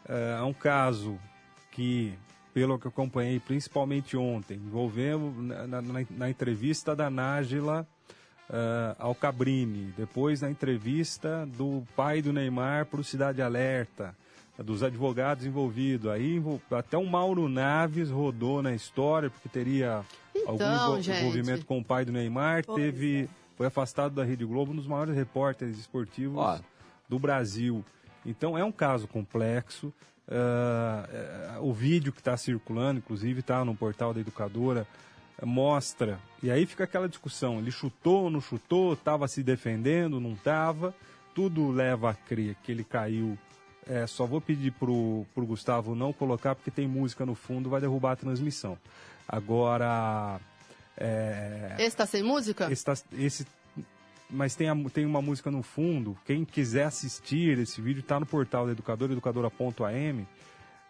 É 0.07 0.41
um 0.43 0.53
caso 0.53 1.18
que, 1.72 2.13
pelo 2.53 2.78
que 2.78 2.88
eu 2.88 2.89
acompanhei, 2.89 3.39
principalmente 3.39 4.18
ontem, 4.18 4.55
envolvendo 4.57 5.32
na, 5.41 5.82
na- 5.82 6.05
na- 6.09 6.30
entrevista 6.30 6.95
da 6.95 7.09
Nájila 7.09 7.88
eh, 8.49 8.95
ao 8.99 9.16
Cabrini, 9.16 9.93
depois 9.97 10.41
na 10.41 10.51
entrevista 10.51 11.47
do 11.57 11.84
pai 11.95 12.22
do 12.22 12.32
Neymar 12.34 12.86
para 12.86 12.99
o 12.99 13.03
Cidade 13.03 13.41
Alerta, 13.41 14.13
dos 14.57 14.83
advogados 14.83 15.45
envolvidos. 15.45 16.09
Aí 16.09 16.41
até 16.71 16.97
o 16.97 17.05
Mauro 17.05 17.47
Naves 17.49 18.09
rodou 18.09 18.61
na 18.61 18.73
história, 18.73 19.29
porque 19.29 19.49
teria 19.49 20.01
algum 20.45 20.55
Então, 20.63 21.01
gente. 21.01 21.19
envolvimento 21.19 21.65
com 21.65 21.79
o 21.79 21.83
pai 21.83 22.05
do 22.05 22.11
Neymar, 22.11 22.63
Pois 22.65 22.81
teve 22.81 23.29
foi 23.57 23.67
afastado 23.67 24.13
da 24.15 24.23
Rede 24.23 24.43
Globo, 24.45 24.71
um 24.73 24.75
dos 24.75 24.87
maiores 24.87 25.15
repórteres 25.15 25.77
esportivos 25.79 26.37
Ó. 26.37 26.59
do 27.07 27.17
Brasil. 27.19 27.83
Então 28.25 28.57
é 28.57 28.63
um 28.63 28.71
caso 28.71 29.07
complexo. 29.07 29.93
Eh, 30.27 31.57
o 31.61 31.71
vídeo 31.71 32.11
que 32.11 32.19
está 32.19 32.35
circulando, 32.35 32.97
inclusive, 32.99 33.39
está 33.41 33.63
no 33.63 33.75
portal 33.75 34.13
da 34.13 34.19
educadora, 34.19 34.87
mostra. 35.43 36.19
E 36.41 36.49
aí 36.49 36.65
fica 36.65 36.83
aquela 36.83 37.07
discussão: 37.07 37.59
ele 37.59 37.71
chutou, 37.71 38.29
não 38.29 38.41
chutou, 38.41 38.93
estava 38.93 39.27
se 39.27 39.43
defendendo, 39.43 40.19
não 40.19 40.33
estava. 40.33 40.93
Tudo 41.33 41.69
leva 41.69 42.09
a 42.09 42.13
crer 42.13 42.55
que 42.63 42.71
ele 42.71 42.83
caiu. 42.83 43.37
É, 43.88 44.07
só 44.07 44.25
vou 44.25 44.41
pedir 44.41 44.71
pro, 44.71 45.25
pro 45.36 45.45
Gustavo 45.45 45.93
não 45.93 46.11
colocar, 46.11 46.55
porque 46.55 46.71
tem 46.71 46.88
música 46.88 47.25
no 47.25 47.36
fundo, 47.36 47.69
vai 47.69 47.79
derrubar 47.79 48.13
a 48.13 48.15
transmissão. 48.15 48.77
Agora. 49.27 50.39
É, 50.97 51.75
Esse 51.79 51.95
tá 51.95 52.05
sem 52.05 52.23
música? 52.23 52.71
esse, 52.71 52.83
tá- 52.86 52.95
esse- 53.17 53.45
mas 54.29 54.55
tem, 54.55 54.69
a- 54.69 54.89
tem 54.93 55.05
uma 55.05 55.21
música 55.21 55.51
no 55.51 55.61
fundo. 55.61 56.17
Quem 56.25 56.43
quiser 56.45 56.86
assistir 56.86 57.59
esse 57.59 57.81
vídeo 57.81 57.99
está 57.99 58.19
no 58.19 58.25
portal 58.25 58.65
da 58.65 58.71
educadora, 58.71 59.11
educadora.am. 59.11 60.25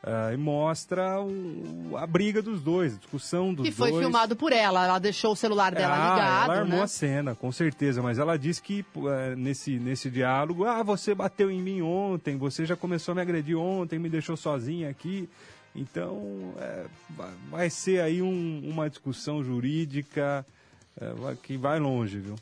ah, 0.07 0.31
e 0.31 0.37
mostra 0.37 1.19
o- 1.19 1.97
a 1.97 2.05
briga 2.05 2.41
dos 2.41 2.61
dois, 2.61 2.93
a 2.93 2.97
discussão 2.97 3.53
dos 3.53 3.65
Que 3.67 3.71
foi 3.73 3.89
dois. 3.89 4.03
filmado 4.03 4.35
por 4.35 4.51
ela. 4.53 4.85
Ela 4.85 4.99
deixou 4.99 5.31
o 5.31 5.35
celular 5.35 5.73
dela 5.73 5.93
Ah, 5.95 6.13
ligado, 6.13 6.51
ela 6.51 6.59
armou 6.61 6.77
né? 6.77 6.83
a 6.83 6.87
cena, 6.87 7.33
com 7.35 7.51
certeza, 7.51 8.01
mas 8.03 8.19
ela 8.19 8.37
disse 8.37 8.61
que 8.61 8.85
eh, 8.95 9.35
nesse, 9.35 9.79
nesse 9.79 10.09
diálogo, 10.09 10.65
ah, 10.65 10.83
você 10.83 11.15
bateu 11.15 11.49
em 11.49 11.61
mim 11.61 11.81
ontem, 11.81 12.37
você 12.37 12.65
já 12.65 12.75
começou 12.75 13.13
a 13.13 13.15
me 13.15 13.21
agredir 13.21 13.57
ontem, 13.57 13.97
me 13.97 14.09
deixou 14.09 14.37
sozinha 14.37 14.89
aqui. 14.89 15.27
Então, 15.75 16.53
eh, 16.57 16.85
vai- 17.49 17.69
ser 17.69 17.99
aí 18.01 18.21
um- 18.21 18.61
uma 18.69 18.89
discussão 18.89 19.43
jurídica 19.43 20.45
vai- 21.19 21.35
que 21.35 21.57
vai 21.57 21.79
longe, 21.79 22.19
viu? 22.19 22.35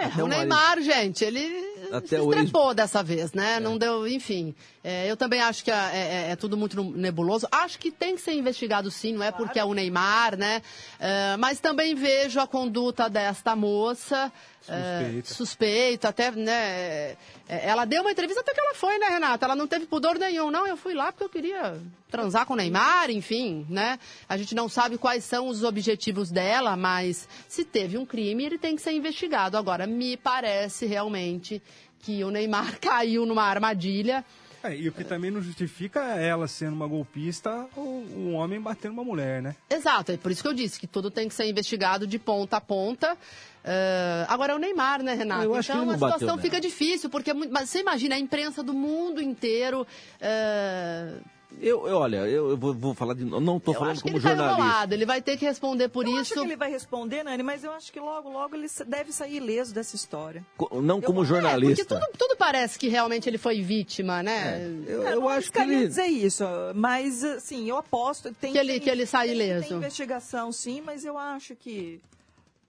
É, 0.00 0.04
Até 0.06 0.22
o 0.24 0.26
Neymar, 0.26 0.80
gente, 0.80 1.24
ele 1.24 1.44
Até 1.92 2.06
se 2.08 2.14
o 2.16 2.32
ex- 2.32 2.44
estrepou 2.44 2.72
dessa 2.74 3.02
vez, 3.02 3.32
né? 3.32 3.60
Não 3.60 3.76
deu, 3.76 4.06
enfim. 4.08 4.54
É, 4.82 5.10
eu 5.10 5.16
também 5.16 5.40
acho 5.42 5.62
que 5.62 5.70
é, 5.70 5.74
é- 5.74 6.30
é 6.30 6.36
tudo 6.36 6.56
muito 6.56 6.82
nebuloso. 6.82 7.46
Acho 7.52 7.78
que 7.78 7.90
tem 7.90 8.14
que 8.16 8.22
ser 8.22 8.32
investigado 8.32 8.90
sim, 8.90 9.12
não 9.12 9.22
é 9.22 9.30
porque 9.30 9.58
é 9.58 9.64
o 9.64 9.74
Neymar, 9.74 10.36
né? 10.38 10.62
É, 10.98 11.36
mas 11.36 11.60
também 11.60 11.94
vejo 11.94 12.40
a 12.40 12.46
conduta 12.46 13.08
desta 13.10 13.54
moça. 13.54 14.32
É, 14.68 15.02
Suspeita. 15.04 15.34
suspeita, 15.34 16.08
até, 16.08 16.30
né? 16.30 17.16
é, 17.48 17.66
Ela 17.68 17.84
deu 17.84 18.02
uma 18.02 18.12
entrevista 18.12 18.40
até 18.40 18.52
que 18.52 18.60
ela 18.60 18.74
foi, 18.74 18.98
né, 18.98 19.08
Renata? 19.08 19.46
Ela 19.46 19.56
não 19.56 19.66
teve 19.66 19.86
pudor 19.86 20.18
nenhum. 20.18 20.50
Não, 20.50 20.66
eu 20.66 20.76
fui 20.76 20.94
lá 20.94 21.10
porque 21.10 21.24
eu 21.24 21.28
queria 21.28 21.80
transar 22.10 22.46
com 22.46 22.54
o 22.54 22.56
Neymar, 22.56 23.10
enfim, 23.10 23.66
né? 23.68 23.98
A 24.28 24.36
gente 24.36 24.54
não 24.54 24.68
sabe 24.68 24.98
quais 24.98 25.24
são 25.24 25.48
os 25.48 25.64
objetivos 25.64 26.30
dela, 26.30 26.76
mas 26.76 27.28
se 27.48 27.64
teve 27.64 27.96
um 27.96 28.04
crime, 28.06 28.44
ele 28.44 28.58
tem 28.58 28.76
que 28.76 28.82
ser 28.82 28.92
investigado. 28.92 29.56
Agora, 29.56 29.86
me 29.86 30.16
parece 30.16 30.86
realmente 30.86 31.62
que 32.00 32.22
o 32.24 32.30
Neymar 32.30 32.78
caiu 32.80 33.24
numa 33.26 33.44
armadilha. 33.44 34.24
É, 34.62 34.76
e 34.76 34.90
o 34.90 34.92
que 34.92 35.04
também 35.04 35.30
não 35.30 35.40
justifica 35.40 36.18
é 36.20 36.26
ela 36.28 36.46
sendo 36.46 36.74
uma 36.74 36.86
golpista 36.86 37.66
ou 37.74 38.04
um 38.14 38.34
homem 38.34 38.60
batendo 38.60 38.92
uma 38.92 39.04
mulher, 39.04 39.40
né? 39.40 39.56
Exato, 39.70 40.12
é 40.12 40.18
por 40.18 40.30
isso 40.30 40.42
que 40.42 40.48
eu 40.48 40.52
disse 40.52 40.78
que 40.78 40.86
tudo 40.86 41.10
tem 41.10 41.28
que 41.28 41.34
ser 41.34 41.46
investigado 41.46 42.06
de 42.06 42.18
ponta 42.18 42.58
a 42.58 42.60
ponta. 42.60 43.16
Ah, 43.64 44.26
agora 44.28 44.52
é 44.52 44.56
o 44.56 44.58
Neymar, 44.58 45.02
né, 45.02 45.14
Renato? 45.14 45.44
Eu 45.44 45.56
então 45.58 45.82
a 45.82 45.84
bateu 45.84 45.94
situação 45.98 46.28
nela. 46.28 46.42
fica 46.42 46.60
difícil, 46.60 47.10
porque 47.10 47.30
é 47.30 47.34
você 47.34 47.80
imagina 47.80 48.14
a 48.14 48.18
imprensa 48.18 48.62
do 48.62 48.72
mundo 48.72 49.20
inteiro. 49.20 49.86
ah, 50.20 51.18
Eu, 51.60 51.86
eu- 51.88 51.96
olha, 51.98 52.18
eu, 52.28 52.50
eu 52.50 52.56
vou, 52.56 52.72
vou 52.72 52.94
falar 52.94 53.12
de. 53.12 53.24
Não 53.24 53.56
estou 53.56 53.74
eu 53.74 53.78
falando 53.80 53.92
acho 53.94 54.02
que 54.04 54.08
como 54.08 54.16
ele 54.18 54.22
tá 54.22 54.28
jornalista. 54.30 54.62
enrolado, 54.62 54.94
ele 54.94 55.04
vai 55.04 55.20
ter 55.20 55.36
que 55.36 55.44
responder 55.44 55.88
por 55.88 56.04
eu 56.06 56.12
isso. 56.12 56.20
acho 56.20 56.34
que 56.34 56.40
ele 56.40 56.56
vai 56.56 56.70
responder, 56.70 57.24
Nani, 57.24 57.42
mas 57.42 57.64
eu 57.64 57.72
acho 57.72 57.92
que 57.92 57.98
logo, 57.98 58.30
logo 58.30 58.54
ele 58.54 58.68
deve 58.86 59.12
sair 59.12 59.36
ileso 59.38 59.74
dessa 59.74 59.96
história. 59.96 60.44
Co- 60.56 60.80
Não 60.80 61.00
como 61.00 61.22
É, 61.22 61.26
porque 61.26 61.40
jornalista. 61.42 61.84
tudo, 61.84 62.06
tudo 62.16 62.36
parece 62.36 62.78
que 62.78 62.86
realmente 62.88 63.28
ele 63.28 63.36
foi 63.36 63.60
vítima, 63.62 64.22
né? 64.22 64.60
eu, 64.86 65.06
É, 65.06 65.12
eu 65.14 65.20
não 65.22 65.28
acho 65.28 65.50
que 65.50 65.58
ele. 65.58 65.88
dizer 65.88 66.06
isso, 66.06 66.44
mas 66.76 67.24
assim, 67.24 67.68
eu 67.68 67.76
aposto 67.76 68.32
tem 68.32 68.52
Que 68.52 68.58
ele- 68.58 68.72
tem- 68.74 68.80
que 68.82 68.88
ele 68.90 69.04
sai 69.04 69.26
tem- 69.26 69.34
ileso. 69.34 69.68
Tem 69.68 69.76
investigação, 69.76 70.52
sim, 70.52 70.80
mas 70.80 71.04
eu 71.04 71.18
acho 71.18 71.56
que 71.56 72.00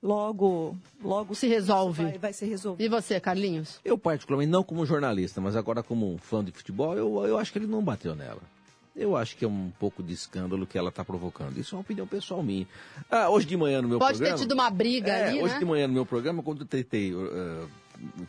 logo, 0.02 0.78
logo 1.04 1.36
Se 1.36 1.47
resolve. 1.47 2.04
Vai, 2.04 2.18
vai 2.18 2.34
ser 2.34 2.45
resolvido. 2.47 2.86
E 2.86 2.89
você, 2.89 3.20
Carlinhos? 3.20 3.80
Eu, 3.86 3.97
particularmente, 3.97 4.52
não 4.52 4.64
como 4.64 4.86
jornalista, 4.86 5.39
mas 5.39 5.56
agora 5.56 5.84
como 5.84 6.14
um 6.14 6.18
fã 6.18 6.43
de 6.43 6.52
futebol, 6.52 6.95
eu, 6.95 7.26
eu 7.26 7.38
acho 7.38 7.52
que 7.52 7.60
ele 7.60 7.68
não 7.68 7.84
bateu 7.84 8.16
nela. 8.16 8.41
Eu 8.93 9.16
acho 9.16 9.38
que 9.38 9.45
é 9.45 9.47
um 9.47 9.72
pouco 9.80 10.04
de 10.04 10.14
escândalo 10.14 10.68
que 10.68 10.78
ela 10.78 10.89
está 10.89 11.04
provocando. 11.06 11.58
Isso 11.58 11.74
é 11.74 11.78
uma 11.78 11.82
opinião 11.82 12.06
pessoal 12.06 12.43
minha. 12.43 12.68
Ah, 13.10 13.30
hoje 13.30 13.47
de 13.47 13.56
manhã 13.56 13.82
no 13.82 13.88
meu 13.88 13.99
Pode 13.99 14.18
programa... 14.18 14.38
ter 14.38 14.43
tido 14.43 14.52
uma 14.52 14.70
briga 14.70 15.12
É, 15.12 15.30
ali, 15.30 15.41
hoje 15.41 15.54
né? 15.54 15.60
de 15.60 15.66
manhã 15.66 15.88
no 15.88 15.93
meu 15.93 16.06
programa, 16.06 16.43
quando 16.43 16.62
eu 16.62 16.68
tentei 16.68 17.14
uh, 17.14 17.70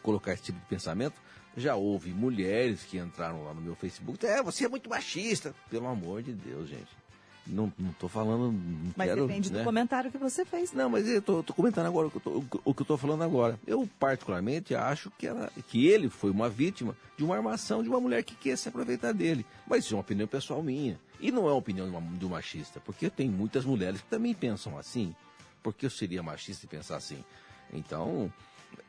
colocar 0.03 0.33
esse 0.35 0.45
tipo 0.45 0.61
de 0.61 0.67
pensamento, 0.67 1.15
já 1.57 1.75
houve 1.75 2.11
mulheres 2.11 2.85
que 2.85 2.97
entraram 2.97 3.45
lá 3.45 3.53
no 3.53 3.61
meu 3.61 3.75
Facebook. 3.75 4.25
É, 4.25 4.41
você 4.41 4.65
é 4.65 4.69
muito 4.69 4.89
machista. 4.89 5.53
Pelo 5.69 5.89
amor 5.89 6.23
de 6.23 6.33
Deus, 6.33 6.69
gente. 6.69 7.02
Não, 7.47 7.73
não 7.79 7.93
tô 7.95 8.09
falando. 8.09 8.53
Não 8.53 8.93
Mas 8.97 9.09
quero, 9.09 9.27
depende 9.27 9.53
né? 9.53 9.59
do 9.59 9.65
comentário 9.65 10.11
que 10.11 10.19
você 10.19 10.45
fez. 10.45 10.73
Não, 10.73 10.89
mas 10.89 11.09
eu 11.09 11.21
tô, 11.21 11.43
tô 11.43 11.53
comentando 11.53 11.87
agora 11.87 12.07
o 12.07 12.11
que 12.11 12.17
eu 12.17 12.21
tô, 12.21 12.45
o 12.65 12.75
que 12.75 12.83
eu 12.83 12.87
tô 12.87 12.97
falando 12.97 13.23
agora. 13.23 13.59
Eu, 13.67 13.89
particularmente, 13.99 14.75
acho 14.75 15.11
que, 15.19 15.27
ela, 15.27 15.51
que 15.69 15.87
ele 15.87 16.09
foi 16.09 16.31
uma 16.31 16.49
vítima 16.49 16.97
de 17.17 17.25
uma 17.25 17.37
armação 17.37 17.83
de 17.83 17.89
uma 17.89 18.01
mulher 18.01 18.23
que 18.23 18.35
quer 18.35 18.57
se 18.57 18.69
aproveitar 18.69 19.13
dele. 19.13 19.45
Mas 19.67 19.85
isso 19.85 19.95
é 19.95 19.97
uma 19.97 20.03
opinião 20.03 20.29
pessoal 20.29 20.63
minha. 20.63 20.99
E 21.21 21.31
não 21.31 21.49
é 21.49 21.51
uma 21.51 21.59
opinião 21.59 21.89
de, 21.89 21.95
uma, 21.97 22.01
de 22.01 22.25
um 22.25 22.29
machista, 22.29 22.81
porque 22.81 23.11
tem 23.11 23.29
muitas 23.29 23.65
mulheres 23.65 24.01
que 24.01 24.09
também 24.09 24.35
pensam 24.35 24.79
assim. 24.79 25.15
Porque 25.63 25.87
eu 25.87 25.91
seria 25.91 26.23
machista 26.23 26.67
e 26.67 26.69
pensar 26.69 26.97
assim. 26.97 27.25
Então, 27.73 28.33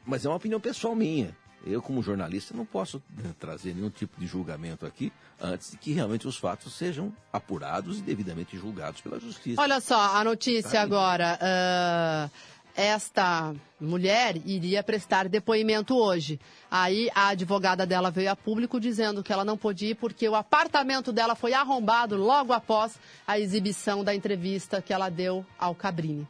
mas 0.06 0.26
é 0.26 0.30
uma 0.30 0.38
opinião 0.38 0.60
pessoal 0.60 0.96
minha. 0.96 1.36
Eu, 1.66 1.82
como 1.82 2.04
jornalista, 2.04 2.54
não 2.56 2.66
posso 2.66 3.02
eh, 3.20 3.30
trazer 3.40 3.74
nenhum 3.74 3.90
tipo 3.90 4.20
de 4.20 4.28
julgamento 4.28 4.86
aqui 4.86 5.12
antes 5.42 5.72
de 5.72 5.78
que 5.78 5.94
realmente 5.94 6.28
os 6.28 6.36
fatos 6.38 6.74
sejam 6.74 7.14
apurados 7.32 8.00
e 8.00 8.02
devidamente 8.02 8.58
julgados 8.58 9.00
pela 9.02 9.20
justiça. 9.20 9.62
Olha 9.62 9.80
só, 9.80 10.16
a 10.18 10.24
notícia 10.24 10.72
Tá 10.72 10.80
aí. 10.80 10.84
agora. 10.84 11.40
ah, 11.42 12.30
esta 12.76 13.54
mulher 13.80 14.36
iria 14.48 14.82
prestar 14.82 15.30
depoimento 15.30 15.96
hoje. 15.96 16.40
Aí 16.72 17.08
a 17.14 17.28
advogada 17.28 17.86
dela 17.86 18.10
veio 18.10 18.32
a 18.32 18.36
público 18.36 18.80
dizendo 18.80 19.22
que 19.24 19.32
ela 19.32 19.46
não 19.46 19.56
podia 19.58 19.92
ir 19.92 19.96
porque 19.96 20.28
o 20.28 20.36
apartamento 20.36 21.12
dela 21.14 21.36
foi 21.36 21.54
arrombado 21.54 22.18
logo 22.18 22.52
após 22.52 22.98
a 23.28 23.38
exibição 23.40 24.04
da 24.04 24.16
entrevista 24.16 24.82
que 24.82 24.92
ela 24.92 25.08
deu 25.10 25.46
ao 25.60 25.76
Cabrini. 25.76 26.28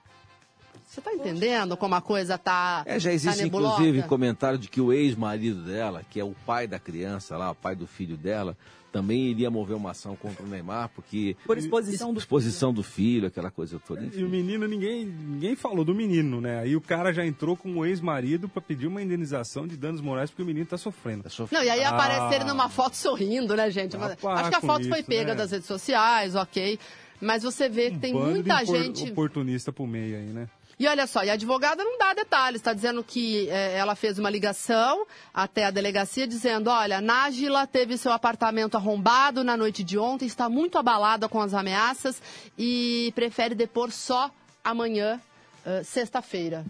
Você 0.93 0.99
está 0.99 1.11
entendendo 1.11 1.75
como 1.75 1.95
a 1.95 2.01
coisa 2.01 2.37
tá, 2.37 2.83
É, 2.85 2.99
já 2.99 3.09
tá 3.09 3.15
existe 3.15 3.41
nebulosa? 3.41 3.81
inclusive 3.81 4.07
comentário 4.07 4.59
de 4.59 4.67
que 4.69 4.79
o 4.79 4.93
ex-marido 4.93 5.63
dela, 5.63 6.03
que 6.07 6.19
é 6.19 6.23
o 6.23 6.35
pai 6.45 6.67
da 6.67 6.77
criança 6.77 7.35
lá, 7.35 7.49
o 7.49 7.55
pai 7.55 7.75
do 7.75 7.87
filho 7.87 8.15
dela, 8.15 8.55
também 8.91 9.23
iria 9.25 9.49
mover 9.49 9.75
uma 9.75 9.89
ação 9.89 10.15
contra 10.15 10.43
o 10.43 10.47
Neymar, 10.47 10.89
porque. 10.93 11.35
Por 11.47 11.57
exposição 11.57 12.13
do 12.13 12.19
Exposição 12.19 12.71
do 12.71 12.83
filho, 12.83 13.25
aquela 13.25 13.49
coisa 13.49 13.79
toda. 13.79 14.05
E 14.13 14.23
o 14.23 14.29
menino, 14.29 14.67
ninguém, 14.67 15.03
ninguém 15.03 15.55
falou 15.55 15.83
do 15.83 15.95
menino, 15.95 16.39
né? 16.39 16.59
Aí 16.59 16.75
o 16.75 16.81
cara 16.81 17.11
já 17.11 17.25
entrou 17.25 17.57
com 17.57 17.73
o 17.75 17.83
ex-marido 17.87 18.47
pra 18.47 18.61
pedir 18.61 18.85
uma 18.85 19.01
indenização 19.01 19.65
de 19.67 19.75
danos 19.75 19.99
morais 19.99 20.29
porque 20.29 20.43
o 20.43 20.45
menino 20.45 20.67
tá 20.67 20.77
sofrendo. 20.77 21.23
Não, 21.51 21.63
e 21.63 21.69
aí 21.71 21.83
Ah. 21.83 21.89
aparece 21.89 22.35
ele 22.35 22.43
numa 22.43 22.69
foto 22.69 22.95
sorrindo, 22.95 23.55
né, 23.55 23.71
gente? 23.71 23.97
Mas 23.97 24.13
para 24.13 24.41
Acho 24.41 24.49
que 24.51 24.55
a 24.57 24.61
foto 24.61 24.87
foi 24.87 24.99
isso, 24.99 25.09
pega 25.09 25.31
né? 25.31 25.35
das 25.37 25.49
redes 25.49 25.65
sociais, 25.65 26.35
ok. 26.35 26.77
Mas 27.19 27.41
você 27.41 27.67
vê 27.67 27.89
que 27.89 27.97
tem 27.99 28.13
Bando 28.13 28.25
de 28.27 28.31
muita 28.33 28.63
gente. 28.65 29.09
oportunista 29.09 29.71
pro 29.71 29.87
meio 29.87 30.17
aí, 30.17 30.25
né? 30.27 30.47
E 30.83 30.87
olha 30.87 31.07
só, 31.07 31.23
e 31.23 31.29
a 31.29 31.33
advogada 31.35 31.81
não 31.81 31.97
dá 31.97 32.13
detalhes, 32.13 32.59
está 32.59 32.73
dizendo 32.73 33.01
que 33.05 33.47
eh, 33.49 33.77
ela 33.77 33.95
fez 33.95 34.19
uma 34.19 34.29
ligação 34.29 35.07
até 35.33 35.63
a 35.63 35.71
delegacia 35.71 36.27
dizendo, 36.27 36.69
olha, 36.69 36.99
Nájila 36.99 37.65
teve 37.65 37.97
seu 37.97 38.11
apartamento 38.11 38.75
arrombado 38.75 39.45
na 39.45 39.55
noite 39.55 39.81
de 39.81 39.97
ontem, 39.97 40.25
está 40.25 40.49
muito 40.49 40.77
abalada 40.77 41.29
com 41.29 41.39
as 41.39 41.53
ameaças 41.53 42.21
e 42.59 43.13
prefere 43.15 43.55
depor 43.55 43.93
só 43.93 44.29
amanhã, 44.61 45.21
eh, 45.65 45.83
sexta-feira. 45.83 46.65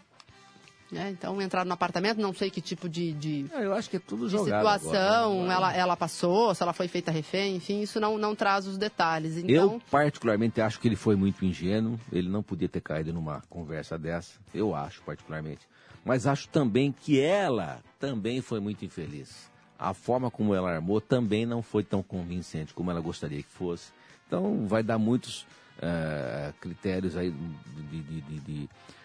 Né? 0.93 1.09
Então 1.11 1.41
entraram 1.41 1.67
no 1.67 1.73
apartamento, 1.73 2.21
não 2.21 2.33
sei 2.33 2.49
que 2.49 2.61
tipo 2.61 2.87
de, 2.87 3.13
de, 3.13 3.45
eu 3.53 3.73
acho 3.73 3.89
que 3.89 3.97
é 3.97 3.99
tudo 3.99 4.25
de 4.25 4.31
jogado 4.31 4.59
situação 4.79 5.31
agora, 5.43 5.47
né? 5.47 5.53
ela, 5.53 5.73
ela 5.75 5.97
passou, 5.97 6.53
se 6.53 6.61
ela 6.61 6.73
foi 6.73 6.87
feita 6.87 7.11
refém, 7.11 7.55
enfim, 7.55 7.81
isso 7.81 7.99
não, 7.99 8.17
não 8.17 8.35
traz 8.35 8.67
os 8.67 8.77
detalhes. 8.77 9.37
Então, 9.37 9.49
Eu, 9.73 9.81
particularmente, 9.89 10.61
acho 10.61 10.79
que 10.79 10.87
ele 10.87 10.95
foi 10.95 11.15
muito 11.15 11.43
ingênuo. 11.43 11.99
Ele 12.11 12.29
não 12.29 12.43
podia 12.43 12.69
ter 12.69 12.81
caído 12.81 13.11
numa 13.11 13.41
conversa 13.49 13.97
dessa. 13.97 14.39
Eu 14.53 14.75
acho, 14.75 15.01
particularmente. 15.03 15.67
Mas 16.05 16.27
acho 16.27 16.47
também 16.49 16.91
que 16.91 17.19
ela 17.19 17.79
também 17.99 18.41
foi 18.41 18.59
muito 18.59 18.85
infeliz. 18.85 19.49
A 19.79 19.93
forma 19.93 20.29
como 20.29 20.53
ela 20.53 20.69
armou 20.71 21.01
também 21.01 21.45
não 21.45 21.61
foi 21.61 21.83
tão 21.83 22.03
convincente 22.03 22.73
como 22.73 22.91
ela 22.91 23.01
gostaria 23.01 23.41
que 23.41 23.49
fosse. 23.49 23.91
Então, 24.27 24.67
vai 24.67 24.83
dar 24.83 24.97
muitos 24.97 25.45
eh, 25.81 26.53
critérios 26.61 27.17
aí 27.17 27.31
de, 27.91 28.01
de- 28.01 28.21
de- 28.21 28.39
de 28.39 28.69
é, 28.69 29.02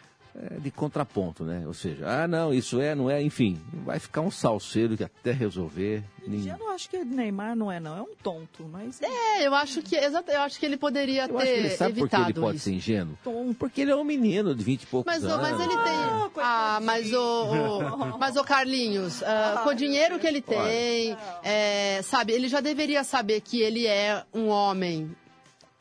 de 0.61 0.70
contraponto, 0.70 1.43
né? 1.45 1.64
Ou 1.66 1.74
seja, 1.74 2.05
ah, 2.07 2.28
não, 2.28 2.53
isso 2.55 2.80
é, 2.80 2.95
não 2.95 3.11
é, 3.11 3.20
enfim, 3.22 3.61
vai 3.84 3.99
ficar 3.99 4.20
um 4.20 4.30
salseiro 4.30 4.97
que 4.97 5.03
até 5.05 5.32
resolver. 5.32 6.03
ninguém- 6.26 6.53
Eu 6.53 6.59
não 6.59 6.70
acho 6.72 6.89
que 6.91 7.05
Neymar 7.05 7.57
não 7.57 7.72
é, 7.72 7.80
não. 7.80 7.97
É 7.97 8.03
um 8.03 8.14
tonto, 8.22 8.64
mas. 8.70 9.01
É, 9.03 9.47
eu 9.47 9.55
acho 9.55 9.82
que, 9.82 9.97
exato, 9.97 10.30
eu 10.30 10.41
acho 10.43 10.59
que 10.61 10.66
ele 10.66 10.76
poderia 10.76 11.26
Eu 11.26 11.36
acho 11.39 11.47
que 11.47 11.53
ele 11.53 11.68
ter 11.70 11.76
sabe 11.76 11.93
por 11.99 12.09
que 12.09 12.14
evitado 12.16 12.30
ele 12.30 12.41
pode 12.41 12.57
isso. 12.59 12.64
ser 12.66 12.72
ingênuo? 12.72 13.18
Porque 13.59 13.80
ele 13.80 13.91
é 13.91 13.97
um 13.97 14.05
menino 14.05 14.55
de 14.55 14.62
20 14.62 14.82
e 14.82 14.86
poucos 14.86 15.12
Mas, 15.12 15.24
anos. 15.24 15.41
mas 15.51 15.61
ele 15.61 15.76
tem. 15.76 16.43
Ah, 16.43 16.78
mas 16.82 17.12
o, 17.12 17.18
o- 17.18 18.18
mas 18.18 18.36
o 18.36 18.45
Carlinhos, 18.45 19.22
ah, 19.24 19.61
com 19.64 19.70
o 19.70 19.74
dinheiro 19.74 20.18
que 20.18 20.26
ele 20.26 20.41
tem, 20.43 21.16
é, 21.43 22.01
sabe, 22.03 22.32
ele 22.32 22.49
já 22.49 22.61
deveria 22.61 23.03
saber 23.03 23.41
que 23.41 23.61
ele 23.61 23.86
é 23.86 24.22
um 24.34 24.49
homem 24.49 25.11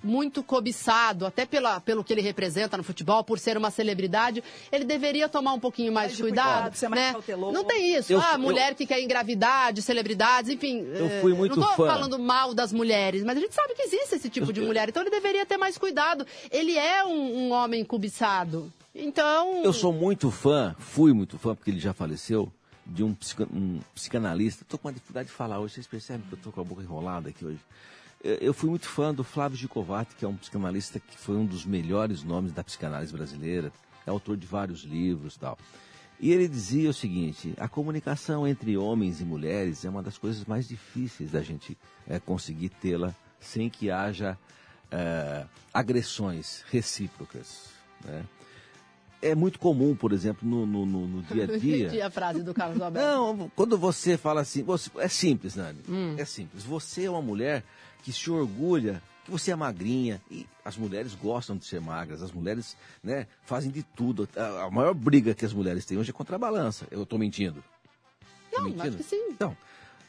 muito 0.04 0.44
cobiçado, 0.44 1.26
até 1.26 1.46
pela, 1.46 1.80
pelo 1.82 2.04
que 2.04 2.14
ele 2.14 2.22
representa 2.22 2.78
no 2.78 2.84
futebol, 2.84 3.24
por 3.24 3.40
ser 3.40 3.58
uma 3.58 3.72
celebridade, 3.72 4.44
ele 4.72 4.86
deveria 4.86 5.28
tomar 5.28 5.54
um 5.54 5.60
pouquinho 5.60 5.92
mais 5.92 6.16
de 6.16 6.22
cuidado, 6.22 6.48
cuidado, 6.54 6.76
ser 6.76 6.88
mais 6.88 7.02
né? 7.02 7.12
cauteloso. 7.14 7.52
Não 7.54 7.64
tem 7.64 7.96
isso. 7.96 8.14
Eu- 8.14 8.22
ah, 8.22 8.34
eu- 8.34 8.40
mulher 8.40 8.76
que 8.76 8.86
quer 8.86 9.02
engravidar, 9.02 9.74
de 9.74 9.82
celebridades, 9.82 10.52
enfim. 10.52 10.82
Eu 10.82 11.08
eh, 11.08 11.20
fui 11.22 11.34
muito 11.34 11.60
não 11.60 11.68
tô 11.68 11.74
fã. 11.76 11.88
falando 11.88 12.20
mal 12.20 12.54
das 12.54 12.72
mulheres, 12.72 13.24
mas 13.24 13.38
a 13.38 13.40
gente 13.42 13.56
sabe 13.56 13.74
que 13.74 13.82
existe 13.82 14.16
esse 14.16 14.30
tipo 14.30 14.54
de 14.54 14.62
mulher, 14.62 14.88
então 14.90 15.02
ele 15.02 15.10
deveria 15.10 15.46
ter 15.46 15.58
mais 15.58 15.78
cuidado. 15.78 16.26
Ele 16.52 16.78
é 16.78 17.04
um, 17.04 17.48
um 17.48 17.52
homem 17.52 17.84
cobiçado. 17.84 18.72
Então. 18.94 19.64
Eu 19.64 19.74
sou 19.74 19.92
muito 19.92 20.30
fã, 20.32 20.76
fui 20.80 21.12
muito 21.14 21.38
fã, 21.40 21.56
porque 21.56 21.72
ele 21.72 21.80
já 21.80 21.94
faleceu, 21.94 22.52
de 22.86 23.04
um, 23.04 23.14
psica- 23.14 23.48
um 23.52 23.80
psicanalista. 23.94 24.64
Estou 24.64 24.78
com 24.80 24.88
uma 24.88 24.94
dificuldade 24.94 25.28
de 25.28 25.34
falar 25.34 25.60
hoje, 25.60 25.74
vocês 25.74 25.88
percebem 25.88 26.22
que 26.28 26.34
eu 26.34 26.38
estou 26.38 26.54
com 26.54 26.62
a 26.62 26.64
boca 26.64 26.82
enrolada 26.82 27.30
aqui 27.30 27.44
hoje. 27.46 27.60
Eu, 28.24 28.36
eu 28.36 28.54
fui 28.54 28.70
muito 28.70 28.88
fã 28.88 29.14
do 29.14 29.24
Flávio 29.24 29.58
Gicovati, 29.58 30.16
que 30.16 30.26
é 30.26 30.28
um 30.28 30.36
psicanalista 30.36 31.00
que 31.00 31.18
foi 31.18 31.36
um 31.36 31.46
dos 31.46 31.66
melhores 31.66 32.24
nomes 32.24 32.52
da 32.52 32.64
psicanálise 32.64 33.14
brasileira, 33.14 33.72
é 34.06 34.10
autor 34.10 34.38
de 34.38 34.48
vários 34.48 34.82
livros 34.82 35.36
e 35.36 35.40
tal. 35.40 35.58
E 36.20 36.32
ele 36.32 36.48
dizia 36.48 36.90
o 36.90 36.94
seguinte: 36.94 37.54
a 37.58 37.68
comunicação 37.68 38.48
entre 38.48 38.76
homens 38.78 39.22
e 39.22 39.26
mulheres 39.26 39.86
é 39.86 39.90
uma 39.90 40.02
das 40.02 40.18
coisas 40.18 40.46
mais 40.46 40.68
difíceis 40.68 41.32
da 41.32 41.42
gente 41.42 41.78
eh, 42.08 42.20
conseguir 42.20 42.70
tê-la 42.70 43.14
sem 43.40 43.70
que 43.70 43.92
haja 43.92 44.38
eh, 44.92 45.46
agressões 45.74 46.64
recíprocas. 46.72 47.70
Né? 48.04 48.24
É 49.22 49.34
muito 49.34 49.58
comum, 49.60 49.96
por 49.96 50.14
exemplo, 50.14 50.48
no, 50.48 50.66
no- 50.66 50.86
no- 50.86 51.08
no 51.08 51.22
dia 51.24 51.46
a 51.46 51.48
dia. 51.58 52.06
A 52.08 52.10
frase 52.12 52.44
do 52.44 52.54
Carlos 52.54 52.80
Alberto. 52.82 53.08
Não, 53.08 53.52
quando 53.56 53.78
você 53.78 54.16
fala 54.18 54.42
assim, 54.42 54.62
você- 54.64 54.92
é 54.98 55.08
simples, 55.08 55.56
Nani. 55.56 55.80
Hum. 55.90 56.16
É 56.18 56.26
simples. 56.26 56.64
Você 56.64 57.06
é 57.06 57.10
uma 57.10 57.22
mulher 57.22 57.64
que 58.04 58.14
se 58.14 58.30
orgulha 58.30 59.02
que 59.26 59.32
você 59.32 59.52
é 59.52 59.56
magrinha 59.58 60.22
e 60.32 60.46
as 60.64 60.78
mulheres 60.78 61.14
gostam 61.16 61.58
de 61.58 61.66
ser 61.66 61.82
magras. 61.82 62.22
As 62.22 62.32
mulheres, 62.32 62.78
né, 63.04 63.28
fazem 63.44 63.70
de 63.72 63.84
tudo. 63.84 64.30
A, 64.38 64.66
a 64.66 64.72
maior 64.72 64.94
briga 64.94 65.34
que 65.34 65.44
as 65.44 65.52
mulheres 65.52 65.84
têm 65.86 65.98
hoje 65.98 66.12
é 66.12 66.14
contra 66.14 66.36
a 66.38 66.40
balança. 66.40 66.88
Eu 66.92 67.04
estou 67.04 67.18
mentindo? 67.20 67.62
Tô 68.52 68.58
Não, 68.60 68.64
mentindo? 68.66 68.88
acho 68.88 68.98
que 68.98 69.04
sim. 69.04 69.28
Então, 69.32 69.58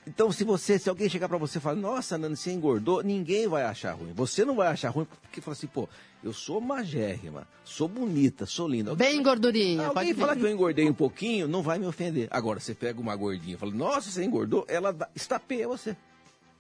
então 0.07 0.33
se 0.33 0.43
você, 0.45 0.79
se 0.79 0.89
alguém 0.89 1.09
chegar 1.09 1.29
para 1.29 1.37
você 1.39 1.59
e 1.59 1.61
falar, 1.61 1.77
nossa, 1.77 2.17
Nani, 2.17 2.37
você 2.37 2.51
engordou, 2.53 3.03
ninguém 3.03 3.47
vai 3.47 3.63
achar 3.65 3.93
ruim. 3.93 4.13
Você 4.15 4.45
não 4.45 4.57
vai 4.57 4.69
achar 4.69 4.89
ruim 4.91 5.07
porque 5.23 5.41
fala 5.41 5.53
assim, 5.55 5.67
pô, 5.67 5.89
eu 6.25 6.33
sou 6.33 6.61
magérrima, 6.61 7.47
sou 7.65 7.87
bonita, 7.89 8.47
sou 8.47 8.67
linda. 8.67 8.95
Bem 8.95 9.23
gordurinha. 9.23 9.87
Alguém 9.89 10.15
falar 10.15 10.35
que 10.37 10.43
eu 10.43 10.51
engordei 10.51 10.89
um 10.89 10.95
pouquinho, 10.95 11.47
não 11.47 11.63
vai 11.63 11.79
me 11.79 11.87
ofender. 11.87 12.27
Agora, 12.31 12.59
você 12.59 12.75
pega 12.75 12.99
uma 13.01 13.15
gordinha 13.15 13.55
e 13.55 13.59
fala, 13.59 13.73
nossa, 13.73 14.11
você 14.11 14.25
engordou, 14.25 14.65
ela 14.69 14.93
dá- 14.93 15.09
estapeia 15.15 15.69
você. 15.69 15.97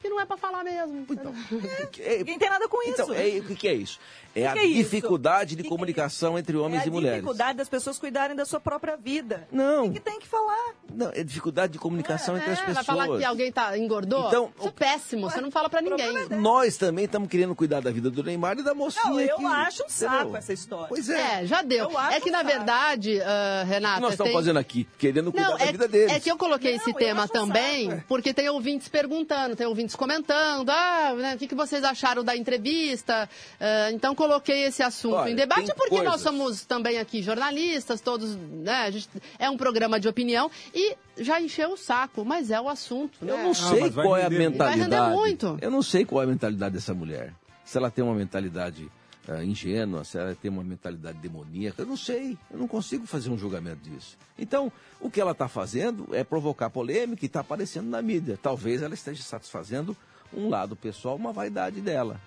Que 0.01 0.09
não 0.09 0.21
é 0.21 0.25
pra 0.25 0.37
falar 0.37 0.63
mesmo. 0.63 1.05
Então, 1.11 1.33
Ninguém 2.19 2.39
tem 2.39 2.49
nada 2.49 2.69
com 2.69 2.81
isso. 2.83 3.03
Então, 3.03 3.13
é, 3.15 3.39
o 3.39 3.45
que, 3.45 3.55
que 3.57 3.69
é 3.69 3.75
isso? 3.75 3.99
É 4.35 4.47
a 4.47 4.53
que 4.53 4.59
é 4.61 4.65
isso? 4.65 4.85
dificuldade 4.91 5.57
de 5.57 5.65
comunicação 5.65 6.39
entre 6.39 6.57
homens 6.57 6.83
é 6.83 6.85
a 6.85 6.87
e 6.87 6.91
mulheres. 6.91 7.17
dificuldade 7.17 7.59
das 7.59 7.69
pessoas 7.69 7.99
cuidarem 7.99 8.37
da 8.37 8.45
sua 8.45 8.61
própria 8.61 8.97
vida. 8.97 9.49
Não. 9.51 9.87
O 9.87 9.93
que 9.93 9.99
tem 9.99 10.21
que 10.21 10.27
falar? 10.29 10.75
Não, 10.95 11.11
é 11.13 11.25
dificuldade 11.25 11.73
de 11.73 11.79
comunicação 11.81 12.37
entre 12.37 12.53
as 12.53 12.59
É, 12.59 12.67
pessoas. 12.67 12.87
vai 12.87 12.97
falar 12.97 13.19
que 13.19 13.25
alguém 13.25 13.51
tá, 13.51 13.77
engordou? 13.77 14.29
Então, 14.29 14.53
Isso 14.57 14.69
é 14.69 14.71
péssimo, 14.71 15.29
você 15.29 15.41
não 15.41 15.51
fala 15.51 15.69
pra 15.69 15.81
ninguém. 15.81 16.29
Nós 16.39 16.77
também 16.77 17.07
estamos 17.07 17.29
querendo 17.29 17.55
cuidar 17.57 17.81
da 17.81 17.91
vida 17.91 18.09
do 18.11 18.23
Neymar 18.23 18.59
e 18.59 18.63
da 18.63 18.75
mocinha. 18.75 19.05
Não, 19.07 19.19
eu 19.21 19.37
que- 19.39 19.45
acho 19.47 19.85
um 19.85 19.89
saco 19.89 20.15
entendeu? 20.17 20.37
essa 20.37 20.53
história. 20.53 20.87
Pois 20.89 21.09
é. 21.09 21.43
É, 21.43 21.47
já 21.47 21.63
deu. 21.63 21.91
É 22.11 22.21
que, 22.21 22.31
na 22.31 22.39
um 22.39 22.43
saco. 22.43 22.55
verdade, 22.57 23.21
ah, 23.23 23.63
O 23.63 23.67
que 23.67 23.73
Renata. 23.73 24.01
nós 24.01 24.11
estamos 24.13 24.31
tem- 24.31 24.39
fazendo 24.41 24.59
aqui? 24.59 24.87
Querendo 24.99 25.33
cuidar 25.33 25.51
Não, 25.51 25.59
da 25.59 25.65
é, 25.65 25.73
vida 25.73 25.89
deles. 25.89 26.13
é 26.15 26.21
que 26.21 26.31
eu 26.31 26.37
coloquei 26.37 26.77
esse 26.77 26.93
tema 26.95 27.27
também, 27.27 28.05
porque 28.07 28.33
tem 28.33 28.49
ouvintes 28.49 28.89
perguntando, 28.89 29.57
tem 29.57 29.67
ouvintes 29.67 29.88
comentando, 29.97 30.69
ah, 30.71 31.15
né, 31.17 31.35
o 31.35 31.39
que, 31.39 31.47
que 31.47 31.55
vocês 31.55 31.83
acharam 31.85 32.23
da 32.25 32.37
entrevista? 32.37 33.29
Ah, 33.61 33.91
então 33.93 34.15
coloquei 34.15 34.65
esse 34.65 34.83
assunto 34.83 35.15
Olha, 35.17 35.31
em 35.31 35.35
debate, 35.35 35.73
porque 35.75 35.97
nós 36.03 36.23
coisas. 36.23 36.23
somos 36.23 36.65
também 36.65 36.99
aqui 36.99 37.23
jornalistas, 37.23 38.01
todos, 38.01 38.37
né, 38.37 38.85
a 38.87 38.91
gente- 38.91 39.09
é 39.39 39.49
um 39.49 39.57
programa 39.57 39.99
de 40.01 40.09
opinião, 40.09 40.51
e 40.75 40.97
já 41.19 41.41
encheu 41.41 41.73
o 41.73 41.77
saco, 41.77 42.25
mas 42.25 42.51
é 42.51 42.61
o 42.61 42.69
assunto, 42.69 43.19
né? 43.25 43.33
Eu 43.33 43.39
não 43.39 43.55
sei 43.55 43.91
qual 43.91 44.17
é 44.17 44.25
a 44.25 44.31
mentalidade. 44.31 44.79
Vai 44.79 44.89
render 45.01 45.17
muito. 45.17 45.59
Eu 45.61 45.71
não 45.71 45.83
sei 45.83 46.05
qual 46.05 46.23
é 46.23 46.25
a 46.25 46.29
mentalidade 46.29 46.75
dessa 46.75 46.95
mulher. 46.95 47.33
Se 47.65 47.77
ela 47.77 47.91
tem 47.91 48.05
uma 48.05 48.15
mentalidade 48.15 48.89
ah, 49.29 49.45
ingênua, 49.45 50.05
se 50.05 50.17
ela 50.17 50.35
tem 50.35 50.51
uma 50.51 50.65
mentalidade 50.65 51.19
demoníaca, 51.19 51.83
eu 51.83 51.87
não 51.87 51.97
sei. 51.97 52.39
Eu 52.51 52.59
não 52.59 52.67
consigo 52.67 53.07
fazer 53.07 53.29
um 53.29 53.37
julgamento 53.37 53.89
disso. 53.89 54.17
Então, 54.39 54.73
o 54.99 55.11
que 55.11 55.21
ela 55.21 55.33
está 55.33 55.47
fazendo 55.47 56.09
é 56.15 56.25
provocar 56.25 56.71
polêmica 56.71 57.25
e 57.25 57.27
está 57.27 57.41
aparecendo 57.41 57.89
na 57.89 58.01
mídia. 58.01 58.39
Talvez 58.43 58.81
ela 58.81 58.95
esteja 58.95 59.23
satisfazendo 59.23 59.95
um 60.33 60.49
lado 60.49 60.75
pessoal, 60.75 61.17
uma 61.17 61.33
vaidade 61.33 61.83
dela. 61.83 62.19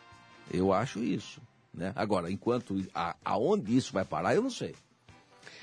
Eu 0.54 0.72
acho 0.72 1.00
isso. 1.00 1.42
Né? 1.74 1.92
Agora, 1.96 2.32
enquanto 2.32 2.86
a, 2.94 3.16
aonde 3.26 3.76
isso 3.76 3.92
vai 3.94 4.06
parar, 4.06 4.36
eu 4.36 4.44
não 4.44 4.52
sei. 4.52 4.76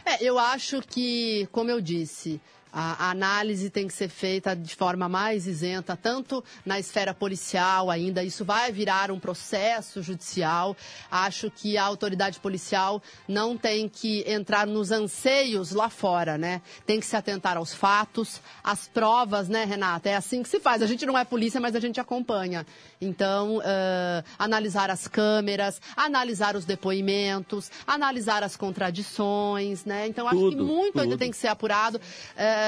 É, 0.05 0.24
eu 0.24 0.39
acho 0.39 0.80
que, 0.82 1.47
como 1.53 1.70
eu 1.70 1.80
disse, 1.80 2.41
a 2.73 3.11
análise 3.11 3.71
tem 3.71 3.87
que 3.87 3.95
ser 3.95 4.09
feita 4.09 4.55
de 4.55 4.75
forma 4.75 5.09
mais 5.09 5.47
isenta, 5.47 5.97
tanto 5.97 6.45
na 6.64 6.79
esfera 6.79 7.14
policial 7.14 7.91
ainda, 7.91 8.23
isso 8.23 8.45
vai 8.45 8.71
virar 8.73 9.11
um 9.11 9.19
processo 9.19 10.03
judicial. 10.03 10.77
Acho 11.11 11.51
que 11.51 11.77
a 11.77 11.85
autoridade 11.85 12.39
policial 12.41 13.03
não 13.27 13.57
tem 13.57 13.89
que 13.89 14.25
entrar 14.27 14.66
nos 14.66 14.91
anseios 14.91 15.73
lá 15.73 15.89
fora, 15.89 16.37
né? 16.37 16.61
Tem 16.87 17.01
que 17.01 17.07
se 17.07 17.16
atentar 17.16 17.57
aos 17.57 17.73
fatos, 17.75 18.41
às 18.62 18.87
provas, 18.89 19.49
né, 19.49 19.64
Renata? 19.64 20.09
É 20.09 20.16
assim 20.16 20.43
que 20.43 20.49
se 20.49 20.61
faz. 20.61 20.83
A 20.83 20.87
gente 20.87 21.07
não 21.07 21.16
é 21.16 21.25
polícia, 21.25 21.61
mas 21.61 21.75
a 21.75 21.81
gente 21.81 22.01
acompanha. 22.01 22.66
Então, 23.01 23.61
ãh, 23.61 24.25
analisar 24.39 24.91
as 24.91 25.07
câmeras, 25.09 25.81
analisar 25.97 26.57
os 26.57 26.64
depoimentos, 26.64 27.71
analisar 27.87 28.43
as 28.43 28.57
contradições, 28.57 29.85
né? 29.85 30.07
Então, 30.07 30.27
acho 30.27 30.37
que 30.37 30.57
Tudo, 30.57 30.64
muito 30.64 30.99
ainda 31.01 31.12
tudo. 31.12 31.19
tem 31.21 31.31
que 31.31 31.37
ser 31.37 31.49
apurado. 31.49 32.01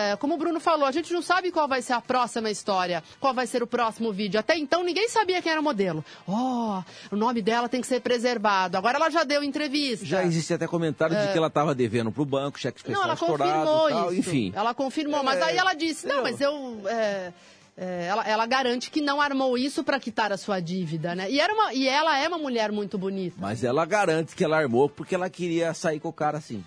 É, 0.00 0.16
como 0.16 0.34
o 0.34 0.38
Bruno 0.38 0.58
falou, 0.60 0.86
a 0.86 0.92
gente 0.92 1.12
não 1.12 1.20
sabe 1.20 1.52
qual 1.52 1.68
vai 1.68 1.82
ser 1.82 1.92
a 1.92 2.00
próxima 2.00 2.50
história, 2.50 3.02
qual 3.18 3.34
vai 3.34 3.46
ser 3.46 3.62
o 3.62 3.66
próximo 3.66 4.12
vídeo. 4.12 4.40
Até 4.40 4.56
então, 4.56 4.82
ninguém 4.82 5.08
sabia 5.08 5.42
quem 5.42 5.52
era 5.52 5.60
o 5.60 5.64
modelo. 5.64 6.04
Oh, 6.26 6.82
o 7.10 7.16
nome 7.16 7.42
dela 7.42 7.68
tem 7.68 7.80
que 7.80 7.86
ser 7.86 8.00
preservado. 8.00 8.76
Agora 8.76 8.96
ela 8.96 9.10
já 9.10 9.24
deu 9.24 9.42
entrevista. 9.42 10.06
Já 10.06 10.24
existe 10.24 10.54
até 10.54 10.66
comentário 10.66 11.16
de 11.16 11.32
que 11.32 11.36
ela 11.36 11.48
estava 11.48 11.74
devendo 11.74 12.10
para 12.10 12.22
o 12.22 12.26
banco, 12.26 12.58
cheque 12.58 12.78
especial 12.78 13.02
É. 13.02 13.06
Não, 13.06 13.10
ela 13.10 13.16
confirmou 13.18 13.88
tal, 13.88 14.12
isso. 14.12 14.30
enfim. 14.30 14.52
Ela 14.54 14.74
confirmou, 14.74 15.22
mas 15.22 15.38
É, 15.40 15.44
aí 15.44 15.56
ela 15.56 15.74
disse, 15.74 16.06
não, 16.06 16.22
mas 16.22 16.40
eu... 16.40 16.80
é, 16.86 17.32
é, 17.76 18.06
ela, 18.06 18.28
ela 18.28 18.46
garante 18.46 18.90
que 18.90 19.00
não 19.00 19.20
armou 19.20 19.56
isso 19.56 19.82
para 19.82 19.98
quitar 19.98 20.32
a 20.32 20.36
sua 20.36 20.60
dívida, 20.60 21.14
né? 21.14 21.30
E, 21.30 21.40
era 21.40 21.52
uma, 21.52 21.72
e 21.72 21.88
ela 21.88 22.18
é 22.18 22.28
uma 22.28 22.38
mulher 22.38 22.70
muito 22.70 22.98
bonita. 22.98 23.36
Mas 23.38 23.64
ela 23.64 23.84
garante 23.86 24.34
que 24.36 24.44
ela 24.44 24.58
armou 24.58 24.88
porque 24.88 25.14
ela 25.14 25.30
queria 25.30 25.72
sair 25.72 25.98
com 26.00 26.08
o 26.08 26.12
cara 26.12 26.38
assim. 26.38 26.62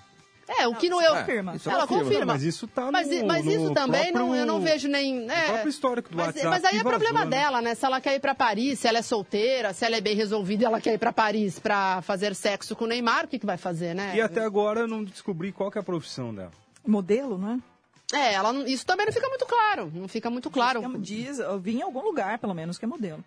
É, 0.47 0.67
o 0.67 0.75
que 0.75 0.89
não 0.89 1.01
eu. 1.01 1.15
confirma. 1.15 1.55
isso 1.55 1.69
Ela 1.69 1.87
confirma. 1.87 2.03
confirma. 2.03 2.25
Não, 2.25 2.33
mas 2.33 2.43
isso 2.43 2.67
tá 2.67 2.91
Mas, 2.91 3.07
no- 3.09 3.25
mas 3.25 3.45
no 3.45 3.51
isso 3.51 3.73
também 3.73 4.11
não, 4.11 4.19
próprio- 4.25 4.35
eu 4.35 4.45
não 4.45 4.59
vejo 4.59 4.87
nem. 4.89 5.29
É, 5.31 5.45
próprio 5.47 5.69
histórico 5.69 6.09
do 6.09 6.17
mas, 6.17 6.27
WhatsApp 6.27 6.47
mas 6.49 6.65
aí 6.65 6.77
é 6.79 6.83
problema 6.83 7.19
vazou, 7.19 7.29
né? 7.29 7.37
dela, 7.37 7.61
né? 7.61 7.75
Se 7.75 7.85
ela 7.85 8.01
quer 8.01 8.15
ir 8.15 8.19
pra 8.19 8.35
Paris, 8.35 8.79
se 8.79 8.87
ela 8.87 8.97
é 8.97 9.01
solteira, 9.01 9.73
se 9.73 9.85
ela 9.85 9.95
é 9.95 10.01
bem 10.01 10.15
resolvida 10.15 10.63
e 10.63 10.65
ela 10.65 10.81
quer 10.81 10.93
ir 10.93 10.97
pra 10.97 11.13
Paris 11.13 11.59
pra 11.59 12.01
fazer 12.01 12.35
sexo 12.35 12.75
com 12.75 12.83
o 12.83 12.87
Neymar, 12.87 13.25
o 13.25 13.27
que, 13.29 13.39
que 13.39 13.45
vai 13.45 13.57
fazer, 13.57 13.93
né? 13.95 14.13
E 14.15 14.21
até 14.21 14.43
agora 14.43 14.81
eu 14.81 14.87
não 14.87 15.03
descobri 15.03 15.51
qual 15.53 15.71
que 15.71 15.77
é 15.77 15.81
a 15.81 15.83
profissão 15.83 16.33
dela. 16.35 16.51
Modelo, 16.85 17.37
não 17.37 17.53
é? 17.53 18.17
É, 18.17 18.33
ela, 18.33 18.51
não- 18.53 18.67
isso 18.67 18.85
também 18.85 19.05
não 19.05 19.13
fica 19.13 19.27
muito 19.29 19.45
claro. 19.45 19.91
Não 19.95 20.07
fica 20.07 20.29
muito 20.29 20.51
claro. 20.51 20.81
Diz, 20.99 21.39
eu 21.39 21.57
vi 21.57 21.77
em 21.77 21.81
algum 21.81 22.01
lugar, 22.03 22.37
pelo 22.37 22.53
menos, 22.53 22.77
que 22.77 22.85
é 22.85 22.87
modelo. 22.87 23.23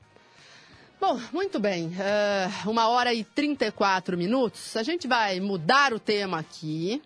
Bom, 1.00 1.20
muito 1.32 1.60
bem. 1.60 1.92
eh, 1.98 2.48
uma 2.66 2.88
hora 2.88 3.12
e 3.12 3.22
34 3.22 4.16
minutos. 4.16 4.76
A 4.76 4.82
gente 4.82 5.06
vai 5.06 5.38
mudar 5.40 5.92
o 5.92 6.00
tema 6.00 6.38
aqui. 6.38 7.02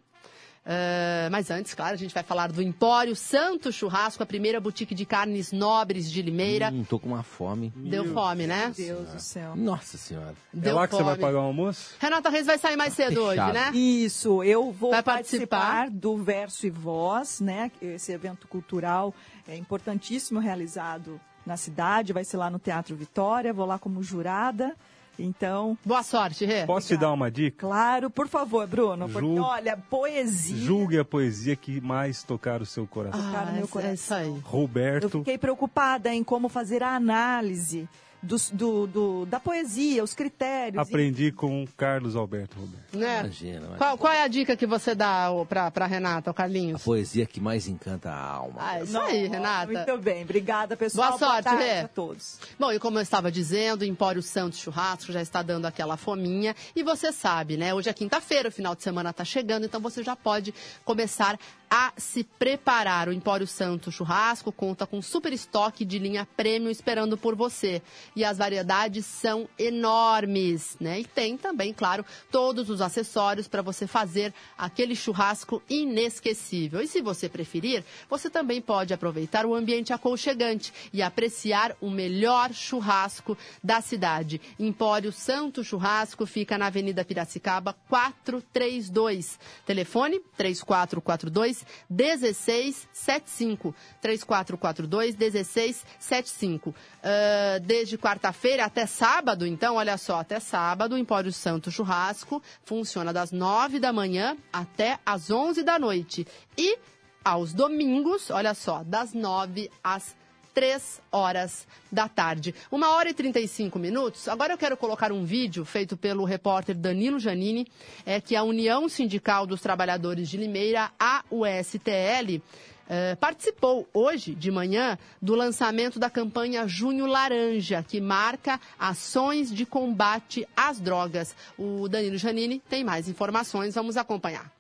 Eh, 0.65 1.29
mas 1.33 1.51
antes, 1.51 1.75
claro, 1.75 1.95
a 1.95 1.97
gente 1.97 2.15
vai 2.15 2.23
falar 2.23 2.53
do 2.53 2.63
Empório 2.63 3.17
Santo 3.17 3.73
Churrasco, 3.73 4.23
a 4.23 4.27
primeira 4.27 4.61
boutique 4.61 4.95
de 4.95 5.05
carnes 5.05 5.51
nobres 5.53 6.11
de 6.11 6.23
Limeira. 6.23 6.71
Hum, 6.71 6.85
tô 6.85 6.99
com 7.01 7.09
uma 7.09 7.23
fome. 7.25 7.73
Deu 7.75 8.05
fome, 8.13 8.47
né? 8.47 8.73
Deus 8.77 9.09
do 9.09 9.19
céu. 9.21 9.57
Nossa 9.57 9.99
senhora. 9.99 10.35
Deu 10.53 10.73
é 10.73 10.75
lá 10.75 10.87
que 10.87 10.95
você 10.95 11.03
vai 11.03 11.15
fome. 11.15 11.27
pagar 11.27 11.39
o 11.41 11.45
almoço? 11.47 11.95
Renata 11.99 12.29
Reis 12.31 12.47
vai 12.47 12.59
sair 12.59 12.77
mais 12.77 12.93
cedo 12.95 13.21
hoje, 13.23 13.41
Fechado. 13.41 13.55
né? 13.55 13.71
Isso, 13.75 14.45
eu 14.45 14.71
vou 14.71 14.91
Vai 14.93 15.03
participar, 15.03 15.59
participar? 15.59 15.91
do 15.91 16.17
Verso 16.19 16.67
e 16.67 16.71
Voz, 16.71 17.41
né? 17.41 17.73
Esse 17.83 18.13
evento 18.13 18.47
cultural 18.47 19.13
é 19.49 19.57
importantíssimo 19.57 20.39
realizado 20.39 21.19
na 21.47 21.57
cidade, 21.57 22.13
vai 22.13 22.25
ser 22.25 22.37
lá 22.37 22.51
no 22.51 22.59
Teatro 22.59 22.95
Vitória, 22.97 23.53
vou 23.53 23.67
lá 23.67 23.79
como 23.79 24.03
jurada. 24.03 24.75
Então. 25.19 25.77
Boa 25.85 26.03
sorte, 26.03 26.47
Rê. 26.47 26.65
Posso 26.65 26.89
te 26.89 26.97
dar 26.97 27.13
uma 27.13 27.31
dica? 27.31 27.59
Claro, 27.67 28.09
por 28.09 28.27
favor, 28.27 28.67
Bruno. 28.67 29.07
Porque, 29.07 29.21
Julgue- 29.27 29.41
olha, 29.41 29.77
poesia. 29.77 30.57
Julgue 30.57 30.99
a 30.99 31.05
poesia 31.05 31.55
que 31.57 31.79
mais 31.81 32.23
tocar 32.23 32.63
o 32.63 32.67
seu 32.67 32.87
coração. 32.87 33.21
tocar 33.23 33.47
no 33.47 33.53
meu 33.53 33.65
é 33.65 33.69
coração. 33.69 33.93
isso 33.95 34.15
aí. 34.15 34.27
Eu 34.29 34.41
Roberto, 34.45 35.11
fiquei 35.19 35.37
preocupada 35.37 36.15
em 36.15 36.25
como 36.25 36.49
fazer 36.49 36.83
a 36.83 36.95
análise 36.95 37.87
dos- 38.23 38.51
do, 38.51 38.87
do- 38.87 39.27
da 39.27 39.41
poesia, 39.41 40.05
os 40.05 40.15
critérios. 40.15 40.81
aprendi 40.81 41.33
com 41.33 41.67
Carlos 41.77 42.15
Alberto 42.17 42.59
Roberto. 42.59 42.97
Né? 42.97 43.21
Imagina, 43.21 43.67
mas 43.71 43.79
Qual, 43.79 43.97
qual 43.99 44.13
é 44.13 44.23
a 44.23 44.29
dica 44.29 44.57
que 44.57 44.67
você 44.67 44.95
dá 44.95 45.29
pra 45.49 45.87
Renata, 45.87 46.31
o 46.31 46.33
a 46.33 46.35
Carlinhos? 46.35 46.83
poesia 46.83 47.25
que 47.27 47.41
mais 47.41 47.67
encanta 47.69 48.11
a 48.11 48.25
alma. 48.33 48.57
Ah, 48.59 48.83
isso 48.83 48.99
aí, 48.99 49.27
Renata. 49.27 49.73
Muito 49.73 49.99
bem, 49.99 50.23
obrigada, 50.23 50.77
pessoal. 50.77 51.09
Boa 51.11 51.19
sorte, 51.19 51.45
tarde 51.45 51.63
Rê. 51.65 51.81
a 51.81 51.89
todos. 51.89 52.39
Bom, 52.59 52.73
e 52.73 52.79
como 52.79 52.99
eu 52.99 53.03
estava 53.03 53.31
dizendo, 53.31 53.83
o 53.83 53.85
Empório 53.85 54.23
Santos 54.23 54.59
Churrasco 54.59 55.13
já 55.13 55.23
está 55.23 55.43
dando 55.43 55.67
aquela 55.67 55.97
fominha. 55.97 56.55
E 56.77 56.83
você 56.83 57.13
sabe, 57.13 57.57
né? 57.57 57.73
Hoje 57.73 57.89
é 57.89 57.93
quinta-feira, 57.93 58.49
o 58.49 58.53
final 58.53 58.75
de 58.75 58.83
semana 58.83 59.11
está 59.11 59.25
chegando, 59.25 59.65
então 59.67 59.81
você 59.81 60.03
já 60.03 60.15
pode 60.17 60.53
começar 60.85 61.39
a 61.71 61.93
se 61.97 62.25
preparar. 62.25 63.09
O 63.09 63.13
Empório 63.13 63.47
Santo 63.47 63.93
Churrasco 63.93 64.51
conta 64.51 64.87
com 64.87 65.01
super 65.01 65.33
estoque 65.33 65.85
de 65.85 66.01
linha 66.01 66.27
premium 66.37 66.69
esperando 66.69 67.17
por 67.17 67.37
você. 67.37 67.81
E 68.17 68.25
as 68.25 68.39
variedades 68.39 69.07
são 69.07 69.49
enormes, 69.57 70.77
né? 70.81 71.01
E 71.01 71.05
tem 71.05 71.37
também, 71.37 71.73
claro, 71.73 72.05
todos 72.31 72.69
os 72.69 72.81
acessórios 72.81 73.47
para 73.47 73.63
você 73.63 73.87
fazer 73.87 74.35
aquele 74.59 74.97
churrasco 74.97 75.63
inesquecível. 75.71 76.83
E 76.83 76.89
se 76.89 77.01
você 77.01 77.29
preferir, 77.29 77.85
você 78.09 78.29
também 78.29 78.61
pode 78.61 78.93
aproveitar 78.93 79.47
o 79.47 79.55
ambiente 79.55 79.93
aconchegante 79.93 80.73
e 80.93 81.01
apreciar 81.01 81.77
o 81.81 81.89
melhor 81.89 82.53
churrasco 82.53 83.39
da 83.63 83.81
cidade. 83.81 84.41
Empório 84.59 85.13
Santo 85.13 85.63
Churrasco 85.63 86.27
fica 86.27 86.59
na 86.59 86.67
Avenida 86.67 87.05
Piracicaba 87.05 87.77
432. 87.89 89.39
Telefone 89.65 90.19
3442 90.37 91.60
1675. 91.89 93.75
3442 94.01 95.17
1675. 95.17 96.75
Ah, 97.03 97.59
desde 97.63 97.97
quarta-feira 97.99 98.65
até 98.65 98.87
sábado, 98.87 99.47
então, 99.47 99.77
olha 99.77 99.97
só, 99.97 100.21
até 100.21 100.41
sábado, 100.41 100.95
o 100.95 100.99
Empório 100.99 101.33
Santo 101.33 101.71
Churrasco 101.71 102.43
funciona 102.65 103.13
das 103.13 103.33
9 103.33 103.79
da 103.79 103.93
manhã 103.93 104.37
até 104.53 104.99
às 105.05 105.31
11 105.31 105.63
da 105.63 105.79
noite. 105.79 106.27
E 106.57 106.79
aos 107.25 107.53
domingos, 107.53 108.31
olha 108.31 108.55
só, 108.55 108.83
das 108.83 109.13
9 109.13 109.71
às 109.85 110.17
3 110.61 111.01
horas 111.11 111.67
da 111.91 112.07
tarde. 112.07 112.55
Uma 112.71 112.95
hora 112.95 113.09
e 113.09 113.15
35 113.15 113.79
minutos. 113.79 114.29
Agora 114.29 114.53
eu 114.53 114.59
quero 114.59 114.77
colocar 114.77 115.11
um 115.11 115.25
vídeo 115.25 115.65
feito 115.65 115.97
pelo 115.97 116.23
repórter 116.23 116.77
Danilo 116.77 117.19
Janini, 117.19 117.67
é 118.05 118.21
que 118.21 118.37
a 118.37 118.43
União 118.43 118.87
Sindical 118.87 119.47
dos 119.47 119.63
Trabalhadores 119.63 120.29
de 120.29 120.37
Limeira, 120.37 120.91
a 121.01 121.25
USTL, 121.31 122.43
eh, 122.91 123.15
participou 123.19 123.89
hoje 123.95 124.35
de 124.35 124.51
manhã 124.51 124.99
do 125.23 125.35
lançamento 125.35 125.99
da 125.99 126.11
campanha 126.11 126.69
Junho 126.69 127.07
Laranja, 127.07 127.83
que 127.83 127.99
marca 127.99 128.61
ações 128.79 129.51
de 129.51 129.65
combate 129.65 130.47
às 130.55 130.79
drogas. 130.79 131.35
O 131.57 131.89
Danilo 131.89 132.19
Janini 132.19 132.61
tem 132.69 132.85
mais 132.85 133.09
informações, 133.09 133.77
vamos 133.77 133.97
acompanhar. 133.97 134.60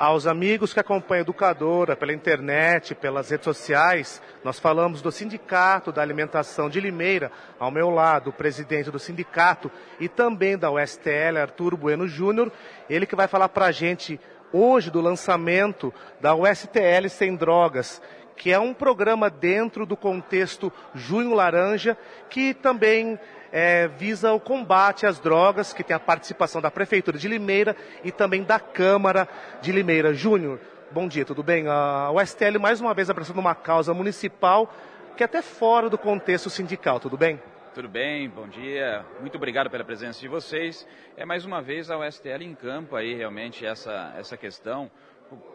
Aos 0.00 0.26
amigos 0.26 0.72
que 0.72 0.80
acompanham 0.80 1.20
a 1.20 1.24
Educadora 1.24 1.94
pela 1.94 2.14
internet, 2.14 2.94
pelas 2.94 3.28
redes 3.28 3.44
sociais, 3.44 4.22
nós 4.42 4.58
falamos 4.58 5.02
do 5.02 5.12
Sindicato 5.12 5.92
da 5.92 6.00
Alimentação 6.00 6.70
de 6.70 6.80
Limeira, 6.80 7.30
ao 7.58 7.70
meu 7.70 7.90
lado, 7.90 8.30
o 8.30 8.32
presidente 8.32 8.90
do 8.90 8.98
sindicato 8.98 9.70
e 10.00 10.08
também 10.08 10.56
da 10.56 10.70
USTL, 10.70 11.36
Arturo 11.38 11.76
Bueno 11.76 12.08
Júnior, 12.08 12.50
ele 12.88 13.04
que 13.04 13.14
vai 13.14 13.28
falar 13.28 13.50
para 13.50 13.66
a 13.66 13.72
gente 13.72 14.18
hoje 14.50 14.90
do 14.90 15.02
lançamento 15.02 15.92
da 16.18 16.34
USTL 16.34 17.10
Sem 17.10 17.36
Drogas, 17.36 18.00
que 18.38 18.50
é 18.50 18.58
um 18.58 18.72
programa 18.72 19.28
dentro 19.28 19.84
do 19.84 19.98
contexto 19.98 20.72
Junho 20.94 21.34
Laranja, 21.34 21.94
que 22.30 22.54
também 22.54 23.20
eh, 23.52 23.88
visa 23.88 24.32
o 24.32 24.40
combate 24.40 25.06
às 25.06 25.18
drogas, 25.18 25.72
que 25.72 25.84
tem 25.84 25.94
a 25.94 26.00
participação 26.00 26.60
da 26.60 26.70
Prefeitura 26.70 27.18
de 27.18 27.28
Limeira 27.28 27.76
e 28.04 28.12
também 28.12 28.42
da 28.42 28.58
Câmara 28.58 29.28
de 29.60 29.72
Limeira. 29.72 30.14
Júnior, 30.14 30.60
bom 30.90 31.08
dia, 31.08 31.24
tudo 31.24 31.42
bem? 31.42 31.66
A 31.68 32.10
USTL 32.12 32.58
mais 32.58 32.80
uma 32.80 32.94
vez 32.94 33.10
apresentando 33.10 33.40
uma 33.40 33.54
causa 33.54 33.92
municipal 33.94 34.72
que 35.16 35.22
é 35.22 35.26
até 35.26 35.42
fora 35.42 35.90
do 35.90 35.98
contexto 35.98 36.48
sindical, 36.48 36.98
tudo 36.98 37.16
bem? 37.16 37.38
Tudo 37.74 37.88
bem, 37.88 38.28
bom 38.28 38.48
dia. 38.48 39.04
Muito 39.20 39.36
obrigado 39.36 39.70
pela 39.70 39.84
presença 39.84 40.18
de 40.18 40.26
vocês. 40.26 40.86
É 41.16 41.24
mais 41.24 41.44
uma 41.44 41.62
vez 41.62 41.90
a 41.90 41.98
USTL 41.98 42.42
em 42.42 42.54
campo 42.54 42.96
aí 42.96 43.14
realmente 43.14 43.64
essa, 43.64 44.12
essa 44.18 44.36
questão. 44.36 44.90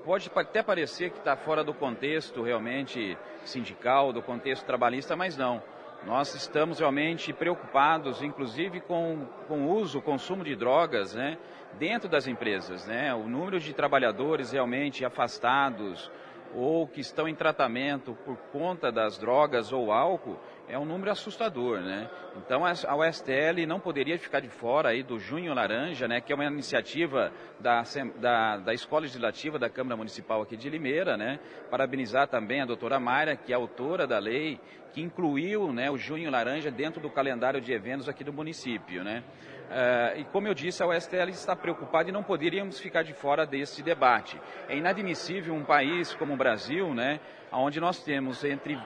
Pode 0.06 0.32
até 0.34 0.64
parecer 0.64 1.10
que 1.10 1.18
está 1.18 1.36
fora 1.36 1.64
do 1.64 1.74
contexto 1.74 2.42
realmente 2.42 3.18
sindical, 3.44 4.14
do 4.14 4.22
contexto 4.22 4.64
trabalhista, 4.66 5.16
mas 5.16 5.36
não. 5.36 5.62
Nós 6.06 6.36
estamos 6.36 6.78
realmente 6.78 7.34
preocupados, 7.34 8.22
inclusive 8.22 8.80
com, 8.80 9.26
com 9.48 9.64
o 9.64 9.76
uso, 9.76 9.98
o 9.98 10.02
consumo 10.04 10.44
de 10.44 10.56
drogas, 10.56 11.16
né, 11.16 11.36
dentro 11.80 12.08
das 12.08 12.28
empresas, 12.28 12.86
né. 12.86 13.12
O 13.16 13.28
número 13.28 13.60
de 13.60 13.74
trabalhadores 13.74 14.52
realmente 14.52 15.04
afastados 15.04 16.12
ou 16.54 16.88
que 16.88 17.02
estão 17.02 17.28
em 17.28 17.34
tratamento 17.34 18.16
por 18.24 18.38
conta 18.52 18.92
das 18.92 19.18
drogas 19.18 19.74
ou 19.74 19.92
álcool 19.92 20.40
é 20.68 20.78
um 20.78 20.86
número 20.86 21.12
assustador, 21.12 21.80
né? 21.80 22.10
Então 22.38 22.64
a 22.66 22.96
USTL 22.96 23.66
não 23.68 23.80
poderia 23.80 24.18
ficar 24.18 24.40
de 24.40 24.50
fora 24.50 24.90
aí 24.90 25.04
do 25.04 25.20
Junho 25.20 25.54
Laranja, 25.54 26.08
né? 26.08 26.20
Que 26.20 26.34
é 26.34 26.36
uma 26.36 26.46
iniciativa 26.46 27.32
da, 27.60 27.84
da, 28.20 28.58
da 28.58 28.74
Escola 28.74 29.02
Legislativa 29.02 29.60
da 29.60 29.70
Câmara 29.70 29.96
Municipal 29.96 30.42
aqui 30.42 30.58
de 30.58 30.70
Limeira, 30.70 31.16
né? 31.16 31.40
Parabenizar 31.70 32.28
também 32.28 32.62
a 32.62 32.66
doutora 32.66 33.00
Mayra, 33.00 33.36
que 33.36 33.54
é 33.54 33.56
autora 33.56 34.08
da 34.08 34.18
lei, 34.20 34.60
que 34.92 35.02
incluiu 35.02 35.74
né, 35.74 35.92
o 35.92 35.98
Junho 35.98 36.32
Laranja 36.32 36.72
dentro 36.72 37.02
do 37.02 37.10
calendário 37.10 37.60
de 37.60 37.74
eventos 37.74 38.08
aqui 38.08 38.24
do 38.24 38.32
município, 38.32 39.04
né? 39.04 39.24
Eh, 39.70 40.20
e 40.20 40.24
como 40.26 40.48
eu 40.48 40.54
disse, 40.54 40.84
a 40.84 40.88
USTL 40.88 41.30
está 41.30 41.56
preocupada 41.56 42.10
e 42.10 42.12
não 42.14 42.24
poderíamos 42.24 42.80
ficar 42.80 43.04
de 43.04 43.14
fora 43.14 43.46
desse 43.46 43.82
debate. 43.82 44.40
É 44.70 44.78
inadmissível 44.78 45.54
um 45.54 45.64
país 45.64 46.14
como 46.16 46.34
o 46.34 46.38
Brasil, 46.38 46.94
né, 46.94 47.20
onde 47.58 47.80
nós 47.80 48.04
temos 48.04 48.44
entre, 48.44 48.78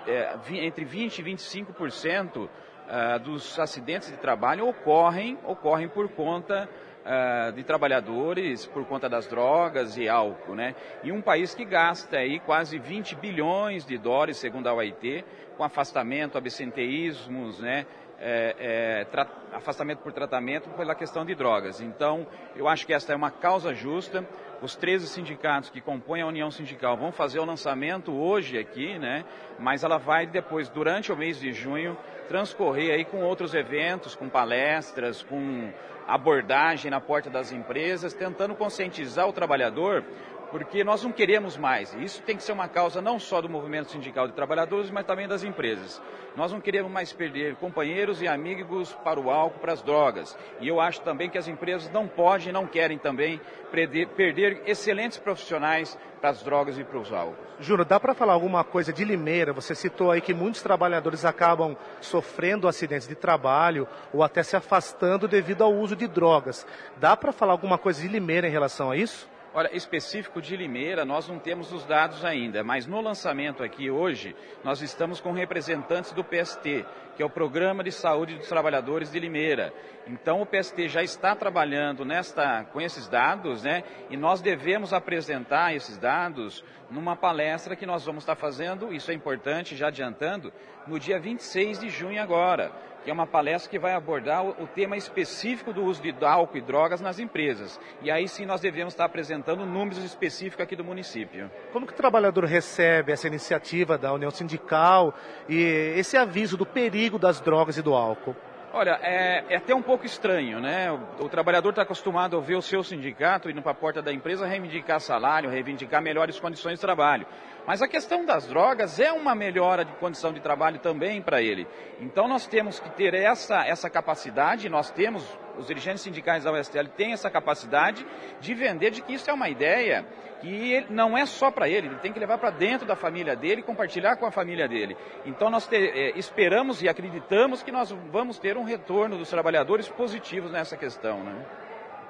vi- 0.45 0.59
entre 0.59 0.85
20% 0.85 1.19
e 1.19 1.23
25% 1.23 2.49
ah, 2.87 3.17
dos 3.17 3.57
acidentes 3.59 4.09
de 4.11 4.17
trabalho 4.17 4.67
ocorrem, 4.67 5.37
ocorrem 5.43 5.87
por 5.87 6.09
conta 6.09 6.69
ah, 7.05 7.51
de 7.55 7.63
trabalhadores, 7.63 8.65
por 8.65 8.85
conta 8.85 9.07
das 9.09 9.27
drogas 9.27 9.97
e 9.97 10.07
álcool. 10.07 10.55
Né? 10.55 10.75
E 11.03 11.11
um 11.11 11.21
país 11.21 11.53
que 11.53 11.65
gasta 11.65 12.17
aí 12.17 12.39
quase 12.39 12.77
20 12.79 13.15
bilhões 13.15 13.85
de 13.85 13.97
dólares, 13.97 14.37
segundo 14.37 14.67
a 14.67 14.73
OIT, 14.73 15.23
com 15.57 15.63
afastamento, 15.63 16.37
absenteísmos, 16.37 17.59
né? 17.59 17.85
É, 18.21 19.05
é, 19.11 19.55
afastamento 19.55 19.99
por 19.99 20.11
tratamento 20.11 20.69
pela 20.71 20.93
questão 20.93 21.25
de 21.25 21.33
drogas. 21.33 21.81
Então, 21.81 22.27
eu 22.55 22.67
acho 22.67 22.85
que 22.85 22.93
esta 22.93 23.13
é 23.13 23.15
uma 23.15 23.31
causa 23.31 23.73
justa. 23.73 24.27
Os 24.61 24.75
13 24.75 25.07
sindicatos 25.07 25.69
que 25.69 25.79
compõem 25.79 26.21
a 26.21 26.27
União 26.27 26.51
Sindical 26.51 26.97
vão 26.97 27.11
fazer 27.11 27.39
o 27.39 27.45
lançamento 27.45 28.11
hoje 28.11 28.57
aqui, 28.57 28.99
né? 28.99 29.23
Mas 29.57 29.83
ela 29.83 29.97
vai 29.97 30.27
depois, 30.27 30.67
durante 30.67 31.11
o 31.11 31.15
mês 31.15 31.39
de 31.39 31.53
junho, 31.53 31.97
transcorrer 32.27 32.93
aí 32.93 33.05
com 33.05 33.23
outros 33.23 33.53
eventos, 33.53 34.15
com 34.15 34.27
palestras, 34.27 35.23
com 35.23 35.71
abordagem 36.05 36.91
na 36.91 36.99
porta 36.99 37.29
das 37.29 37.51
empresas, 37.51 38.13
tentando 38.13 38.55
conscientizar 38.55 39.27
o 39.27 39.33
trabalhador 39.33 40.03
porque 40.51 40.83
nós 40.83 41.03
não 41.03 41.11
queremos 41.11 41.57
mais. 41.57 41.93
E 41.93 42.03
Isso 42.03 42.21
tem 42.23 42.35
que 42.35 42.43
ser 42.43 42.51
uma 42.51 42.67
causa 42.67 43.01
não 43.01 43.19
só 43.19 43.41
do 43.41 43.49
movimento 43.49 43.91
sindical 43.91 44.27
de 44.27 44.33
trabalhadores, 44.33 44.89
mas 44.89 45.05
também 45.05 45.27
das 45.27 45.43
empresas. 45.43 46.01
Nós 46.35 46.51
não 46.51 46.61
queremos 46.61 46.91
mais 46.91 47.11
perder 47.11 47.55
companheiros 47.55 48.21
e 48.21 48.27
amigos 48.27 48.93
para 49.03 49.19
o 49.19 49.29
álcool, 49.29 49.59
para 49.59 49.73
as 49.73 49.81
drogas. 49.81 50.37
E 50.59 50.67
eu 50.67 50.79
acho 50.79 51.01
também 51.01 51.29
que 51.29 51.37
as 51.37 51.47
empresas 51.47 51.89
não 51.91 52.07
podem, 52.07 52.51
não 52.51 52.65
querem 52.65 52.97
também 52.97 53.39
perder, 53.71 54.61
excelentes 54.65 55.17
profissionais 55.17 55.97
para 56.21 56.29
as 56.29 56.43
drogas 56.43 56.77
e 56.77 56.83
para 56.83 56.99
os 56.99 57.11
álcool. 57.11 57.35
Júnior, 57.59 57.85
dá 57.85 57.99
para 57.99 58.13
falar 58.13 58.33
alguma 58.33 58.63
coisa 58.63 58.93
de 58.93 59.03
Limeira? 59.03 59.51
Você 59.53 59.75
citou 59.75 60.11
aí 60.11 60.21
que 60.21 60.33
muitos 60.33 60.61
trabalhadores 60.61 61.25
acabam 61.25 61.75
sofrendo 61.99 62.67
acidentes 62.67 63.07
de 63.07 63.15
trabalho 63.15 63.87
ou 64.13 64.23
até 64.23 64.43
se 64.43 64.55
afastando 64.55 65.27
devido 65.27 65.63
ao 65.63 65.73
uso 65.73 65.95
de 65.95 66.07
drogas. 66.07 66.65
Dá 66.97 67.17
para 67.17 67.31
falar 67.31 67.53
alguma 67.53 67.77
coisa 67.77 68.01
de 68.01 68.07
Limeira 68.07 68.47
em 68.47 68.51
relação 68.51 68.91
a 68.91 68.97
isso? 68.97 69.29
Olha, 69.51 69.75
específico 69.75 70.41
de 70.41 70.55
Limeira, 70.55 71.03
nós 71.03 71.27
não 71.27 71.39
temos 71.39 71.71
os 71.71 71.83
dados 71.83 72.23
ainda, 72.23 72.63
mas 72.63 72.85
no 72.85 73.01
lançamento 73.01 73.63
aqui 73.63 73.89
hoje, 73.89 74.35
nós 74.63 74.81
estamos 74.81 75.19
com 75.19 75.31
representantes 75.31 76.11
do 76.11 76.23
PST, 76.23 76.85
que 77.19 77.23
é 77.23 77.25
o 77.25 77.29
Programa 77.29 77.83
de 77.83 77.91
Saúde 77.91 78.37
dos 78.37 78.47
Trabalhadores 78.47 79.11
de 79.11 79.19
Limeira. 79.19 79.73
Então 80.07 80.41
o 80.41 80.45
PST 80.45 80.87
já 80.87 81.03
está 81.03 81.35
trabalhando 81.35 82.05
nesta, 82.05 82.63
com 82.71 82.79
esses 82.79 83.09
dados, 83.09 83.61
né? 83.61 83.83
E 84.09 84.15
nós 84.15 84.39
devemos 84.39 84.93
apresentar 84.93 85.75
esses 85.75 85.97
dados 85.97 86.63
numa 86.89 87.17
palestra 87.17 87.75
que 87.75 87.85
nós 87.85 88.05
vamos 88.05 88.23
estar 88.23 88.35
fazendo, 88.35 88.93
isso 88.93 89.11
é 89.11 89.13
importante, 89.13 89.75
já 89.75 89.87
adiantando, 89.87 90.53
no 90.87 90.97
dia 90.97 91.19
26 91.19 91.79
de 91.79 91.89
junho 91.89 92.21
agora, 92.21 92.71
que 93.03 93.09
é 93.09 93.13
uma 93.13 93.27
palestra 93.27 93.69
que 93.69 93.79
vai 93.79 93.93
abordar 93.93 94.45
o, 94.45 94.67
tema 94.67 94.97
específico 94.97 95.71
do 95.71 95.83
uso 95.83 96.01
de 96.01 96.13
álcool 96.23 96.57
e 96.57 96.61
drogas 96.61 96.99
nas 97.01 97.19
empresas. 97.19 97.79
E 98.01 98.11
aí 98.11 98.27
sim 98.27 98.45
nós 98.45 98.61
devemos 98.61 98.93
estar 98.93 99.05
apresentando 99.05 99.65
números 99.65 100.03
específicos 100.03 100.63
aqui 100.63 100.75
do 100.75 100.83
município. 100.83 101.49
Como 101.71 101.87
que 101.87 101.93
o 101.93 101.95
trabalhador 101.95 102.43
recebe 102.45 103.11
essa 103.11 103.27
iniciativa 103.27 103.97
da 103.97 104.13
União 104.13 104.31
Sindical 104.31 105.13
e 105.47 105.61
esse 105.95 106.17
aviso 106.17 106.57
do 106.57 106.65
perigo 106.65 107.08
das 107.17 107.39
drogas 107.39 107.77
e 107.77 107.81
do 107.81 107.93
álcool? 107.93 108.35
Olha, 108.71 108.99
é, 109.01 109.45
é, 109.49 109.55
até 109.55 109.73
um 109.73 109.81
pouco 109.81 110.05
estranho, 110.05 110.59
né? 110.59 110.91
O, 110.91 111.25
o 111.25 111.29
trabalhador 111.29 111.69
está 111.71 111.81
acostumado 111.81 112.37
a 112.37 112.39
ver 112.39 112.55
o 112.55 112.61
seu 112.61 112.83
sindicato 112.83 113.49
indo 113.49 113.63
para 113.63 113.71
a 113.71 113.75
porta 113.75 113.99
da 113.99 114.13
empresa 114.13 114.45
reivindicar 114.45 114.99
salário, 114.99 115.49
reivindicar 115.49 116.03
melhores 116.03 116.39
condições 116.39 116.75
de 116.75 116.81
trabalho. 116.81 117.25
Mas 117.65 117.81
a 117.81 117.87
questão 117.87 118.23
das 118.23 118.45
drogas 118.45 118.99
é 118.99 119.11
uma 119.11 119.33
melhora 119.33 119.83
de 119.83 119.91
condição 119.93 120.31
de 120.31 120.39
trabalho 120.39 120.77
também 120.77 121.19
para 121.19 121.41
ele. 121.41 121.67
Então 121.99 122.27
nós 122.27 122.45
temos 122.45 122.79
que 122.79 122.89
ter 122.91 123.15
essa, 123.15 123.65
essa 123.65 123.89
capacidade, 123.89 124.69
nós 124.69 124.91
temos, 124.91 125.25
os 125.57 125.65
dirigentes 125.65 126.03
sindicais 126.03 126.43
da 126.43 126.51
USTL 126.51 126.89
têm 126.95 127.13
essa 127.13 127.29
capacidade 127.29 128.05
de 128.39 128.53
vender 128.53 128.91
de 128.91 129.01
que 129.01 129.13
isso 129.13 129.31
é 129.31 129.33
uma 129.33 129.49
ideia 129.49 130.05
que 130.41 130.85
não 130.89 131.17
é 131.17 131.25
só 131.25 131.51
para 131.51 131.67
ele, 131.67 131.87
ele 131.87 131.95
tem 131.97 132.13
que 132.13 132.19
levar 132.19 132.37
para 132.37 132.49
dentro 132.49 132.87
da 132.87 132.95
família 132.95 133.35
dele 133.35 133.61
e 133.61 133.63
compartilhar 133.63 134.15
com 134.15 134.25
a 134.25 134.31
família 134.31 134.67
dele. 134.67 134.95
Então 135.25 135.49
nós 135.49 135.67
te, 135.67 135.75
é, 135.75 136.17
esperamos 136.17 136.81
e 136.81 136.89
acreditamos 136.89 137.61
que 137.61 137.71
nós 137.71 137.93
vamos 138.11 138.39
ter 138.39 138.57
um 138.57 138.63
retorno 138.63 139.17
dos 139.17 139.29
trabalhadores 139.29 139.87
positivos 139.87 140.51
nessa 140.51 140.77
questão. 140.77 141.23
Né? 141.23 141.35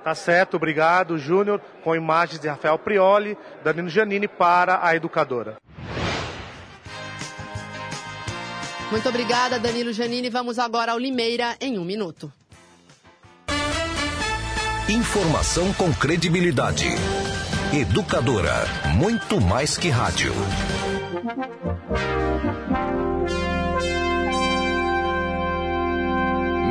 Tá 0.03 0.15
certo, 0.15 0.55
obrigado, 0.55 1.17
Júnior, 1.17 1.61
com 1.83 1.95
imagens 1.95 2.39
de 2.39 2.47
Rafael 2.47 2.77
Prioli, 2.77 3.37
Danilo 3.63 3.89
Giannini 3.89 4.27
para 4.27 4.79
a 4.85 4.95
educadora. 4.95 5.57
Muito 8.91 9.07
obrigada, 9.07 9.59
Danilo 9.59 9.93
Giannini. 9.93 10.29
Vamos 10.29 10.57
agora 10.57 10.93
ao 10.93 10.97
Limeira 10.97 11.55
em 11.61 11.77
um 11.77 11.85
minuto. 11.85 12.31
Informação 14.89 15.71
com 15.73 15.93
credibilidade. 15.93 16.87
Educadora, 17.71 18.65
muito 18.95 19.39
mais 19.39 19.77
que 19.77 19.89
rádio. 19.89 20.33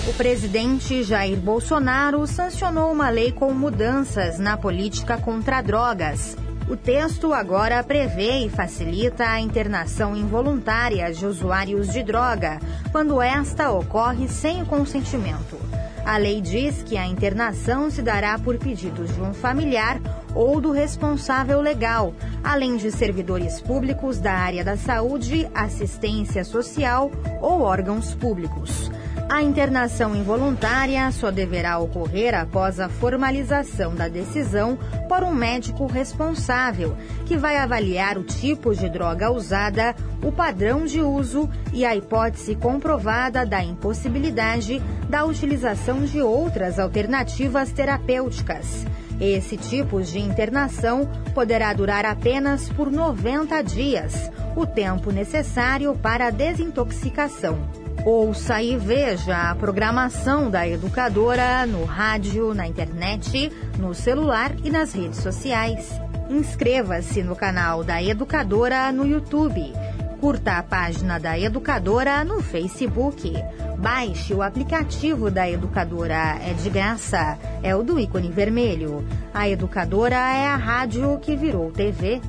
O 0.08 0.14
presidente 0.14 1.02
Jair 1.02 1.38
Bolsonaro 1.38 2.26
sancionou 2.26 2.90
uma 2.90 3.10
lei 3.10 3.32
com 3.32 3.52
mudanças 3.52 4.38
na 4.38 4.56
política 4.56 5.18
contra 5.18 5.60
drogas. 5.60 6.38
O 6.70 6.76
texto 6.76 7.34
agora 7.34 7.82
prevê 7.82 8.46
e 8.46 8.48
facilita 8.48 9.26
a 9.26 9.40
internação 9.40 10.16
involuntária 10.16 11.12
de 11.12 11.26
usuários 11.26 11.92
de 11.92 12.00
droga, 12.00 12.60
quando 12.92 13.20
esta 13.20 13.72
ocorre 13.72 14.28
sem 14.28 14.62
o 14.62 14.66
consentimento. 14.66 15.58
A 16.06 16.16
lei 16.16 16.40
diz 16.40 16.80
que 16.84 16.96
a 16.96 17.04
internação 17.04 17.90
se 17.90 18.00
dará 18.00 18.38
por 18.38 18.56
pedidos 18.56 19.12
de 19.12 19.20
um 19.20 19.34
familiar 19.34 20.00
ou 20.32 20.60
do 20.60 20.70
responsável 20.70 21.60
legal, 21.60 22.14
além 22.44 22.76
de 22.76 22.92
servidores 22.92 23.60
públicos 23.60 24.20
da 24.20 24.32
área 24.32 24.62
da 24.62 24.76
saúde, 24.76 25.50
assistência 25.52 26.44
social 26.44 27.10
ou 27.40 27.62
órgãos 27.62 28.14
públicos. 28.14 28.92
A 29.30 29.44
internação 29.44 30.16
involuntária 30.16 31.08
só 31.12 31.30
deverá 31.30 31.78
ocorrer 31.78 32.34
após 32.34 32.80
a 32.80 32.88
formalização 32.88 33.94
da 33.94 34.08
decisão 34.08 34.76
por 35.08 35.22
um 35.22 35.32
médico 35.32 35.86
responsável, 35.86 36.96
que 37.26 37.36
vai 37.36 37.56
avaliar 37.56 38.18
o 38.18 38.24
tipo 38.24 38.74
de 38.74 38.88
droga 38.88 39.30
usada, 39.30 39.94
o 40.20 40.32
padrão 40.32 40.84
de 40.84 41.00
uso 41.00 41.48
e 41.72 41.86
a 41.86 41.94
hipótese 41.94 42.56
comprovada 42.56 43.46
da 43.46 43.62
impossibilidade 43.62 44.82
da 45.08 45.24
utilização 45.24 46.02
de 46.02 46.20
outras 46.20 46.80
alternativas 46.80 47.70
terapêuticas. 47.70 48.84
Esse 49.20 49.56
tipo 49.56 50.02
de 50.02 50.18
internação 50.18 51.08
poderá 51.32 51.72
durar 51.72 52.04
apenas 52.04 52.68
por 52.70 52.90
90 52.90 53.62
dias, 53.62 54.28
o 54.56 54.66
tempo 54.66 55.12
necessário 55.12 55.94
para 55.94 56.26
a 56.26 56.30
desintoxicação. 56.30 57.79
Ouça 58.04 58.62
e 58.62 58.78
veja 58.78 59.50
a 59.50 59.54
programação 59.54 60.50
da 60.50 60.66
educadora 60.66 61.66
no 61.66 61.84
rádio, 61.84 62.54
na 62.54 62.66
internet, 62.66 63.52
no 63.78 63.94
celular 63.94 64.52
e 64.64 64.70
nas 64.70 64.94
redes 64.94 65.18
sociais. 65.18 66.00
Inscreva-se 66.30 67.22
no 67.22 67.36
canal 67.36 67.84
da 67.84 68.02
Educadora 68.02 68.90
no 68.90 69.06
YouTube. 69.06 69.74
Curta 70.18 70.52
a 70.52 70.62
página 70.62 71.20
da 71.20 71.38
Educadora 71.38 72.24
no 72.24 72.40
Facebook. 72.40 73.34
Baixe 73.76 74.32
o 74.32 74.42
aplicativo 74.42 75.30
da 75.30 75.48
Educadora, 75.48 76.38
é 76.40 76.54
de 76.54 76.70
graça. 76.70 77.38
É 77.62 77.76
o 77.76 77.82
do 77.82 78.00
ícone 78.00 78.30
vermelho. 78.30 79.04
A 79.34 79.46
Educadora 79.46 80.16
é 80.16 80.46
a 80.46 80.56
rádio 80.56 81.18
que 81.20 81.36
virou 81.36 81.70
TV. 81.70 82.20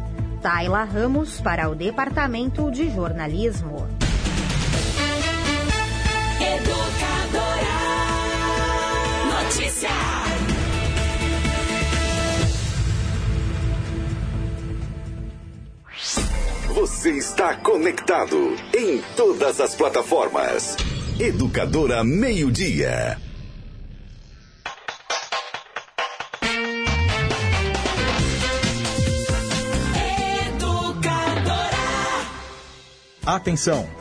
Taila 0.41 0.83
Ramos 0.83 1.39
para 1.39 1.69
o 1.69 1.75
Departamento 1.75 2.69
de 2.71 2.89
Jornalismo. 2.89 3.87
Notícia. 9.81 9.89
Você 16.73 17.11
está 17.11 17.55
conectado 17.57 18.55
em 18.75 19.01
todas 19.15 19.59
as 19.59 19.75
plataformas. 19.75 20.75
Educadora 21.19 22.03
Meio 22.03 22.51
Dia. 22.51 23.19
Atenção! 33.25 34.00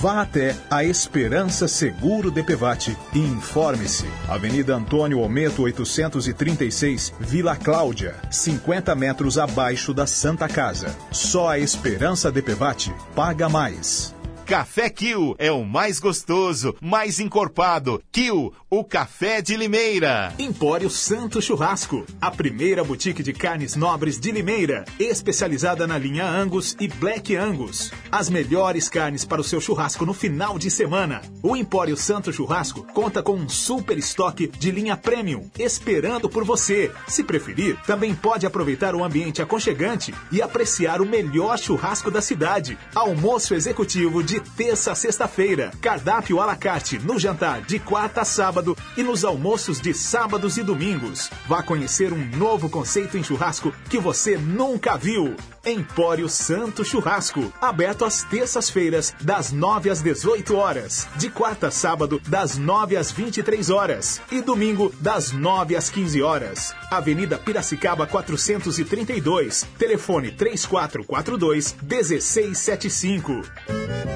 Vá 0.00 0.22
até 0.22 0.54
a 0.70 0.84
Esperança 0.84 1.66
Seguro 1.66 2.30
DPVAT 2.30 2.96
e 3.12 3.18
informe-se. 3.18 4.06
Avenida 4.28 4.76
Antônio 4.76 5.18
Ometo 5.18 5.62
836, 5.62 7.12
Vila 7.18 7.56
Cláudia, 7.56 8.14
50 8.30 8.94
metros 8.94 9.38
abaixo 9.38 9.92
da 9.92 10.06
Santa 10.06 10.46
Casa. 10.46 10.96
Só 11.10 11.48
a 11.48 11.58
Esperança 11.58 12.30
DPVAT 12.30 12.94
paga 13.12 13.48
mais. 13.48 14.14
Café 14.48 14.88
Kill 14.88 15.36
é 15.38 15.52
o 15.52 15.62
mais 15.62 16.00
gostoso, 16.00 16.74
mais 16.80 17.20
encorpado. 17.20 18.02
Kill, 18.10 18.50
o 18.70 18.82
café 18.82 19.42
de 19.42 19.54
Limeira. 19.58 20.32
Empório 20.38 20.88
Santo 20.88 21.42
Churrasco, 21.42 22.06
a 22.18 22.30
primeira 22.30 22.82
boutique 22.82 23.22
de 23.22 23.34
carnes 23.34 23.76
nobres 23.76 24.18
de 24.18 24.32
Limeira, 24.32 24.86
especializada 24.98 25.86
na 25.86 25.98
linha 25.98 26.26
Angus 26.26 26.74
e 26.80 26.88
Black 26.88 27.36
Angus. 27.36 27.92
As 28.10 28.30
melhores 28.30 28.88
carnes 28.88 29.22
para 29.22 29.42
o 29.42 29.44
seu 29.44 29.60
churrasco 29.60 30.06
no 30.06 30.14
final 30.14 30.58
de 30.58 30.70
semana. 30.70 31.20
O 31.42 31.54
Empório 31.54 31.94
Santo 31.94 32.32
Churrasco 32.32 32.86
conta 32.94 33.22
com 33.22 33.34
um 33.34 33.50
super 33.50 33.98
estoque 33.98 34.48
de 34.48 34.70
linha 34.70 34.96
premium, 34.96 35.50
esperando 35.58 36.26
por 36.26 36.42
você. 36.44 36.90
Se 37.06 37.22
preferir, 37.22 37.76
também 37.86 38.14
pode 38.14 38.46
aproveitar 38.46 38.94
o 38.94 39.04
ambiente 39.04 39.42
aconchegante 39.42 40.14
e 40.32 40.40
apreciar 40.40 41.02
o 41.02 41.06
melhor 41.06 41.58
churrasco 41.58 42.10
da 42.10 42.22
cidade. 42.22 42.78
Almoço 42.94 43.54
executivo 43.54 44.22
de 44.22 44.37
de 44.38 44.50
terça 44.50 44.92
a 44.92 44.94
sexta-feira. 44.94 45.72
Cardápio 45.80 46.40
à 46.40 46.46
la 46.46 46.56
carte 46.56 46.98
no 46.98 47.18
jantar 47.18 47.62
de 47.62 47.78
quarta 47.78 48.20
a 48.20 48.24
sábado 48.24 48.76
e 48.96 49.02
nos 49.02 49.24
almoços 49.24 49.80
de 49.80 49.92
sábados 49.92 50.56
e 50.56 50.62
domingos. 50.62 51.30
Vá 51.48 51.62
conhecer 51.62 52.12
um 52.12 52.24
novo 52.36 52.68
conceito 52.68 53.18
em 53.18 53.22
churrasco 53.22 53.72
que 53.90 53.98
você 53.98 54.36
nunca 54.36 54.96
viu. 54.96 55.34
Empório 55.70 56.28
Santo 56.28 56.84
Churrasco, 56.84 57.52
aberto 57.60 58.04
às 58.04 58.22
terças-feiras, 58.22 59.14
das 59.20 59.52
9 59.52 59.90
às 59.90 60.00
18 60.00 60.56
horas, 60.56 61.06
de 61.16 61.28
quarta 61.30 61.68
a 61.68 61.70
sábado, 61.70 62.20
das 62.26 62.56
9 62.56 62.96
às 62.96 63.10
23 63.12 63.70
horas 63.70 64.20
e 64.30 64.40
domingo, 64.40 64.92
das 65.00 65.32
9 65.32 65.76
às 65.76 65.90
15 65.90 66.22
horas. 66.22 66.74
Avenida 66.90 67.38
Piracicaba 67.38 68.06
432, 68.06 69.66
telefone 69.78 70.30
3442 70.30 71.76
1675. 71.82 73.42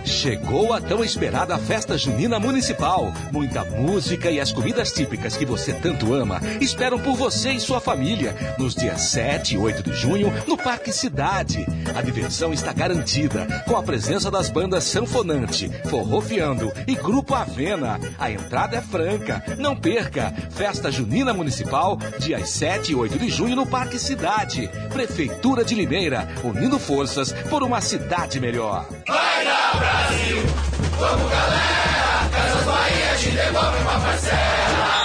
Chegou 0.04 0.72
a 0.72 0.80
tão 0.80 1.04
esperada 1.04 1.56
festa 1.58 1.96
junina 1.96 2.38
municipal. 2.40 3.12
Muita 3.30 3.64
música 3.64 4.30
e 4.30 4.40
as 4.40 4.50
comidas 4.50 4.92
típicas 4.92 5.36
que 5.36 5.44
você 5.44 5.72
tanto 5.72 6.12
ama 6.12 6.40
esperam 6.60 6.98
por 6.98 7.14
você 7.14 7.52
e 7.52 7.60
sua 7.60 7.80
família 7.80 8.34
nos 8.58 8.74
dias 8.74 9.00
7 9.02 9.54
e 9.54 9.58
8 9.58 9.82
de 9.82 9.94
junho 9.94 10.32
no 10.46 10.56
Parque 10.56 10.92
Cidade. 10.92 11.41
A 11.94 12.00
diversão 12.00 12.52
está 12.52 12.72
garantida 12.72 13.64
com 13.66 13.76
a 13.76 13.82
presença 13.82 14.30
das 14.30 14.48
bandas 14.48 14.84
Sanfonante, 14.84 15.68
Forrofiando 15.86 16.72
e 16.86 16.94
Grupo 16.94 17.34
Avena. 17.34 17.98
A 18.16 18.30
entrada 18.30 18.76
é 18.76 18.80
franca. 18.80 19.42
Não 19.58 19.74
perca! 19.74 20.32
Festa 20.50 20.90
Junina 20.90 21.34
Municipal, 21.34 21.98
dias 22.20 22.48
7 22.50 22.92
e 22.92 22.94
8 22.94 23.18
de 23.18 23.28
junho 23.28 23.56
no 23.56 23.66
Parque 23.66 23.98
Cidade. 23.98 24.70
Prefeitura 24.92 25.64
de 25.64 25.74
Limeira, 25.74 26.28
unindo 26.44 26.78
forças 26.78 27.32
por 27.50 27.64
uma 27.64 27.80
cidade 27.80 28.38
melhor. 28.38 28.86
Vai 29.06 29.44
dar 29.44 29.76
Brasil, 29.76 30.42
vamos 30.98 31.30
galera, 31.30 32.30
Casas 32.30 32.64
Bahia 32.64 33.16
te 33.18 33.30
devolve 33.30 33.78
uma 33.82 34.00
parcela. 34.00 35.01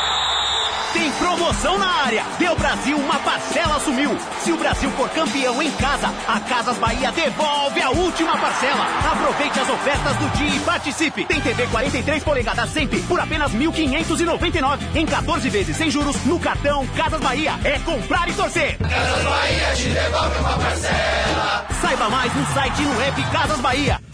Promoção 1.48 1.78
na 1.78 1.88
área. 2.04 2.26
Deu 2.38 2.54
Brasil, 2.58 2.98
uma 2.98 3.18
parcela 3.20 3.80
sumiu. 3.80 4.18
Se 4.44 4.52
o 4.52 4.58
Brasil 4.58 4.92
for 4.92 5.10
campeão 5.12 5.62
em 5.62 5.72
casa, 5.72 6.14
a 6.28 6.42
Casas 6.42 6.78
Bahia 6.78 7.10
devolve 7.10 7.82
a 7.82 7.90
última 7.90 8.38
parcela. 8.38 8.86
Aproveite 9.10 9.58
as 9.58 9.70
ofertas 9.70 10.18
do 10.18 10.30
dia 10.38 10.56
e 10.58 10.60
participe. 10.60 11.24
Tem 11.24 11.40
TV 11.40 11.66
43 11.68 12.22
polegadas 12.22 12.70
sempre 12.72 13.02
por 13.04 13.18
apenas 13.18 13.54
1.599 13.54 14.80
em 14.94 15.06
14 15.06 15.50
vezes 15.50 15.78
sem 15.78 15.90
juros 15.90 16.18
no 16.26 16.38
cartão 16.38 16.86
Casas 16.88 17.22
Bahia. 17.22 17.54
É 17.64 17.80
comprar 17.80 18.28
e 18.28 18.34
torcer. 18.34 18.78
Casas 18.80 19.24
Bahia 19.24 19.74
te 19.74 19.90
devolve 19.90 20.40
uma 20.40 20.58
parcela. 20.58 21.66
Saiba 21.82 22.10
mais 22.10 22.36
no 22.36 22.46
site 22.54 22.82
e 22.82 22.86
no 22.86 23.02
app 23.02 23.24
Casas 23.32 23.60
Bahia. 23.62 24.07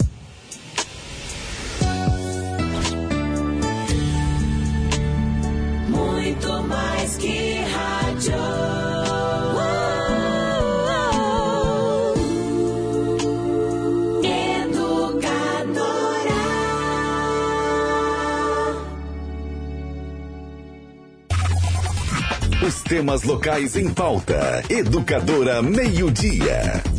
Muito 6.34 6.62
mais 6.64 7.16
que 7.16 7.54
rádio. 7.62 8.34
Educadora. 15.04 15.86
Os 22.66 22.82
temas 22.82 23.22
locais 23.22 23.76
em 23.76 23.94
pauta. 23.94 24.64
Educadora 24.68 25.62
Meio 25.62 26.10
Dia. 26.10 26.93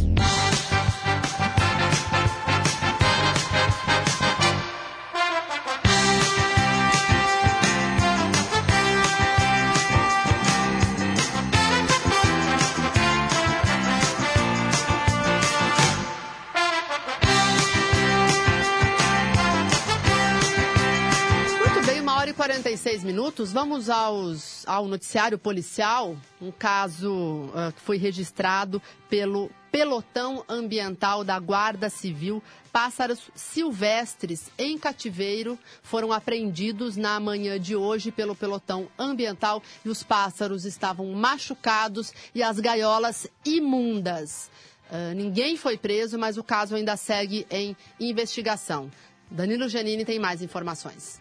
Minutos. 23.36 23.52
Vamos 23.52 23.90
aos, 23.90 24.66
ao 24.66 24.88
noticiário 24.88 25.38
policial. 25.38 26.16
Um 26.42 26.52
caso 26.52 27.50
ah, 27.54 27.72
que 27.72 27.82
foi 27.82 27.98
registrado 27.98 28.82
pelo 29.10 29.52
Pelotão 29.72 30.46
Ambiental 30.48 31.24
da 31.24 31.38
Guarda 31.38 31.90
Civil. 31.90 32.42
Pássaros 32.72 33.30
silvestres 33.36 34.50
em 34.58 34.78
cativeiro 34.78 35.60
foram 35.84 36.14
apreendidos 36.14 36.96
na 36.96 37.20
manhã 37.20 37.60
de 37.60 37.76
hoje 37.76 38.12
pelo 38.12 38.36
Pelotão 38.36 38.88
Ambiental 38.98 39.62
e 39.84 39.90
os 39.90 40.02
pássaros 40.02 40.66
estavam 40.66 41.08
machucados 41.08 42.14
e 42.34 42.42
as 42.42 42.60
gaiolas 42.60 43.28
imundas. 43.44 44.50
Ah, 44.90 45.14
ninguém 45.14 45.58
foi 45.58 45.78
preso, 45.78 46.18
mas 46.18 46.38
o 46.38 46.44
caso 46.44 46.76
ainda 46.76 46.96
segue 46.96 47.46
em 47.52 47.76
investigação. 48.00 48.90
Danilo 49.30 49.68
Giannini 49.68 50.06
tem 50.06 50.20
mais 50.20 50.42
informações. 50.42 51.20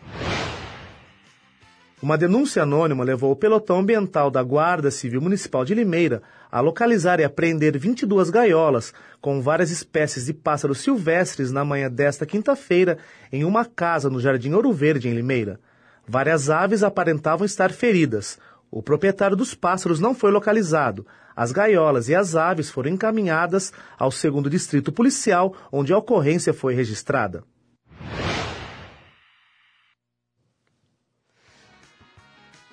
Uma 2.03 2.19
denúncia 2.19 2.63
anônima 2.63 3.05
levou 3.05 3.31
o 3.31 3.37
pelotão 3.37 3.79
ambiental 3.79 4.31
da 4.31 4.43
Guarda 4.43 4.91
Civil 4.91 5.21
Municipal 5.21 5.65
de 5.65 5.75
Limeira 5.75 6.23
a 6.51 6.61
localizar 6.61 7.21
e 7.21 7.25
apreender 7.25 7.79
22 7.79 8.31
gaiolas 8.31 8.93
com 9.21 9.41
várias 9.41 9.71
espécies 9.71 10.27
de 10.27 10.35
pássaros 10.35 10.81
silvestres 10.81 11.51
na 11.51 11.65
manhã 11.65 11.91
desta 11.91 12.27
quinta-feira 12.27 12.99
em 13.33 13.45
uma 13.45 13.65
casa 13.65 14.11
no 14.11 14.21
Jardim 14.21 14.53
Ouro 14.53 14.73
Verde, 14.73 15.09
em 15.09 15.15
Limeira. 15.15 15.59
Várias 16.07 16.51
aves 16.51 16.83
aparentavam 16.83 17.47
estar 17.47 17.73
feridas. 17.73 18.39
O 18.71 18.83
proprietário 18.83 19.37
dos 19.37 19.55
pássaros 19.55 20.01
não 20.01 20.15
foi 20.15 20.31
localizado. 20.31 21.07
As 21.35 21.53
gaiolas 21.53 22.09
e 22.09 22.15
as 22.15 22.37
aves 22.37 22.71
foram 22.71 22.91
encaminhadas 22.91 23.73
ao 23.99 24.11
segundo 24.11 24.51
distrito 24.51 24.93
policial, 24.93 25.55
onde 25.73 25.93
a 25.93 25.99
ocorrência 25.99 26.53
foi 26.53 26.75
registrada. 26.75 27.45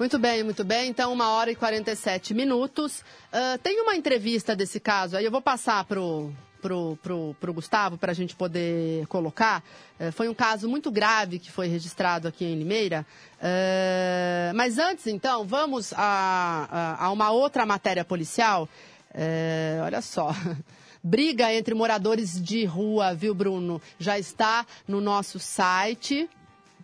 Muito 0.01 0.17
bem, 0.17 0.41
muito 0.41 0.63
bem. 0.63 0.89
Então, 0.89 1.13
uma 1.13 1.29
hora 1.29 1.51
e 1.51 1.55
47 1.55 2.33
minutos. 2.33 3.03
Ah, 3.31 3.59
tem 3.61 3.79
uma 3.81 3.95
entrevista 3.95 4.55
desse 4.55 4.79
caso 4.79 5.15
aí, 5.15 5.23
eu 5.23 5.29
vou 5.29 5.43
passar 5.43 5.85
pro, 5.85 6.33
pro, 6.59 6.97
pro, 7.03 7.35
pro 7.39 7.53
Gustavo 7.53 7.99
para 7.99 8.11
a 8.11 8.15
gente 8.15 8.35
poder 8.35 9.05
colocar. 9.05 9.63
Eh, 9.99 10.09
foi 10.09 10.27
um 10.27 10.33
caso 10.33 10.67
muito 10.67 10.89
grave 10.89 11.37
que 11.37 11.51
foi 11.51 11.67
registrado 11.67 12.27
aqui 12.27 12.43
em 12.43 12.55
Limeira. 12.55 13.05
Eh, 13.39 14.51
mas 14.55 14.79
antes, 14.79 15.05
então, 15.05 15.45
vamos 15.45 15.93
a, 15.93 16.97
a, 16.97 17.05
a 17.05 17.11
uma 17.11 17.29
outra 17.29 17.63
matéria 17.63 18.03
policial. 18.03 18.67
Olha 19.85 20.01
só. 20.01 20.33
Briga 21.03 21.53
entre 21.53 21.75
moradores 21.75 22.41
de 22.41 22.65
rua, 22.65 23.13
viu, 23.13 23.35
Bruno? 23.35 23.79
Já 23.99 24.17
está 24.17 24.65
no 24.87 24.99
nosso 24.99 25.37
site. 25.37 26.27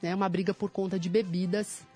É 0.04 0.14
uma 0.14 0.30
briga 0.30 0.54
por 0.54 0.70
conta 0.70 1.00
de 1.00 1.10
bebidas. 1.10 1.88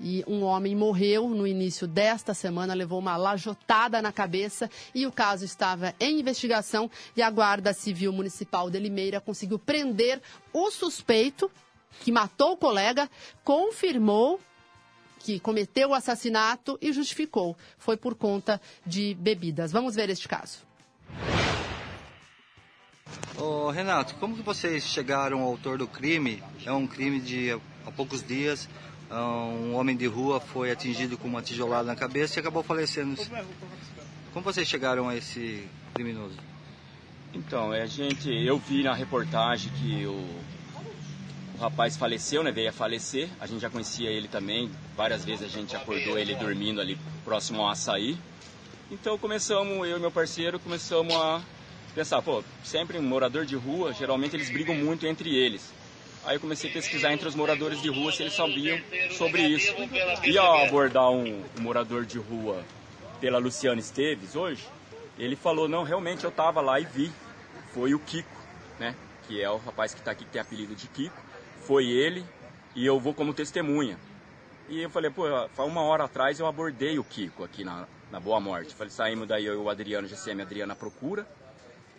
E 0.00 0.24
um 0.26 0.42
homem 0.44 0.74
morreu 0.74 1.28
no 1.28 1.46
início 1.46 1.86
desta 1.86 2.32
semana, 2.32 2.72
levou 2.72 2.98
uma 2.98 3.16
lajotada 3.18 4.00
na 4.00 4.10
cabeça 4.10 4.70
e 4.94 5.06
o 5.06 5.12
caso 5.12 5.44
estava 5.44 5.94
em 6.00 6.20
investigação 6.20 6.90
e 7.14 7.20
a 7.20 7.30
Guarda 7.30 7.74
Civil 7.74 8.10
Municipal 8.10 8.70
de 8.70 8.78
Limeira 8.78 9.20
conseguiu 9.20 9.58
prender 9.58 10.22
o 10.52 10.70
suspeito 10.70 11.50
que 12.00 12.10
matou 12.10 12.52
o 12.52 12.56
colega, 12.56 13.10
confirmou 13.44 14.40
que 15.18 15.38
cometeu 15.38 15.90
o 15.90 15.94
assassinato 15.94 16.78
e 16.80 16.92
justificou. 16.92 17.54
Foi 17.76 17.96
por 17.96 18.14
conta 18.14 18.60
de 18.86 19.14
bebidas. 19.14 19.70
Vamos 19.70 19.94
ver 19.94 20.08
este 20.08 20.26
caso. 20.26 20.60
Ô, 23.36 23.70
Renato, 23.70 24.14
como 24.16 24.36
que 24.36 24.42
vocês 24.42 24.84
chegaram 24.84 25.40
ao 25.40 25.48
autor 25.48 25.78
do 25.78 25.86
crime? 25.86 26.42
É 26.64 26.72
um 26.72 26.86
crime 26.86 27.20
de 27.20 27.52
há 27.86 27.90
poucos 27.90 28.22
dias. 28.22 28.68
Um 29.10 29.74
homem 29.74 29.96
de 29.96 30.06
rua 30.06 30.40
foi 30.40 30.70
atingido 30.70 31.18
com 31.18 31.26
uma 31.26 31.42
tijolada 31.42 31.84
na 31.84 31.96
cabeça 31.96 32.38
e 32.38 32.40
acabou 32.40 32.62
falecendo. 32.62 33.20
Como 34.32 34.44
vocês 34.44 34.68
chegaram 34.68 35.08
a 35.08 35.16
esse 35.16 35.66
criminoso? 35.92 36.36
Então, 37.34 37.72
a 37.72 37.86
gente, 37.86 38.30
eu 38.30 38.58
vi 38.58 38.84
na 38.84 38.94
reportagem 38.94 39.72
que 39.72 40.06
o, 40.06 40.24
o 41.56 41.60
rapaz 41.60 41.96
faleceu, 41.96 42.44
né? 42.44 42.52
Veio 42.52 42.68
a 42.68 42.72
falecer. 42.72 43.28
A 43.40 43.46
gente 43.46 43.60
já 43.60 43.70
conhecia 43.70 44.10
ele 44.10 44.28
também. 44.28 44.70
Várias 44.96 45.24
vezes 45.24 45.44
a 45.44 45.48
gente 45.48 45.74
acordou 45.74 46.16
ele 46.16 46.34
dormindo 46.36 46.80
ali 46.80 46.96
próximo 47.24 47.62
ao 47.62 47.70
açaí. 47.70 48.16
Então 48.90 49.18
começamos, 49.18 49.88
eu 49.88 49.96
e 49.96 50.00
meu 50.00 50.10
parceiro, 50.10 50.58
começamos 50.58 51.14
a 51.14 51.40
pensar, 51.94 52.22
pô, 52.22 52.42
sempre 52.64 52.98
um 52.98 53.02
morador 53.02 53.44
de 53.44 53.54
rua, 53.56 53.92
geralmente 53.92 54.34
eles 54.34 54.50
brigam 54.50 54.74
muito 54.74 55.06
entre 55.06 55.34
eles. 55.34 55.72
Aí 56.24 56.36
eu 56.36 56.40
comecei 56.40 56.68
a 56.70 56.72
pesquisar 56.72 57.12
entre 57.12 57.26
os 57.26 57.34
moradores 57.34 57.80
de 57.80 57.88
rua 57.88 58.12
se 58.12 58.22
eles 58.22 58.34
sabiam 58.34 58.78
sobre 59.12 59.42
isso. 59.42 59.74
E 60.24 60.36
ao 60.36 60.64
abordar 60.64 61.10
um, 61.10 61.42
morador 61.58 62.04
de 62.04 62.18
rua 62.18 62.62
pela 63.20 63.38
Luciana 63.38 63.80
Esteves 63.80 64.36
hoje, 64.36 64.66
ele 65.18 65.34
falou, 65.34 65.68
não, 65.68 65.82
realmente 65.82 66.24
eu 66.24 66.30
estava 66.30 66.60
lá 66.60 66.78
e 66.78 66.84
vi. 66.84 67.10
Foi 67.72 67.94
o 67.94 67.98
Kiko, 68.00 68.28
né? 68.78 68.94
que 69.26 69.40
é 69.40 69.48
o 69.48 69.58
rapaz 69.58 69.94
que 69.94 70.00
está 70.00 70.10
aqui, 70.10 70.24
que 70.24 70.30
tem 70.30 70.40
apelido 70.40 70.74
de 70.74 70.88
Kiko. 70.88 71.16
Foi 71.60 71.86
ele 71.88 72.24
e 72.74 72.84
eu 72.84 72.98
vou 72.98 73.14
como 73.14 73.32
testemunha. 73.32 73.96
E 74.68 74.82
eu 74.82 74.90
falei, 74.90 75.10
pô, 75.10 75.24
uma 75.64 75.82
hora 75.82 76.04
atrás 76.04 76.38
eu 76.38 76.46
abordei 76.46 76.98
o 76.98 77.04
Kiko 77.04 77.44
aqui 77.44 77.64
na, 77.64 77.86
na 78.10 78.20
Boa 78.20 78.40
Morte. 78.40 78.74
Falei, 78.74 78.90
saímos 78.90 79.28
daí 79.28 79.46
eu 79.46 79.54
e 79.54 79.56
o 79.56 79.70
Adriano, 79.70 80.06
GCM 80.06 80.42
Adriana 80.42 80.74
procura. 80.74 81.26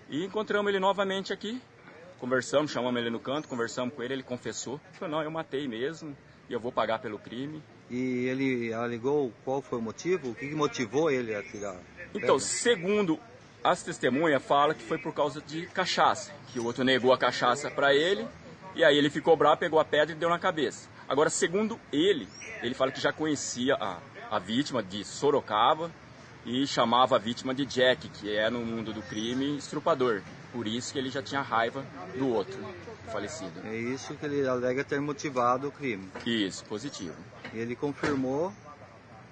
E 0.10 0.26
encontramos 0.26 0.70
ele 0.70 0.80
novamente 0.80 1.32
aqui. 1.32 1.62
Conversamos, 2.22 2.70
chamamos 2.70 3.02
ele 3.02 3.10
no 3.10 3.20
canto, 3.20 3.48
conversamos 3.48 3.96
com 3.96 4.04
ele, 4.04 4.14
ele 4.14 4.24
confessou. 4.24 4.80
Falei, 4.94 5.12
não, 5.12 5.24
eu 5.24 5.32
matei 5.32 5.68
mesmo 5.68 6.16
e 6.48 6.54
eu 6.54 6.60
vou 6.60 6.72
pagar 6.72 7.00
pelo 7.00 7.18
crime. 7.18 7.64
E 7.90 8.28
ele 8.28 8.72
alegou 8.72 9.34
qual 9.44 9.60
foi 9.60 9.80
o 9.80 9.82
motivo? 9.82 10.30
O 10.30 10.36
que 10.36 10.54
motivou 10.54 11.10
ele 11.10 11.34
a 11.34 11.42
tirar? 11.42 11.78
Então, 12.14 12.38
segundo 12.38 13.20
as 13.64 13.82
testemunhas, 13.82 14.44
fala 14.44 14.76
que 14.76 14.84
foi 14.84 15.00
por 15.00 15.16
causa 15.16 15.42
de 15.42 15.66
cachaça, 15.66 16.32
que 16.54 16.60
o 16.60 16.66
outro 16.66 16.84
negou 16.84 17.12
a 17.12 17.18
cachaça 17.18 17.72
para 17.72 17.92
ele 17.96 18.28
e 18.76 18.84
aí 18.84 18.96
ele 18.96 19.10
ficou 19.10 19.36
bravo, 19.36 19.58
pegou 19.58 19.80
a 19.80 19.86
pedra 19.86 20.16
e 20.16 20.18
deu 20.18 20.30
na 20.30 20.38
cabeça. 20.38 20.88
Agora, 21.10 21.30
segundo 21.30 21.80
ele, 21.92 22.28
ele 22.62 22.76
fala 22.76 22.92
que 22.92 23.02
já 23.02 23.12
conhecia 23.12 23.74
a, 23.76 23.98
a 24.30 24.38
vítima 24.38 24.84
de 24.84 25.04
Sorocaba 25.04 25.90
e 26.46 26.68
chamava 26.68 27.16
a 27.16 27.20
vítima 27.20 27.52
de 27.52 27.66
Jack, 27.66 28.08
que 28.10 28.32
é 28.32 28.48
no 28.48 28.60
mundo 28.60 28.94
do 28.94 29.02
crime 29.02 29.58
estrupador. 29.58 30.22
Por 30.52 30.68
isso 30.68 30.92
que 30.92 31.00
ele 31.00 31.10
já 31.10 31.22
tinha 31.22 31.42
raiva 31.42 31.86
do 32.18 32.28
outro 32.30 32.60
falecido. 33.12 33.62
É 33.66 33.76
isso 33.76 34.16
que 34.16 34.26
ele 34.26 34.48
alega 34.48 34.84
ter 34.84 35.00
motivado 35.00 35.68
o 35.68 35.72
crime. 35.72 36.10
Isso, 36.26 36.64
positivo. 36.66 37.16
E 37.54 37.60
ele 37.60 37.76
confirmou 37.76 38.54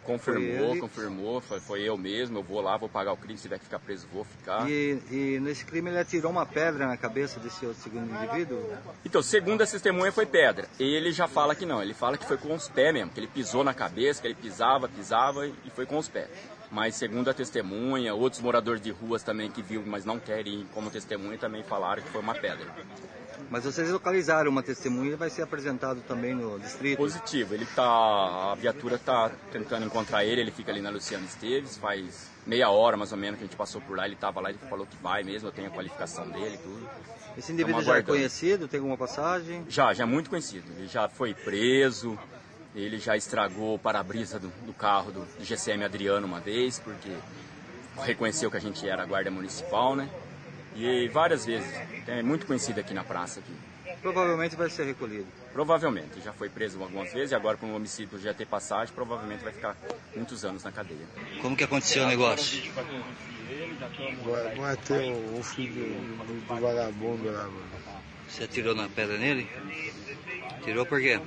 Confirmou, 0.10 0.70
foi 0.70 0.80
confirmou, 0.80 1.42
foi, 1.42 1.60
foi, 1.60 1.82
eu 1.84 1.96
mesmo, 1.96 2.40
eu 2.40 2.44
vou 2.44 2.62
lá, 2.62 2.76
vou 2.78 2.90
pagar 2.90 3.12
o 3.12 3.18
crime, 3.18 3.38
se 3.38 3.44
tiver 3.44 3.60
que 3.60 3.66
ficar 3.66 3.78
preso, 3.78 4.08
vou 4.12 4.24
ficar. 4.24 4.68
E, 4.68 4.98
e, 5.12 5.40
nesse 5.40 5.64
crime 5.64 5.90
ele 5.92 6.00
atirou 6.00 6.32
uma 6.32 6.48
pedra 6.48 6.88
na 6.88 6.98
cabeça 6.98 7.40
desse 7.40 7.64
outro 7.64 7.82
segundo 7.84 8.12
indivíduo? 8.12 8.60
Então, 9.06 9.22
segundo 9.22 9.62
a 9.62 9.68
testemunha 9.68 10.12
foi 10.12 10.26
pedra. 10.26 10.68
Ele 10.80 11.12
já 11.12 11.28
fala 11.28 11.54
que 11.54 11.66
não, 11.66 11.82
ele 11.82 11.94
fala 11.94 12.18
que 12.18 12.26
foi 12.26 12.38
com 12.38 12.56
os 12.56 12.68
pés 12.68 12.92
mesmo, 12.92 13.12
que 13.12 13.20
ele 13.20 13.28
pisou 13.28 13.64
na 13.64 13.74
cabeça, 13.74 14.22
que 14.22 14.28
ele 14.28 14.36
pisava, 14.36 14.88
pisava 14.88 15.46
e 15.46 15.70
foi 15.76 15.86
com 15.86 15.98
os 15.98 16.08
pés. 16.08 16.30
Mas 16.72 16.96
segundo 16.96 17.30
a 17.30 17.34
testemunha, 17.34 18.14
outros 18.14 18.42
moradores 18.42 18.82
de 18.82 18.92
ruas 18.92 19.24
também 19.24 19.50
que 19.50 19.62
viu, 19.62 19.84
mas 19.86 20.06
não 20.06 20.20
querem 20.20 20.68
como 20.74 20.90
testemunha, 20.92 21.38
também 21.38 21.64
falaram 21.64 22.04
que 22.04 22.10
foi 22.10 22.22
uma 22.22 22.36
pedra. 22.36 22.68
Mas 23.50 23.64
vocês 23.64 23.90
localizaram 23.90 24.52
uma 24.52 24.62
testemunha, 24.62 25.18
vai 25.18 25.30
ser 25.30 25.42
apresentado 25.42 26.02
também 26.02 26.36
no 26.36 26.60
distrito? 26.60 26.98
Positivo, 26.98 27.56
ele 27.56 27.66
tá, 27.66 28.52
a 28.52 28.56
viatura 28.56 28.96
está 28.96 29.32
tentando 29.52 29.86
encontrar 29.86 30.24
ele, 30.24 30.42
ele 30.42 30.52
fica 30.52 30.72
ali 30.72 30.82
na 30.82 30.92
Luciana 30.92 31.26
Esteves, 31.26 31.78
faz 31.78 32.30
meia 32.46 32.70
hora 32.70 32.96
mais 32.96 33.12
ou 33.12 33.18
menos 33.18 33.40
que 33.40 33.46
a 33.46 33.48
gente 33.48 33.56
passou 33.56 33.82
por 33.82 33.98
lá, 33.98 34.06
ele 34.06 34.14
estava 34.14 34.40
lá, 34.40 34.50
ele 34.50 34.60
falou 34.70 34.86
que 34.86 34.96
vai 34.98 35.24
mesmo, 35.24 35.48
eu 35.48 35.52
tenho 35.52 35.68
a 35.68 35.72
qualificação 35.72 36.30
dele 36.30 36.56
e 36.56 36.58
tudo. 36.58 36.90
Esse 37.38 37.52
indivíduo 37.52 37.82
já 37.82 37.98
é 37.98 38.04
conhecido, 38.04 38.68
tem 38.68 38.80
alguma 38.80 38.98
passagem? 38.98 39.66
Já, 39.70 39.94
já 39.94 40.04
é 40.04 40.06
muito 40.06 40.30
conhecido, 40.30 40.66
ele 40.78 40.88
já 40.88 41.08
foi 41.08 41.34
preso, 41.34 42.20
ele 42.76 43.00
já 43.00 43.18
estragou 43.18 43.76
o 43.76 43.80
para-brisa 43.80 44.40
do, 44.40 44.50
do, 44.66 44.74
carro 44.74 45.12
do, 45.12 45.22
do 45.22 45.44
GCM 45.44 45.84
Adriano 45.84 46.28
uma 46.28 46.40
vez, 46.40 46.80
porque 46.80 47.10
reconheceu 47.98 48.50
que 48.52 48.58
a 48.58 48.62
gente 48.62 48.88
era 48.88 49.06
guarda 49.06 49.32
municipal, 49.32 49.96
né? 49.96 50.10
E 50.76 51.08
várias 51.10 51.46
vezes. 51.46 51.70
É 52.08 52.22
muito 52.22 52.46
conhecido 52.46 52.80
aqui 52.80 52.94
na 52.94 53.04
praça. 53.04 53.40
Aqui. 53.40 53.52
Provavelmente 54.02 54.56
vai 54.56 54.70
ser 54.70 54.86
recolhido. 54.86 55.28
Provavelmente. 55.52 56.22
Já 56.24 56.32
foi 56.32 56.48
preso 56.48 56.82
algumas 56.82 57.12
vezes 57.12 57.32
e 57.32 57.36
agora 57.36 57.58
com 57.58 57.68
o 57.72 57.76
homicídio 57.76 58.20
já 58.20 58.34
ter 58.34 58.46
passagem, 58.46 58.94
provavelmente 58.94 59.44
vai 59.44 59.52
ficar 59.52 59.76
muitos 60.16 60.46
anos 60.46 60.64
na 60.64 60.72
cadeia. 60.72 61.06
Como 61.42 61.56
que 61.56 61.64
aconteceu 61.64 62.04
o 62.04 62.08
negócio? 62.08 62.72
Matei 64.58 65.12
o 65.38 65.44
filho 65.44 65.86
do, 65.86 66.40
do 66.40 66.62
vagabundo 66.62 67.32
lá, 67.32 67.44
mano. 67.44 67.80
Você 68.30 68.44
atirou 68.44 68.76
na 68.76 68.88
pedra 68.88 69.18
nele? 69.18 69.50
Tirou 70.64 70.86
por 70.86 71.02
quê? 71.02 71.20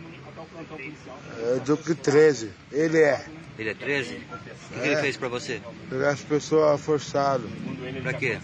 É 1.38 1.58
do 1.60 1.76
que 1.76 1.94
13. 1.94 2.50
Ele 2.70 2.98
é. 2.98 3.24
Ele 3.58 3.70
é 3.70 3.74
13? 3.74 4.14
O 4.14 4.18
que, 4.18 4.78
é. 4.78 4.82
que 4.82 4.88
ele 4.88 4.96
fez 4.96 5.16
pra 5.16 5.28
você? 5.28 5.60
Pegar 5.88 6.10
as 6.10 6.20
pessoas 6.20 6.80
forçado. 6.80 7.48
Pra 8.02 8.12
quê? 8.14 8.38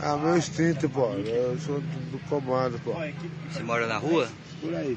Ah, 0.00 0.16
meu 0.16 0.36
instinto, 0.36 0.88
pô. 0.88 1.12
Eu 1.14 1.58
sou 1.58 1.80
do, 1.80 2.10
do 2.12 2.18
comando, 2.28 2.78
pô. 2.84 2.92
Você 3.50 3.62
mora 3.62 3.86
na 3.86 3.98
rua? 3.98 4.28
Por 4.60 4.74
aí. 4.74 4.96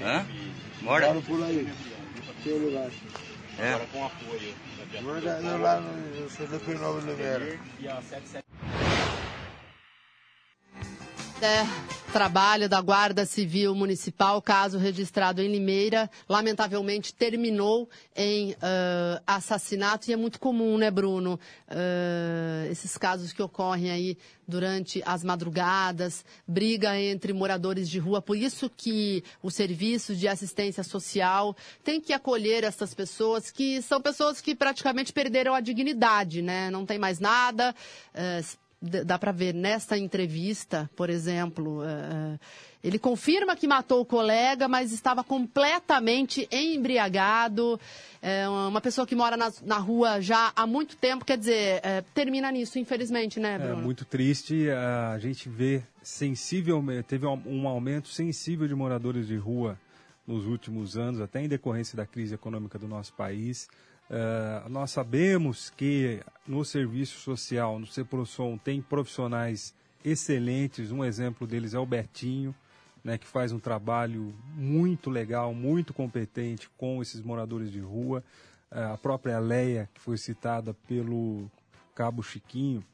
Hã? 0.00 0.26
Mora? 0.82 1.06
Moro 1.08 1.22
por 1.22 1.42
aí. 1.44 1.72
Tem 2.42 2.58
lugar. 2.58 2.90
É? 3.58 3.74
Agora 3.74 3.86
com 3.92 4.04
apoio. 4.04 4.54
Eu 4.92 5.58
lá 5.58 5.80
no, 5.80 6.16
eu 6.16 6.30
sou 6.30 6.46
do 6.46 6.60
Pinova 6.60 6.98
Oliveira. 6.98 7.58
É, 11.42 11.66
trabalho 12.14 12.68
da 12.68 12.80
Guarda 12.80 13.26
Civil 13.26 13.74
Municipal, 13.74 14.40
caso 14.40 14.78
registrado 14.78 15.42
em 15.42 15.50
Limeira, 15.50 16.08
lamentavelmente 16.28 17.12
terminou 17.12 17.90
em 18.14 18.52
uh, 18.52 19.20
assassinato 19.26 20.08
e 20.08 20.12
é 20.12 20.16
muito 20.16 20.38
comum, 20.38 20.78
né, 20.78 20.92
Bruno? 20.92 21.40
Uh, 21.68 22.70
esses 22.70 22.96
casos 22.96 23.32
que 23.32 23.42
ocorrem 23.42 23.90
aí 23.90 24.16
durante 24.46 25.02
as 25.04 25.24
madrugadas, 25.24 26.24
briga 26.46 26.96
entre 26.96 27.32
moradores 27.32 27.90
de 27.90 27.98
rua. 27.98 28.22
Por 28.22 28.36
isso 28.36 28.70
que 28.70 29.24
o 29.42 29.50
serviço 29.50 30.14
de 30.14 30.28
assistência 30.28 30.84
social 30.84 31.56
tem 31.82 32.00
que 32.00 32.12
acolher 32.12 32.62
essas 32.62 32.94
pessoas 32.94 33.50
que 33.50 33.82
são 33.82 34.00
pessoas 34.00 34.40
que 34.40 34.54
praticamente 34.54 35.12
perderam 35.12 35.52
a 35.52 35.60
dignidade, 35.60 36.42
né? 36.42 36.70
Não 36.70 36.86
tem 36.86 36.96
mais 36.96 37.18
nada. 37.18 37.74
Uh, 38.14 38.63
dá 39.04 39.18
para 39.18 39.32
ver 39.32 39.54
nesta 39.54 39.96
entrevista, 39.96 40.90
por 40.94 41.08
exemplo, 41.08 41.80
uh, 41.82 42.38
ele 42.82 42.98
confirma 42.98 43.56
que 43.56 43.66
matou 43.66 44.02
o 44.02 44.04
colega, 44.04 44.68
mas 44.68 44.92
estava 44.92 45.24
completamente 45.24 46.46
embriagado. 46.52 47.80
É 48.20 48.46
uma 48.46 48.80
pessoa 48.80 49.06
que 49.06 49.14
mora 49.14 49.38
na, 49.38 49.50
na, 49.62 49.78
rua 49.78 50.20
já 50.20 50.52
há 50.54 50.66
muito 50.66 50.94
tempo, 50.96 51.24
quer 51.24 51.38
dizer, 51.38 51.80
é, 51.82 52.04
termina 52.12 52.52
nisso, 52.52 52.78
infelizmente, 52.78 53.40
né, 53.40 53.58
Bruno? 53.58 53.80
É 53.80 53.82
muito 53.82 54.04
triste. 54.04 54.68
A 54.70 55.18
gente 55.18 55.48
vê 55.48 55.82
sensivelmente, 56.02 57.04
teve 57.04 57.26
um 57.26 57.66
aumento 57.66 58.08
sensível 58.08 58.68
de 58.68 58.74
moradores 58.74 59.26
de 59.26 59.36
rua 59.36 59.78
nos 60.26 60.44
últimos 60.46 60.96
anos, 60.96 61.20
até 61.20 61.42
em 61.42 61.48
decorrência 61.48 61.96
da 61.96 62.06
crise 62.06 62.34
econômica 62.34 62.78
do 62.78 62.86
nosso 62.86 63.14
país. 63.14 63.66
Uh, 64.10 64.68
nós 64.68 64.90
sabemos 64.90 65.70
que 65.70 66.20
no 66.46 66.64
serviço 66.64 67.18
social, 67.20 67.78
no 67.78 67.86
CEPROSOM, 67.86 68.58
tem 68.58 68.82
profissionais 68.82 69.74
excelentes. 70.04 70.92
Um 70.92 71.04
exemplo 71.04 71.46
deles 71.46 71.74
é 71.74 71.78
o 71.78 71.86
Betinho, 71.86 72.54
né, 73.02 73.16
que 73.16 73.26
faz 73.26 73.52
um 73.52 73.58
trabalho 73.58 74.34
muito 74.54 75.10
legal, 75.10 75.54
muito 75.54 75.94
competente 75.94 76.68
com 76.76 77.00
esses 77.00 77.20
moradores 77.22 77.72
de 77.72 77.80
rua. 77.80 78.22
Uh, 78.70 78.92
a 78.92 78.98
própria 78.98 79.38
Leia, 79.38 79.88
que 79.94 80.00
foi 80.00 80.18
citada 80.18 80.74
pelo 80.86 81.50
Cabo 81.94 82.22
Chiquinho, 82.22 82.84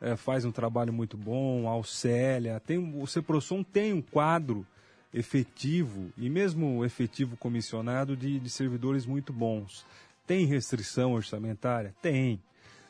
uh, 0.00 0.16
faz 0.16 0.44
um 0.44 0.52
trabalho 0.52 0.92
muito 0.92 1.16
bom. 1.16 1.68
A 1.68 1.72
Alcélia, 1.72 2.60
tem, 2.60 2.78
o 2.78 3.06
CEPROSOM 3.06 3.62
tem 3.62 3.92
um 3.92 4.02
quadro 4.02 4.66
efetivo 5.14 6.12
e 6.18 6.28
mesmo 6.28 6.84
efetivo 6.84 7.36
comissionado 7.36 8.16
de, 8.16 8.38
de 8.38 8.50
servidores 8.50 9.06
muito 9.06 9.32
bons. 9.32 9.84
Tem 10.26 10.44
restrição 10.46 11.12
orçamentária? 11.12 11.94
Tem. 12.02 12.40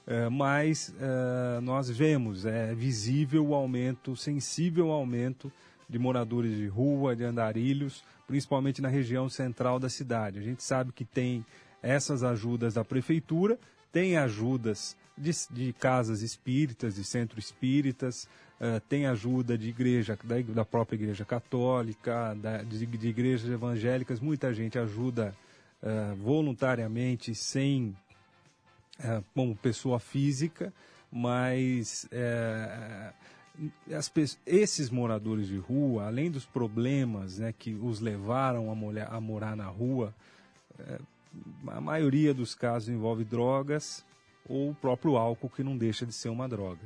É, 0.06 0.28
mas 0.28 0.94
é, 1.00 1.60
nós 1.60 1.90
vemos, 1.90 2.46
é 2.46 2.74
visível 2.74 3.48
o 3.48 3.54
aumento, 3.54 4.14
sensível 4.16 4.92
aumento 4.92 5.52
de 5.88 5.98
moradores 5.98 6.56
de 6.56 6.66
rua, 6.66 7.14
de 7.14 7.24
andarilhos, 7.24 8.04
principalmente 8.26 8.80
na 8.80 8.88
região 8.88 9.28
central 9.28 9.78
da 9.78 9.88
cidade. 9.88 10.38
A 10.38 10.42
gente 10.42 10.62
sabe 10.62 10.92
que 10.92 11.04
tem 11.04 11.44
essas 11.82 12.22
ajudas 12.22 12.74
da 12.74 12.84
prefeitura, 12.84 13.58
tem 13.92 14.16
ajudas 14.16 14.96
de, 15.16 15.30
de 15.50 15.72
casas 15.72 16.22
espíritas, 16.22 16.96
de 16.96 17.04
centros 17.04 17.46
espíritas, 17.46 18.28
uh, 18.60 18.80
tem 18.88 19.06
ajuda 19.06 19.56
de 19.56 19.68
igreja, 19.68 20.18
da, 20.22 20.40
da 20.40 20.64
própria 20.64 20.96
igreja 20.96 21.24
católica, 21.24 22.34
da, 22.34 22.62
de, 22.62 22.84
de 22.84 23.08
igrejas 23.08 23.50
evangélicas, 23.50 24.20
muita 24.20 24.52
gente 24.52 24.78
ajuda 24.78 25.34
uh, 25.86 26.16
voluntariamente, 26.16 27.34
sem 27.34 27.96
uh, 28.98 29.24
como 29.34 29.54
pessoa 29.54 30.00
física, 30.00 30.72
mas 31.10 32.08
uh, 32.12 33.14
as, 33.94 34.12
esses 34.44 34.90
moradores 34.90 35.46
de 35.46 35.56
rua, 35.56 36.06
além 36.06 36.30
dos 36.30 36.44
problemas 36.44 37.38
né, 37.38 37.54
que 37.56 37.74
os 37.74 38.00
levaram 38.00 38.70
a, 38.70 38.74
molhar, 38.74 39.14
a 39.14 39.20
morar 39.20 39.56
na 39.56 39.66
rua, 39.66 40.12
a 41.68 41.80
maioria 41.80 42.34
dos 42.34 42.54
casos 42.54 42.88
envolve 42.88 43.24
drogas 43.24 44.04
ou 44.46 44.70
o 44.70 44.74
próprio 44.74 45.16
álcool, 45.16 45.48
que 45.48 45.62
não 45.62 45.76
deixa 45.76 46.04
de 46.04 46.12
ser 46.12 46.28
uma 46.28 46.46
droga, 46.46 46.82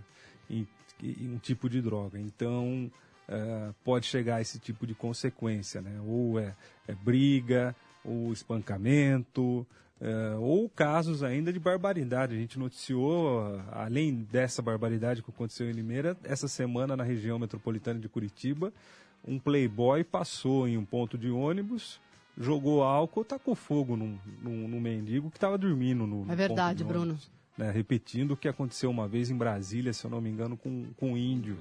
e, 0.49 0.67
e 1.03 1.29
um 1.29 1.39
tipo 1.39 1.69
de 1.69 1.83
droga. 1.83 2.21
Então, 2.21 2.91
pode 3.85 4.07
chegar 4.07 4.37
a 4.37 4.41
esse 4.41 4.61
tipo 4.61 4.87
de 4.87 4.95
consequência, 4.95 5.81
né? 5.81 6.01
ou 6.07 6.39
é, 6.39 6.55
é 6.87 6.95
briga, 6.95 7.75
o 8.05 8.33
espancamento, 8.33 9.67
eh, 10.01 10.35
ou 10.39 10.69
casos 10.69 11.23
ainda 11.23 11.53
de 11.53 11.59
barbaridade. 11.59 12.35
A 12.35 12.39
gente 12.39 12.59
noticiou, 12.59 13.61
além 13.71 14.27
dessa 14.31 14.63
barbaridade 14.63 15.23
que 15.23 15.31
aconteceu 15.31 15.69
em 15.69 15.73
Limeira, 15.73 16.17
essa 16.25 16.49
semana 16.49 16.97
na 16.97 17.05
região 17.05 17.39
metropolitana 17.39 18.01
de 18.01 18.09
Curitiba, 18.09 18.73
um 19.27 19.39
playboy 19.39 20.03
passou 20.03 20.67
em 20.67 20.79
um 20.79 20.85
ponto 20.85 21.19
de 21.19 21.31
ônibus, 21.31 22.01
jogou 22.39 22.83
álcool, 22.83 23.25
tacou 23.25 23.55
fogo 23.55 23.97
num, 23.97 24.19
num, 24.43 24.67
num 24.67 24.81
mendigo 24.81 25.31
que 25.31 25.37
estava 25.37 25.59
dormindo 25.59 26.07
no, 26.07 26.31
É 26.33 26.35
verdade, 26.35 26.79
ponto 26.79 26.79
de 26.79 26.85
Bruno. 26.85 27.03
ônibus, 27.11 27.31
né? 27.59 27.71
repetindo 27.71 28.33
o 28.33 28.37
que 28.37 28.49
aconteceu 28.49 28.91
uma 28.91 29.07
vez 29.07 29.31
em 29.31 29.37
Brasília, 29.37 29.93
se 29.93 30.07
eu 30.07 30.11
não 30.11 30.21
me 30.21 30.31
engano, 30.31 30.57
com, 30.57 30.87
com 30.97 31.13
um 31.13 31.17
índio. 31.19 31.59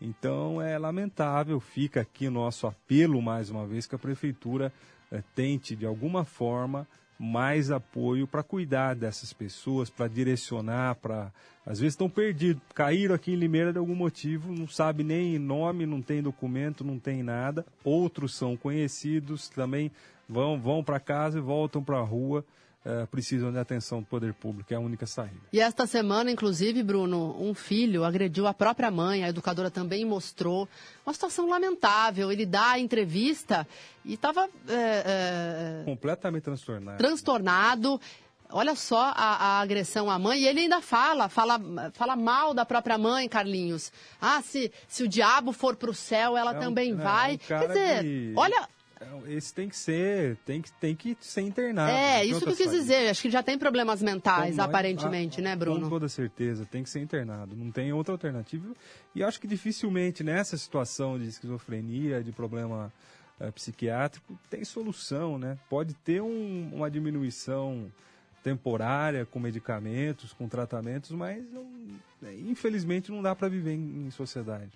Então 0.00 0.60
é 0.60 0.78
lamentável, 0.78 1.58
fica 1.60 2.00
aqui 2.00 2.28
o 2.28 2.30
nosso 2.30 2.66
apelo 2.66 3.20
mais 3.20 3.50
uma 3.50 3.66
vez 3.66 3.86
que 3.86 3.94
a 3.94 3.98
prefeitura 3.98 4.72
eh, 5.10 5.22
tente 5.34 5.76
de 5.76 5.86
alguma 5.86 6.24
forma 6.24 6.86
mais 7.18 7.70
apoio 7.70 8.26
para 8.26 8.42
cuidar 8.42 8.94
dessas 8.94 9.32
pessoas, 9.32 9.88
para 9.88 10.06
direcionar, 10.08 10.96
para 10.96 11.32
às 11.64 11.80
vezes 11.80 11.94
estão 11.94 12.08
perdidos, 12.08 12.62
caíram 12.74 13.14
aqui 13.14 13.32
em 13.32 13.36
Limeira 13.36 13.72
de 13.72 13.78
algum 13.78 13.94
motivo, 13.94 14.52
não 14.52 14.68
sabe 14.68 15.02
nem 15.02 15.36
nome, 15.36 15.84
não 15.84 16.00
tem 16.00 16.22
documento, 16.22 16.84
não 16.84 16.96
tem 16.96 17.24
nada. 17.24 17.66
Outros 17.82 18.36
são 18.36 18.56
conhecidos, 18.56 19.48
também 19.48 19.90
vão 20.28 20.60
vão 20.60 20.84
para 20.84 21.00
casa 21.00 21.38
e 21.38 21.42
voltam 21.42 21.82
para 21.82 21.98
a 21.98 22.04
rua. 22.04 22.44
Eh, 22.88 23.04
precisam 23.10 23.50
de 23.50 23.58
atenção 23.58 23.98
do 24.00 24.06
poder 24.06 24.32
público, 24.32 24.72
é 24.72 24.76
a 24.76 24.80
única 24.80 25.06
saída. 25.06 25.34
E 25.52 25.58
esta 25.58 25.86
semana, 25.88 26.30
inclusive, 26.30 26.82
Bruno, 26.84 27.34
um 27.42 27.52
filho 27.52 28.04
agrediu 28.04 28.46
a 28.46 28.54
própria 28.54 28.90
mãe, 28.92 29.24
a 29.24 29.28
educadora 29.28 29.70
também 29.72 30.04
mostrou. 30.04 30.68
Uma 31.04 31.12
situação 31.12 31.48
lamentável. 31.48 32.30
Ele 32.30 32.46
dá 32.46 32.70
a 32.72 32.78
entrevista 32.78 33.66
e 34.04 34.14
estava 34.14 34.48
Completamente 35.84 36.44
transtornado. 36.44 36.98
transtornado. 36.98 38.00
Olha 38.50 38.76
só 38.76 39.12
a, 39.16 39.56
a 39.56 39.60
agressão 39.60 40.08
à 40.08 40.18
mãe. 40.20 40.42
E 40.42 40.46
ele 40.46 40.60
ainda 40.60 40.80
fala, 40.80 41.28
fala, 41.28 41.60
fala 41.92 42.14
mal 42.14 42.54
da 42.54 42.64
própria 42.64 42.96
mãe, 42.96 43.28
Carlinhos. 43.28 43.90
Ah, 44.20 44.40
se, 44.40 44.70
se 44.86 45.02
o 45.02 45.08
diabo 45.08 45.52
for 45.52 45.74
para 45.74 45.90
o 45.90 45.94
céu, 45.94 46.36
ela 46.36 46.54
É 46.54 46.56
um- 46.56 46.60
também 46.60 46.92
é, 46.92 46.94
vai. 46.94 47.34
um 47.34 47.38
cara 47.38 47.60
Quer 47.62 47.68
dizer, 47.68 48.02
que- 48.04 48.32
olha, 48.36 48.68
Esse 49.28 49.52
tem 49.52 49.68
que 49.68 49.76
ser, 49.76 50.36
tem 50.46 50.62
que, 50.62 50.72
tem 50.72 50.94
que 50.96 51.16
ser 51.20 51.42
internado. 51.42 51.90
é, 51.92 52.24
isso 52.24 52.40
que 52.40 52.48
eu 52.48 52.56
quis 52.56 52.64
saída. 52.64 52.80
dizer. 52.80 53.08
Acho 53.10 53.22
que 53.22 53.30
já 53.30 53.42
tem 53.42 53.58
problemas 53.58 54.02
mentais, 54.02 54.54
Então, 54.54 54.64
aparentemente, 54.64 55.40
ah, 55.40 55.44
né, 55.44 55.56
Bruno? 55.56 55.82
Com 55.82 55.88
toda 55.90 56.08
certeza, 56.08 56.64
tem 56.64 56.82
que 56.82 56.88
ser 56.88 57.00
internado. 57.00 57.54
Não 57.54 57.70
tem 57.70 57.92
outra 57.92 58.14
alternativa. 58.14 58.74
E 59.14 59.22
acho 59.22 59.38
que 59.40 59.46
dificilmente 59.46 60.24
nessa 60.24 60.56
situação 60.56 61.18
de 61.18 61.26
esquizofrenia, 61.26 62.22
de 62.24 62.32
problema 62.32 62.90
eh, 63.38 63.50
psiquiátrico, 63.50 64.38
tem 64.48 64.64
solução, 64.64 65.38
né? 65.38 65.58
Pode 65.68 65.92
ter 65.92 66.22
um- 66.22 66.70
uma 66.72 66.90
diminuição 66.90 67.92
temporária 68.42 69.26
com 69.26 69.38
medicamentos, 69.38 70.32
com 70.32 70.48
tratamentos, 70.48 71.10
mas 71.10 71.44
não- 71.52 71.66
eh, 72.22 72.34
infelizmente 72.46 73.10
não 73.10 73.20
dá 73.20 73.34
para 73.34 73.48
viver 73.48 73.72
em, 73.74 74.06
em 74.06 74.10
sociedade. 74.10 74.70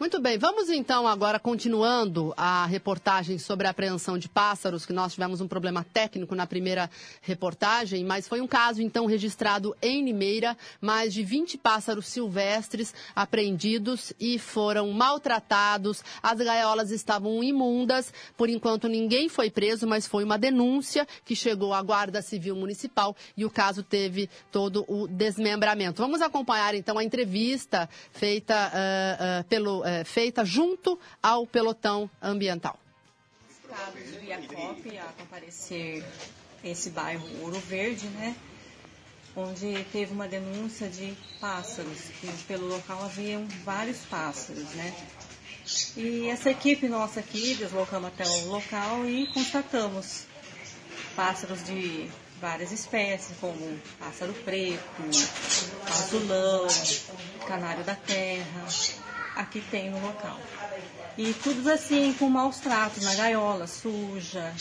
Muito 0.00 0.20
bem, 0.20 0.38
vamos 0.38 0.70
então 0.70 1.08
agora 1.08 1.40
continuando 1.40 2.32
a 2.36 2.64
reportagem 2.66 3.36
sobre 3.36 3.66
a 3.66 3.70
apreensão 3.70 4.16
de 4.16 4.28
pássaros, 4.28 4.86
que 4.86 4.92
nós 4.92 5.14
tivemos 5.14 5.40
um 5.40 5.48
problema 5.48 5.84
técnico 5.92 6.36
na 6.36 6.46
primeira 6.46 6.88
reportagem, 7.20 8.04
mas 8.04 8.28
foi 8.28 8.40
um 8.40 8.46
caso 8.46 8.80
então 8.80 9.06
registrado 9.06 9.76
em 9.82 10.04
Limeira, 10.04 10.56
mais 10.80 11.12
de 11.12 11.24
20 11.24 11.58
pássaros 11.58 12.06
silvestres 12.06 12.94
apreendidos 13.14 14.12
e 14.20 14.38
foram 14.38 14.92
maltratados, 14.92 16.04
as 16.22 16.38
gaiolas 16.38 16.92
estavam 16.92 17.42
imundas, 17.42 18.12
por 18.36 18.48
enquanto 18.48 18.86
ninguém 18.86 19.28
foi 19.28 19.50
preso, 19.50 19.84
mas 19.84 20.06
foi 20.06 20.22
uma 20.22 20.38
denúncia 20.38 21.08
que 21.24 21.34
chegou 21.34 21.74
à 21.74 21.82
Guarda 21.82 22.22
Civil 22.22 22.54
Municipal 22.54 23.16
e 23.36 23.44
o 23.44 23.50
caso 23.50 23.82
teve 23.82 24.30
todo 24.52 24.84
o 24.86 25.08
desmembramento. 25.08 26.00
Vamos 26.00 26.22
acompanhar 26.22 26.76
então 26.76 26.98
a 26.98 27.02
entrevista 27.02 27.88
feita 28.12 28.54
ah, 28.54 29.40
ah, 29.40 29.44
pelo, 29.48 29.57
eh, 29.84 30.04
feita 30.04 30.44
junto 30.44 30.98
ao 31.22 31.46
pelotão 31.46 32.10
ambiental. 32.22 32.78
Estado 33.50 33.98
de 33.98 34.18
Viacop 34.18 34.98
a 34.98 35.04
comparecer 35.18 36.04
esse 36.64 36.90
bairro 36.90 37.24
Ouro 37.42 37.58
Verde, 37.60 38.06
né? 38.08 38.34
Onde 39.36 39.84
teve 39.92 40.12
uma 40.12 40.26
denúncia 40.26 40.88
de 40.88 41.14
pássaros, 41.40 42.00
que 42.20 42.26
pelo 42.44 42.66
local 42.66 43.04
haviam 43.04 43.46
vários 43.64 43.98
pássaros, 44.06 44.70
né? 44.74 44.94
E 45.96 46.28
essa 46.28 46.50
equipe 46.50 46.88
nossa 46.88 47.20
aqui 47.20 47.54
deslocamos 47.54 48.08
até 48.08 48.26
o 48.26 48.46
local 48.48 49.06
e 49.06 49.26
constatamos 49.28 50.24
pássaros 51.14 51.62
de 51.64 52.08
várias 52.40 52.72
espécies, 52.72 53.36
como 53.38 53.78
pássaro 53.98 54.32
preto, 54.44 54.80
azulão, 55.86 56.66
canário 57.46 57.84
da 57.84 57.94
terra, 57.94 58.64
aqui 59.38 59.60
tem 59.70 59.90
no 59.90 60.00
local. 60.00 60.38
E 61.16 61.32
tudo 61.32 61.70
assim 61.70 62.12
com 62.18 62.28
maus 62.28 62.58
tratos 62.58 63.02
na 63.04 63.14
gaiola, 63.14 63.66
suja. 63.66 64.52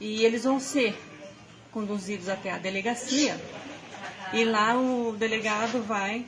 E 0.00 0.24
eles 0.24 0.44
vão 0.44 0.58
ser 0.60 0.98
conduzidos 1.70 2.28
até 2.28 2.50
a 2.50 2.58
delegacia 2.58 3.38
e 4.32 4.44
lá 4.44 4.74
o 4.76 5.14
delegado 5.18 5.82
vai 5.82 6.24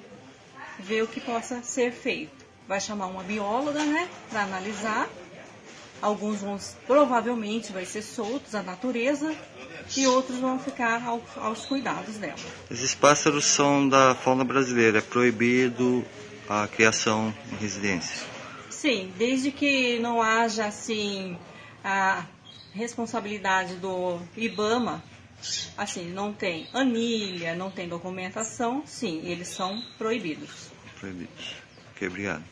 ver 0.78 1.02
o 1.02 1.06
que 1.08 1.20
possa 1.20 1.62
ser 1.62 1.90
feito. 1.92 2.44
Vai 2.66 2.80
chamar 2.80 3.06
uma 3.06 3.22
bióloga, 3.22 3.82
né, 3.84 4.08
para 4.30 4.42
analisar. 4.42 5.08
Alguns 6.00 6.40
vão 6.42 6.58
provavelmente 6.86 7.72
vai 7.72 7.84
ser 7.84 8.02
soltos 8.02 8.54
à 8.54 8.62
natureza 8.62 9.34
e 9.96 10.06
outros 10.06 10.38
vão 10.38 10.58
ficar 10.58 11.02
ao- 11.04 11.20
aos 11.36 11.64
cuidados 11.66 12.16
dela. 12.18 12.36
Esses 12.70 12.94
pássaros 12.94 13.44
são 13.46 13.88
da 13.88 14.14
fauna 14.14 14.44
brasileira, 14.44 14.98
é 14.98 15.02
proibido 15.02 16.04
a 16.48 16.66
criação 16.66 17.34
em 17.52 17.56
residência. 17.56 18.26
Sim, 18.70 19.12
desde 19.18 19.50
que 19.50 19.98
não 19.98 20.22
haja 20.22 20.66
assim 20.66 21.36
a 21.84 22.24
responsabilidade 22.72 23.76
do 23.76 24.20
IBAMA, 24.36 25.02
assim, 25.76 26.10
não 26.10 26.32
tem 26.32 26.68
anilha, 26.72 27.54
não 27.54 27.70
tem 27.70 27.88
documentação, 27.88 28.82
sim, 28.86 29.20
eles 29.24 29.48
são 29.48 29.82
proibidos. 29.96 30.70
Proibido. 30.98 31.30
Ok, 31.92 32.08
obrigado. 32.08 32.44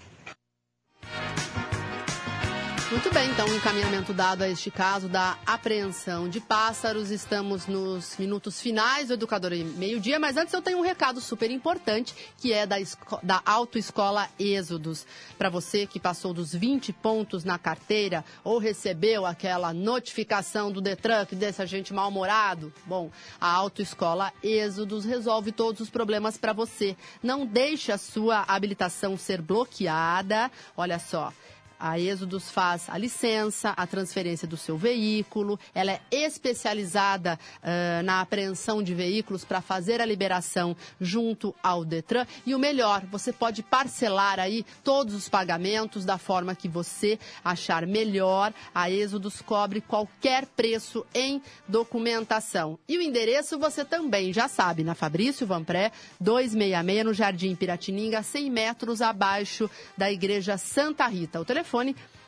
Muito 2.89 3.13
bem, 3.13 3.29
então, 3.31 3.49
encaminhamento 3.49 4.15
dado 4.15 4.43
a 4.43 4.49
este 4.49 4.71
caso 4.71 5.09
da 5.09 5.37
apreensão 5.45 6.29
de 6.29 6.39
pássaros. 6.39 7.11
Estamos 7.11 7.67
nos 7.67 8.17
minutos 8.17 8.61
finais 8.61 9.09
do 9.09 9.15
Educador 9.15 9.51
Meio-Dia, 9.51 10.21
mas 10.21 10.37
antes 10.37 10.55
eu 10.55 10.63
tenho 10.63 10.79
um 10.79 10.83
recado 10.83 11.21
super 11.21 11.51
importante, 11.51 12.15
que 12.39 12.53
é 12.53 12.65
da, 12.65 12.77
da 13.25 13.43
Autoescola 13.45 14.29
Êxodos. 14.39 15.05
Para 15.37 15.51
você 15.51 15.85
que 15.85 15.99
passou 15.99 16.33
dos 16.33 16.55
20 16.55 16.93
pontos 16.93 17.43
na 17.43 17.59
carteira 17.59 18.25
ou 18.45 18.59
recebeu 18.59 19.27
aquela 19.27 19.75
notificação 19.75 20.71
do 20.71 20.81
Detran 20.81 21.27
que 21.27 21.35
deixa 21.35 21.65
a 21.65 21.67
gente 21.67 21.93
mal-humorado, 21.93 22.73
bom, 22.85 23.11
a 23.41 23.51
Autoescola 23.51 24.33
Êxodos 24.45 25.05
resolve 25.05 25.51
todos 25.51 25.81
os 25.81 25.91
problemas 25.91 26.39
para 26.39 26.53
você. 26.53 26.97
Não 27.21 27.45
deixe 27.45 27.91
a 27.91 27.99
sua 27.99 28.45
habilitação 28.47 29.19
ser 29.19 29.43
bloqueada. 29.43 30.53
Olha 30.77 31.01
só. 31.01 31.33
A 31.79 31.99
Êxodos 31.99 32.51
faz 32.51 32.89
a 32.89 32.97
licença, 32.97 33.71
a 33.71 33.87
transferência 33.87 34.49
do 34.49 34.57
seu 34.57 34.77
veículo, 34.79 35.59
ela 35.75 35.93
é 35.93 36.01
especializada 36.11 37.39
ah, 37.63 38.03
na 38.03 38.21
apreensão 38.21 38.83
de 38.83 38.95
veículos 38.95 39.45
para 39.45 39.61
fazer 39.61 40.01
a 40.01 40.07
liberação 40.07 40.77
junto 41.01 41.55
ao 41.63 41.85
Detran. 41.85 42.27
E 42.47 42.55
o 42.55 42.59
melhor, 42.59 43.05
você 43.11 43.33
pode 43.33 43.63
parcelar 43.63 44.41
aí 44.41 44.65
todos 44.83 45.15
os 45.15 45.29
pagamentos 45.29 46.05
da 46.05 46.17
forma 46.17 46.55
que 46.55 46.69
você 46.69 47.19
achar 47.45 47.87
melhor. 47.87 48.53
A 48.75 48.91
Êxodos 48.91 49.43
cobre 49.43 49.81
qualquer 49.81 50.47
preço 50.47 51.05
em 51.15 51.43
documentação. 51.69 52.79
E 52.89 52.97
o 52.97 53.03
endereço 53.03 53.59
você 53.59 53.85
também 53.85 54.33
já 54.33 54.49
sabe, 54.49 54.83
na 54.83 54.95
Fabrício 54.95 55.47
Vanpré, 55.47 55.93
266, 56.21 57.05
no 57.05 57.13
Jardim 57.13 57.55
Piratininga, 57.55 58.23
100 58.23 58.51
metros 58.51 59.03
abaixo 59.03 59.71
da 59.97 60.11
Igreja 60.11 60.57
Santa 60.57 61.07
Rita. 61.07 61.41
O 61.41 61.45
telefone 61.45 61.66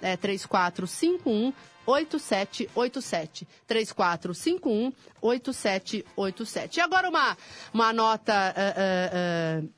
é 0.01 0.17
3451 0.17 1.53
8787. 1.87 3.49
3451 3.67 4.93
8787. 5.23 6.77
E 6.77 6.81
agora 6.81 7.09
uma, 7.09 7.37
uma 7.73 7.93
nota. 7.93 8.33
ah, 8.35 8.55
ah, 8.57 9.63
ah, 9.63 9.78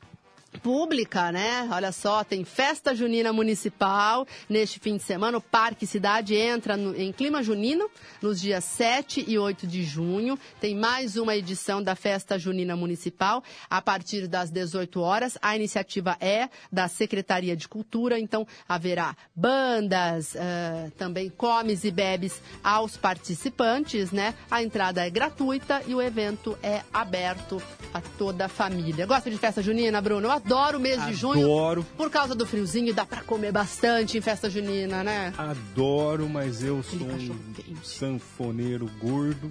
pública, 0.58 1.30
né? 1.30 1.68
Olha 1.70 1.92
só, 1.92 2.24
tem 2.24 2.44
festa 2.44 2.94
junina 2.94 3.32
municipal 3.32 4.26
neste 4.48 4.78
fim 4.78 4.96
de 4.96 5.02
semana. 5.02 5.38
O 5.38 5.40
Parque 5.40 5.86
Cidade 5.86 6.34
entra 6.34 6.76
no, 6.76 6.94
em 6.94 7.12
clima 7.12 7.42
junino 7.42 7.88
nos 8.20 8.40
dias 8.40 8.64
7 8.64 9.24
e 9.26 9.38
8 9.38 9.66
de 9.66 9.82
junho. 9.82 10.38
Tem 10.60 10.74
mais 10.74 11.16
uma 11.16 11.36
edição 11.36 11.82
da 11.82 11.94
festa 11.94 12.38
junina 12.38 12.76
municipal 12.76 13.42
a 13.68 13.80
partir 13.80 14.26
das 14.26 14.50
18 14.50 15.00
horas. 15.00 15.38
A 15.40 15.54
iniciativa 15.54 16.16
é 16.20 16.48
da 16.70 16.88
Secretaria 16.88 17.56
de 17.56 17.68
Cultura, 17.68 18.18
então 18.18 18.46
haverá 18.68 19.16
bandas, 19.34 20.34
uh, 20.34 20.90
também 20.98 21.30
comes 21.30 21.84
e 21.84 21.90
bebes 21.90 22.42
aos 22.62 22.96
participantes, 22.96 24.10
né? 24.10 24.34
A 24.50 24.62
entrada 24.62 25.06
é 25.06 25.10
gratuita 25.10 25.82
e 25.86 25.94
o 25.94 26.02
evento 26.02 26.58
é 26.62 26.82
aberto 26.92 27.62
a 27.94 28.00
toda 28.00 28.46
a 28.46 28.48
família. 28.48 29.06
Gosta 29.06 29.30
de 29.30 29.38
festa 29.38 29.62
junina, 29.62 30.00
Bruno? 30.00 30.39
Adoro 30.44 30.78
o 30.78 30.80
mês 30.80 31.04
de 31.06 31.14
junho. 31.14 31.40
Adoro. 31.44 31.86
Por 31.96 32.10
causa 32.10 32.34
do 32.34 32.46
friozinho, 32.46 32.92
dá 32.94 33.04
pra 33.04 33.22
comer 33.22 33.52
bastante 33.52 34.18
em 34.18 34.20
festa 34.20 34.48
junina, 34.50 35.02
né? 35.04 35.32
Adoro, 35.36 36.28
mas 36.28 36.62
eu 36.62 36.82
sou 36.82 37.06
um 37.06 37.76
sanfoneiro 37.82 38.90
gordo 39.00 39.50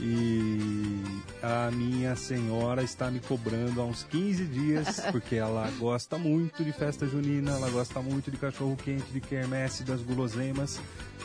e 0.00 1.02
a 1.42 1.70
minha 1.70 2.14
senhora 2.16 2.82
está 2.82 3.10
me 3.10 3.20
cobrando 3.20 3.80
há 3.80 3.84
uns 3.84 4.04
15 4.04 4.44
dias, 4.44 5.00
porque 5.10 5.36
ela 5.36 5.70
gosta 5.78 6.18
muito 6.18 6.62
de 6.64 6.72
festa 6.72 7.06
junina, 7.06 7.52
ela 7.52 7.70
gosta 7.70 8.00
muito 8.00 8.30
de 8.30 8.36
cachorro 8.36 8.76
quente, 8.76 9.10
de 9.10 9.20
quermesse, 9.20 9.82
das 9.84 10.00
guloseimas, 10.02 10.78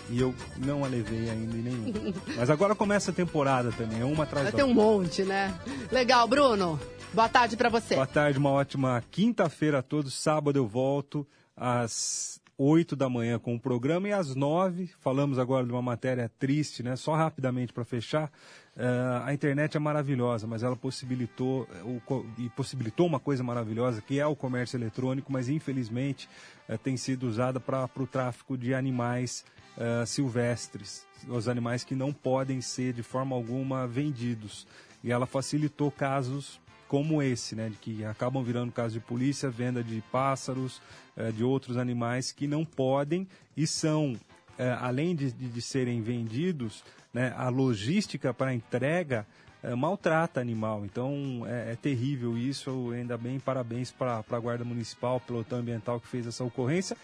e 0.09 0.19
eu 0.21 0.33
não 0.57 0.85
a 0.85 0.87
levei 0.87 1.29
ainda 1.29 1.57
em 1.57 1.61
nenhum. 1.61 2.13
Mas 2.37 2.49
agora 2.49 2.73
começa 2.73 3.11
a 3.11 3.13
temporada 3.13 3.71
também, 3.73 3.99
é 4.01 4.05
uma 4.05 4.23
atrás 4.23 4.45
Vai 4.45 4.51
da 4.51 4.57
ter 4.57 4.63
um 4.63 4.69
outra. 4.69 4.83
monte, 4.83 5.23
né? 5.23 5.53
Legal, 5.91 6.27
Bruno. 6.27 6.79
Boa 7.13 7.27
tarde 7.27 7.57
pra 7.57 7.67
você. 7.67 7.95
Boa 7.95 8.07
tarde, 8.07 8.39
uma 8.39 8.51
ótima 8.51 9.03
quinta-feira 9.11 9.79
a 9.79 9.81
todos. 9.81 10.13
Sábado 10.13 10.57
eu 10.57 10.65
volto 10.65 11.27
às 11.57 12.39
8 12.57 12.95
da 12.95 13.09
manhã 13.09 13.37
com 13.37 13.53
o 13.53 13.59
programa 13.59 14.07
e 14.07 14.13
às 14.13 14.33
9 14.33 14.89
falamos 14.97 15.37
agora 15.37 15.65
de 15.65 15.73
uma 15.73 15.81
matéria 15.81 16.31
triste, 16.39 16.81
né? 16.81 16.95
Só 16.95 17.13
rapidamente 17.13 17.73
para 17.73 17.83
fechar. 17.83 18.31
eh, 18.77 19.21
a 19.25 19.33
internet 19.33 19.75
é 19.75 19.79
maravilhosa, 19.79 20.47
mas 20.47 20.63
ela 20.63 20.77
possibilitou 20.77 21.67
eh, 21.73 21.83
o 21.83 22.25
e 22.37 22.49
possibilitou 22.51 23.07
uma 23.07 23.19
coisa 23.19 23.43
maravilhosa 23.43 24.01
que 24.01 24.17
é 24.17 24.25
o 24.25 24.33
comércio 24.33 24.77
eletrônico, 24.77 25.33
mas 25.33 25.49
infelizmente 25.49 26.29
eh, 26.69 26.77
tem 26.77 26.95
sido 26.95 27.27
usada 27.27 27.59
para 27.59 27.89
o 27.97 28.07
tráfico 28.07 28.57
de 28.57 28.73
animais 28.73 29.43
eh, 29.77 30.05
silvestres, 30.05 31.05
os 31.27 31.49
animais 31.49 31.83
que 31.83 31.93
não 31.93 32.13
podem 32.13 32.61
ser 32.61 32.93
de 32.93 33.03
forma 33.03 33.35
alguma 33.35 33.85
vendidos. 33.85 34.65
E 35.03 35.11
ela 35.11 35.25
facilitou 35.25 35.91
casos 35.91 36.61
como 36.91 37.23
esse, 37.23 37.55
né, 37.55 37.69
de 37.69 37.77
que 37.77 38.03
acabam 38.03 38.43
virando 38.43 38.69
casos 38.69 38.91
de 38.91 38.99
polícia, 38.99 39.49
venda 39.49 39.81
de 39.81 40.03
pássaros, 40.11 40.81
eh, 41.15 41.31
de 41.31 41.41
outros 41.41 41.77
animais 41.77 42.33
que 42.33 42.45
não 42.47 42.65
podem 42.65 43.25
e 43.55 43.65
são, 43.65 44.19
eh, 44.57 44.77
além 44.77 45.15
de, 45.15 45.31
de, 45.31 45.47
de 45.47 45.61
serem 45.61 46.01
vendidos, 46.01 46.83
né, 47.13 47.33
a 47.37 47.47
logística 47.47 48.33
para 48.33 48.53
entrega 48.53 49.25
eh, 49.63 49.73
maltrata 49.73 50.41
animal. 50.41 50.83
Então 50.83 51.45
é, 51.47 51.71
é 51.71 51.75
terrível 51.77 52.37
isso. 52.37 52.91
Ainda 52.91 53.17
bem, 53.17 53.39
parabéns 53.39 53.89
para 53.89 54.21
a 54.29 54.39
Guarda 54.39 54.65
Municipal, 54.65 55.21
pelotão 55.21 55.59
ambiental 55.59 55.97
que 55.97 56.09
fez 56.09 56.27
essa 56.27 56.43
ocorrência. 56.43 56.97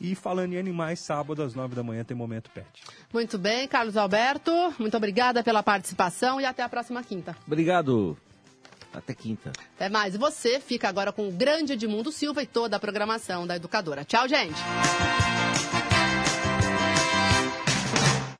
E 0.00 0.14
falando 0.14 0.52
em 0.52 0.58
animais, 0.58 1.00
sábado 1.00 1.42
às 1.42 1.56
nove 1.56 1.74
da 1.74 1.82
manhã 1.82 2.04
tem 2.04 2.16
Momento 2.16 2.50
Pet. 2.50 2.68
Muito 3.12 3.36
bem, 3.36 3.66
Carlos 3.66 3.96
Alberto. 3.96 4.52
Muito 4.78 4.96
obrigada 4.96 5.42
pela 5.42 5.60
participação 5.60 6.40
e 6.40 6.44
até 6.44 6.62
a 6.62 6.68
próxima 6.68 7.02
quinta. 7.02 7.36
Obrigado. 7.44 8.16
Até 8.92 9.14
quinta. 9.14 9.52
Até 9.76 9.88
mais. 9.88 10.16
Você 10.16 10.60
fica 10.60 10.88
agora 10.88 11.12
com 11.12 11.28
o 11.28 11.32
grande 11.32 11.74
Edmundo 11.74 12.10
Silva 12.10 12.42
e 12.42 12.46
toda 12.46 12.76
a 12.76 12.80
programação 12.80 13.46
da 13.46 13.56
Educadora. 13.56 14.04
Tchau, 14.04 14.28
gente. 14.28 14.58